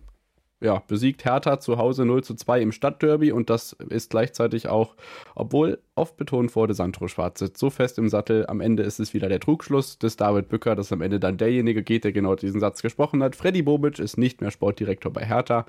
[0.63, 4.95] ja, besiegt Hertha zu Hause 0 zu 2 im Stadtderby und das ist gleichzeitig auch,
[5.35, 8.47] obwohl oft betont wurde, Sandro Schwarz sitzt so fest im Sattel.
[8.47, 11.83] Am Ende ist es wieder der Trugschluss des David Bücker, dass am Ende dann derjenige
[11.83, 13.35] geht, der genau diesen Satz gesprochen hat.
[13.35, 15.65] Freddy Bobic ist nicht mehr Sportdirektor bei Hertha.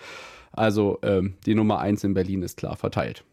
[0.52, 3.24] Also ähm, die Nummer 1 in Berlin ist klar verteilt.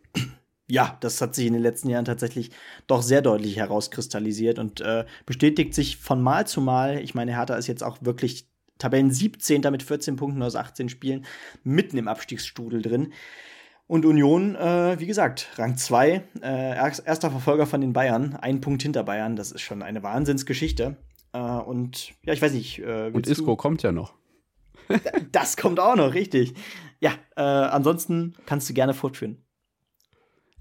[0.67, 2.49] ja, das hat sich in den letzten Jahren tatsächlich
[2.87, 6.99] doch sehr deutlich herauskristallisiert und äh, bestätigt sich von Mal zu Mal.
[7.01, 8.47] Ich meine, Hertha ist jetzt auch wirklich
[8.81, 9.61] Tabellen 17.
[9.71, 11.25] mit 14 Punkten aus 18 Spielen
[11.63, 13.13] mitten im Abstiegsstudel drin.
[13.87, 18.61] Und Union, äh, wie gesagt, Rang 2, äh, erst- erster Verfolger von den Bayern, ein
[18.61, 20.95] Punkt hinter Bayern, das ist schon eine Wahnsinnsgeschichte.
[21.33, 22.79] Äh, und ja, ich weiß nicht.
[22.79, 24.13] Äh, Und willst du- Isco kommt ja noch.
[25.31, 26.53] Das kommt auch noch, richtig.
[26.99, 29.43] Ja, äh, ansonsten kannst du gerne fortführen.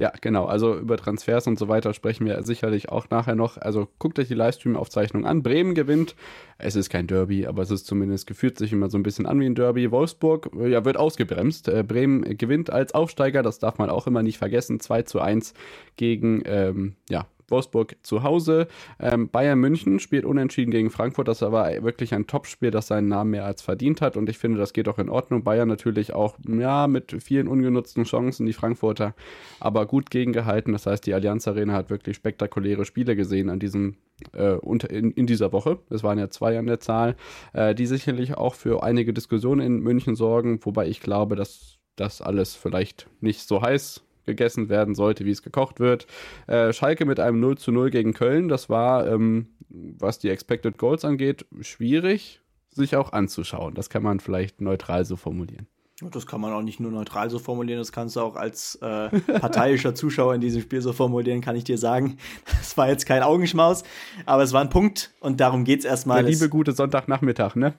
[0.00, 0.46] Ja, genau.
[0.46, 3.58] Also über Transfers und so weiter sprechen wir sicherlich auch nachher noch.
[3.58, 5.42] Also guckt euch die Livestream-Aufzeichnung an.
[5.42, 6.16] Bremen gewinnt.
[6.56, 9.38] Es ist kein Derby, aber es ist zumindest gefühlt sich immer so ein bisschen an
[9.40, 9.90] wie ein Derby.
[9.90, 11.68] Wolfsburg äh, ja, wird ausgebremst.
[11.68, 13.42] Äh, Bremen gewinnt als Aufsteiger.
[13.42, 14.80] Das darf man auch immer nicht vergessen.
[14.80, 15.52] 2 zu 1
[15.96, 18.68] gegen ähm, ja, Wolfsburg zu Hause.
[18.98, 21.28] Ähm, Bayern München spielt unentschieden gegen Frankfurt.
[21.28, 24.16] Das war wirklich ein Topspiel, das seinen Namen mehr als verdient hat.
[24.16, 25.44] Und ich finde, das geht auch in Ordnung.
[25.44, 29.14] Bayern natürlich auch, ja, mit vielen ungenutzten Chancen, die Frankfurter,
[29.58, 30.72] aber gut gegengehalten.
[30.72, 33.96] Das heißt, die Allianz Arena hat wirklich spektakuläre Spiele gesehen an diesem
[34.34, 34.56] äh,
[34.88, 35.78] in, in dieser Woche.
[35.90, 37.16] Es waren ja zwei an der Zahl,
[37.52, 42.22] äh, die sicherlich auch für einige Diskussionen in München sorgen, wobei ich glaube, dass das
[42.22, 46.06] alles vielleicht nicht so heiß gegessen werden sollte, wie es gekocht wird.
[46.46, 50.78] Äh, Schalke mit einem 0 zu 0 gegen Köln, das war, ähm, was die Expected
[50.78, 52.40] Goals angeht, schwierig,
[52.70, 53.74] sich auch anzuschauen.
[53.74, 55.66] Das kann man vielleicht neutral so formulieren.
[56.08, 59.10] Das kann man auch nicht nur neutral so formulieren, das kannst du auch als äh,
[59.38, 62.16] parteiischer Zuschauer in diesem Spiel so formulieren, kann ich dir sagen.
[62.60, 63.82] Das war jetzt kein Augenschmaus,
[64.26, 66.22] aber es war ein Punkt und darum geht es erstmal.
[66.22, 67.74] Der liebe gute Sonntagnachmittag, ne?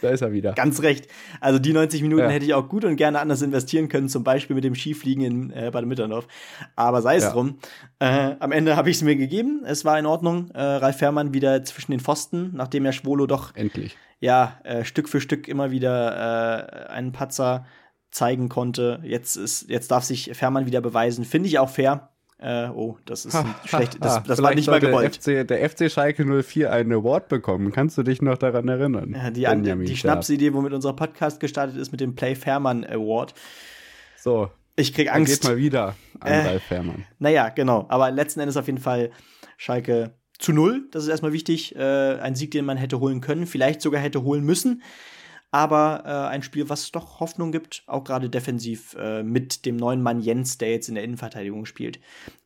[0.00, 0.52] Da ist er wieder.
[0.56, 1.06] Ganz recht.
[1.40, 2.28] Also die 90 Minuten ja.
[2.28, 5.50] hätte ich auch gut und gerne anders investieren können, zum Beispiel mit dem Skifliegen in
[5.52, 6.26] äh, Bad Mitterndorf.
[6.74, 7.32] Aber sei es ja.
[7.32, 7.58] drum.
[8.00, 9.62] Äh, am Ende habe ich es mir gegeben.
[9.64, 10.50] Es war in Ordnung.
[10.50, 15.08] Äh, Ralf Fährmann wieder zwischen den Pfosten, nachdem er Schwolo doch endlich ja, äh, Stück
[15.08, 17.66] für Stück immer wieder äh, einen Patzer
[18.12, 19.00] zeigen konnte.
[19.02, 21.24] Jetzt ist, jetzt darf sich Fährmann wieder beweisen.
[21.24, 22.10] Finde ich auch fair.
[22.38, 23.98] Äh, oh, das ist schlecht.
[24.00, 25.26] Das, das, war nicht mal gewollt.
[25.26, 27.72] Der FC, der FC Schalke 04 einen Award bekommen.
[27.72, 29.12] Kannst du dich noch daran erinnern?
[29.12, 33.34] Ja, die, an, die Schnapsidee, womit unser Podcast gestartet ist, mit dem Play Fährmann Award.
[34.16, 34.50] So.
[34.76, 35.42] Ich krieg Angst.
[35.42, 37.06] Geht mal wieder an äh, Ralf Fährmann.
[37.18, 37.86] Naja, genau.
[37.88, 39.10] Aber letzten Endes auf jeden Fall
[39.56, 40.88] Schalke zu null.
[40.90, 41.76] Das ist erstmal wichtig.
[41.76, 44.82] Äh, ein Sieg, den man hätte holen können, vielleicht sogar hätte holen müssen.
[45.50, 50.00] Aber äh, ein Spiel, was doch Hoffnung gibt, auch gerade defensiv äh, mit dem neuen
[50.02, 52.00] Mann Jens, der jetzt in der Innenverteidigung spielt.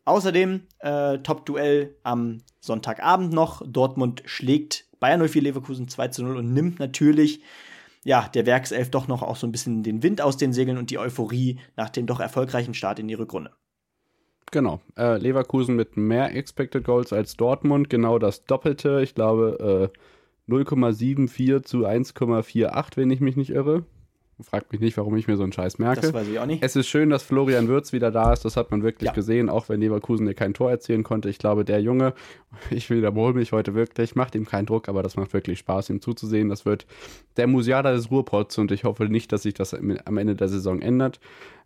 [0.05, 3.63] Außerdem äh, Top-Duell am Sonntagabend noch.
[3.65, 7.43] Dortmund schlägt Bayern 04 Leverkusen 2 zu 0 und nimmt natürlich
[8.03, 10.91] ja, der Werkself doch noch auch so ein bisschen den Wind aus den Segeln und
[10.91, 13.51] die Euphorie nach dem doch erfolgreichen Start in die Rückrunde.
[14.53, 14.81] Genau.
[14.97, 19.01] Äh, Leverkusen mit mehr Expected Goals als Dortmund, genau das Doppelte.
[19.03, 23.85] Ich glaube äh, 0,74 zu 1,48, wenn ich mich nicht irre.
[24.39, 26.03] Fragt mich nicht, warum ich mir so einen Scheiß merke.
[26.03, 26.63] Das weiß ich auch nicht.
[26.63, 28.45] Es ist schön, dass Florian Würz wieder da ist.
[28.45, 29.13] Das hat man wirklich ja.
[29.15, 31.31] gesehen, auch wenn Leverkusen hier kein Tor erzielen konnte.
[31.31, 32.13] Ich glaube, der Junge,
[32.71, 36.03] ich wiederhole mich heute wirklich, macht ihm keinen Druck, aber das macht wirklich Spaß, ihm
[36.03, 36.51] zuzusehen.
[36.51, 36.87] Das wird
[37.39, 40.83] der Musiala des Ruhrpots und ich hoffe nicht, dass sich das am Ende der Saison
[40.83, 41.19] ändert.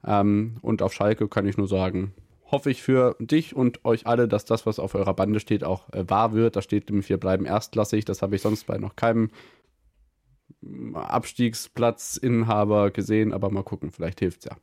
[0.07, 2.15] Ähm, und auf Schalke kann ich nur sagen,
[2.51, 5.89] hoffe ich für dich und euch alle, dass das, was auf eurer Bande steht, auch
[5.93, 6.57] äh, wahr wird.
[6.57, 8.05] Da steht nämlich, wir bleiben erstklassig.
[8.05, 9.31] Das habe ich sonst bei noch keinem
[10.61, 14.57] mm, Abstiegsplatzinhaber gesehen, aber mal gucken, vielleicht hilft es ja.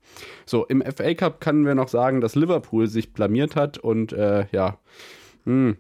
[0.46, 4.48] So, im FA Cup können wir noch sagen, dass Liverpool sich blamiert hat und äh,
[4.52, 4.80] ja,
[5.46, 5.78] mh, hm,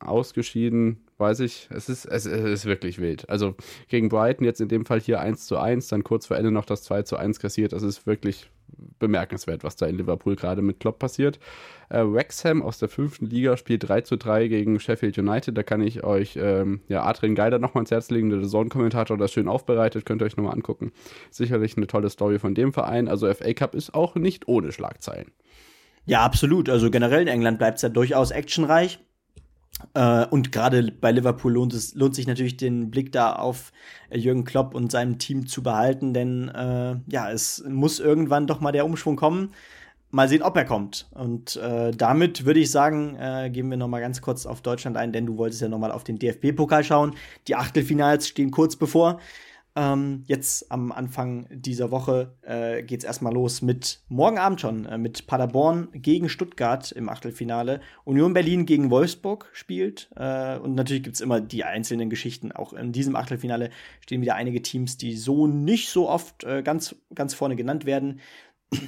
[0.00, 3.28] ausgeschieden, weiß ich, es ist, es, es, ist wirklich wild.
[3.28, 3.54] Also
[3.88, 6.64] gegen Brighton jetzt in dem Fall hier 1 zu 1, dann kurz vor Ende noch
[6.64, 7.72] das 2 zu 1 kassiert.
[7.72, 8.50] Das ist wirklich
[8.98, 11.38] bemerkenswert, was da in Liverpool gerade mit Klopp passiert.
[11.88, 15.56] Äh, Wrexham aus der fünften Liga spielt 3 zu 3 gegen Sheffield United.
[15.56, 19.32] Da kann ich euch, ähm, ja, Adrian Geider nochmal ans Herz legen, der Saison-Kommentator, das
[19.32, 20.92] schön aufbereitet, könnt ihr euch nochmal angucken.
[21.30, 23.08] Sicherlich eine tolle Story von dem Verein.
[23.08, 25.32] Also FA Cup ist auch nicht ohne Schlagzeilen.
[26.06, 26.68] Ja, absolut.
[26.68, 29.00] Also generell in England bleibt es ja durchaus actionreich.
[29.94, 33.72] Äh, und gerade bei Liverpool lohnt es lohnt sich natürlich den Blick da auf
[34.10, 38.60] äh, Jürgen Klopp und seinem Team zu behalten, denn äh, ja, es muss irgendwann doch
[38.60, 39.52] mal der Umschwung kommen.
[40.12, 41.08] Mal sehen, ob er kommt.
[41.12, 44.96] Und äh, damit würde ich sagen, äh, gehen wir noch mal ganz kurz auf Deutschland
[44.96, 47.14] ein, denn du wolltest ja noch mal auf den DFB-Pokal schauen.
[47.46, 49.20] Die Achtelfinals stehen kurz bevor.
[49.76, 54.84] Ähm, jetzt am Anfang dieser Woche äh, geht es erstmal los mit morgen Abend schon,
[54.84, 57.80] äh, mit Paderborn gegen Stuttgart im Achtelfinale.
[58.04, 60.10] Union Berlin gegen Wolfsburg spielt.
[60.16, 62.50] Äh, und natürlich gibt es immer die einzelnen Geschichten.
[62.50, 63.70] Auch in diesem Achtelfinale
[64.00, 68.20] stehen wieder einige Teams, die so nicht so oft äh, ganz, ganz vorne genannt werden.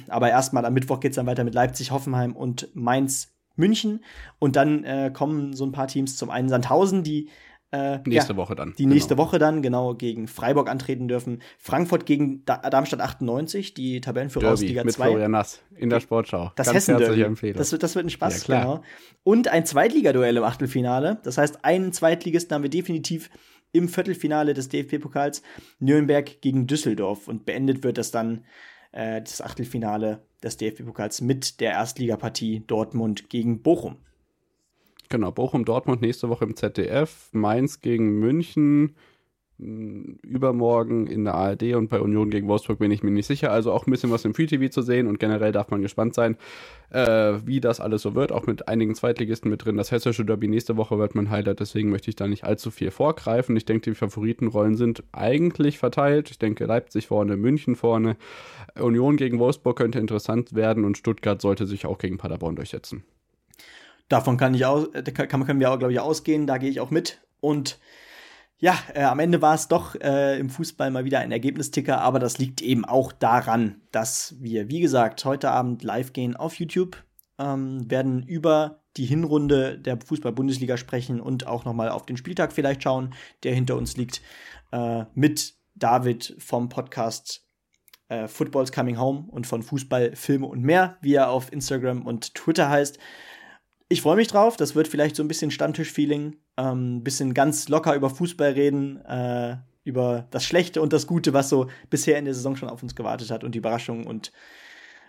[0.09, 4.03] Aber erstmal am Mittwoch geht es dann weiter mit Leipzig, Hoffenheim und Mainz, München.
[4.39, 7.29] Und dann äh, kommen so ein paar Teams zum einen Sandhausen, die
[7.73, 8.73] äh, nächste ja, Woche dann.
[8.77, 8.93] Die genau.
[8.93, 11.41] nächste Woche dann, genau, gegen Freiburg antreten dürfen.
[11.57, 15.05] Frankfurt gegen da Darmstadt 98, die Tabellenführer Derby aus Liga mit 2.
[15.05, 16.51] Florian Nass in der Sportschau.
[16.55, 17.53] Das Ganz Hessen Derby.
[17.53, 18.83] Das wird, das wird ein Spaß, ja, genau.
[19.23, 21.17] Und ein Zweitligaduell im Achtelfinale.
[21.23, 23.31] Das heißt, einen Zweitligisten haben wir definitiv
[23.71, 25.41] im Viertelfinale des DFB-Pokals
[25.79, 27.27] Nürnberg gegen Düsseldorf.
[27.27, 28.45] Und beendet wird das dann
[28.91, 33.97] äh, das Achtelfinale des DFB-Pokals mit der Erstligapartie Dortmund gegen Bochum.
[35.13, 38.95] Genau, Bochum, Dortmund nächste Woche im ZDF, Mainz gegen München
[39.59, 43.51] hm, übermorgen in der ARD und bei Union gegen Wolfsburg bin ich mir nicht sicher.
[43.51, 46.15] Also auch ein bisschen was im Free TV zu sehen und generell darf man gespannt
[46.15, 46.35] sein,
[46.89, 48.31] äh, wie das alles so wird.
[48.31, 49.77] Auch mit einigen Zweitligisten mit drin.
[49.77, 52.89] Das hessische Derby nächste Woche wird mein Highlight, deswegen möchte ich da nicht allzu viel
[52.89, 53.55] vorgreifen.
[53.55, 56.31] Ich denke, die Favoritenrollen sind eigentlich verteilt.
[56.31, 58.17] Ich denke, Leipzig vorne, München vorne.
[58.79, 63.03] Union gegen Wolfsburg könnte interessant werden und Stuttgart sollte sich auch gegen Paderborn durchsetzen.
[64.09, 66.47] Davon kann ich auch, äh, kann, können wir auch, glaube ich, ausgehen.
[66.47, 67.21] Da gehe ich auch mit.
[67.39, 67.79] Und
[68.63, 72.19] ja, äh, am Ende war es doch äh, im Fußball mal wieder ein Ergebnisticker, aber
[72.19, 77.03] das liegt eben auch daran, dass wir, wie gesagt, heute Abend live gehen auf YouTube,
[77.39, 82.83] ähm, werden über die Hinrunde der Fußball-Bundesliga sprechen und auch nochmal auf den Spieltag vielleicht
[82.83, 83.13] schauen,
[83.43, 84.21] der hinter uns liegt,
[84.71, 87.45] äh, mit David vom Podcast
[88.09, 92.35] äh, Football's Coming Home und von Fußball, Filme und mehr, wie er auf Instagram und
[92.35, 92.99] Twitter heißt.
[93.89, 94.57] Ich freue mich drauf.
[94.57, 96.37] Das wird vielleicht so ein bisschen Stammtisch-Feeling.
[96.55, 99.03] Ein ähm, bisschen ganz locker über Fußball reden.
[99.05, 102.83] Äh, über das Schlechte und das Gute, was so bisher in der Saison schon auf
[102.83, 104.31] uns gewartet hat und die Überraschungen und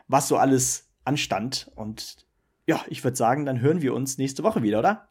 [0.09, 1.71] was so alles anstand.
[1.75, 2.27] Und
[2.67, 5.09] ja, ich würde sagen, dann hören wir uns nächste Woche wieder, oder?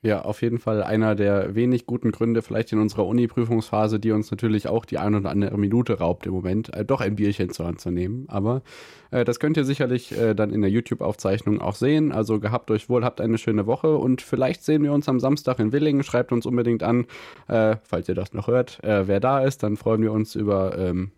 [0.00, 4.30] Ja, auf jeden Fall einer der wenig guten Gründe, vielleicht in unserer Uni-Prüfungsphase, die uns
[4.30, 7.66] natürlich auch die ein oder andere Minute raubt im Moment, äh, doch ein Bierchen zur
[7.66, 8.24] Hand zu nehmen.
[8.28, 8.62] Aber
[9.10, 12.12] äh, das könnt ihr sicherlich äh, dann in der YouTube-Aufzeichnung auch sehen.
[12.12, 15.58] Also gehabt euch wohl, habt eine schöne Woche und vielleicht sehen wir uns am Samstag
[15.58, 16.04] in Willingen.
[16.04, 17.06] Schreibt uns unbedingt an,
[17.48, 19.64] äh, falls ihr das noch hört, äh, wer da ist.
[19.64, 21.10] Dann freuen wir uns über ähm,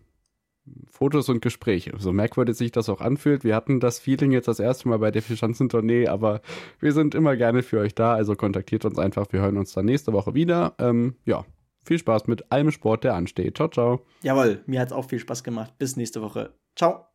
[0.89, 1.93] Fotos und Gespräche.
[1.97, 3.43] So merkwürdig sich das auch anfühlt.
[3.43, 6.41] Wir hatten das Feeling jetzt das erste Mal bei der Vierschanzentournee, aber
[6.79, 8.13] wir sind immer gerne für euch da.
[8.13, 9.27] Also kontaktiert uns einfach.
[9.31, 10.75] Wir hören uns dann nächste Woche wieder.
[10.79, 11.45] Ähm, ja,
[11.83, 13.57] viel Spaß mit allem Sport, der ansteht.
[13.57, 14.05] Ciao, ciao.
[14.21, 15.73] Jawohl, mir hat es auch viel Spaß gemacht.
[15.77, 16.53] Bis nächste Woche.
[16.75, 17.05] Ciao.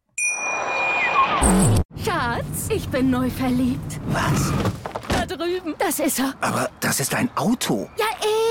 [2.05, 4.01] Schatz, ich bin neu verliebt.
[4.09, 4.53] Was?
[5.29, 5.75] Da drüben.
[5.79, 6.35] Das ist er.
[6.41, 7.89] Aber das ist ein Auto.
[7.99, 8.07] Ja,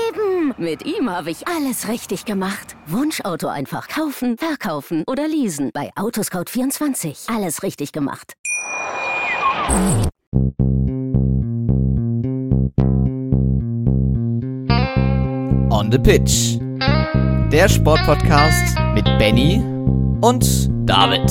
[0.08, 0.54] eben.
[0.58, 2.76] Mit ihm habe ich alles richtig gemacht.
[2.86, 5.70] Wunschauto einfach kaufen, verkaufen oder leasen.
[5.72, 7.34] Bei Autoscout24.
[7.34, 8.34] Alles richtig gemacht.
[15.70, 16.58] On the Pitch.
[17.52, 19.62] Der Sportpodcast mit Benny
[20.20, 21.30] und David.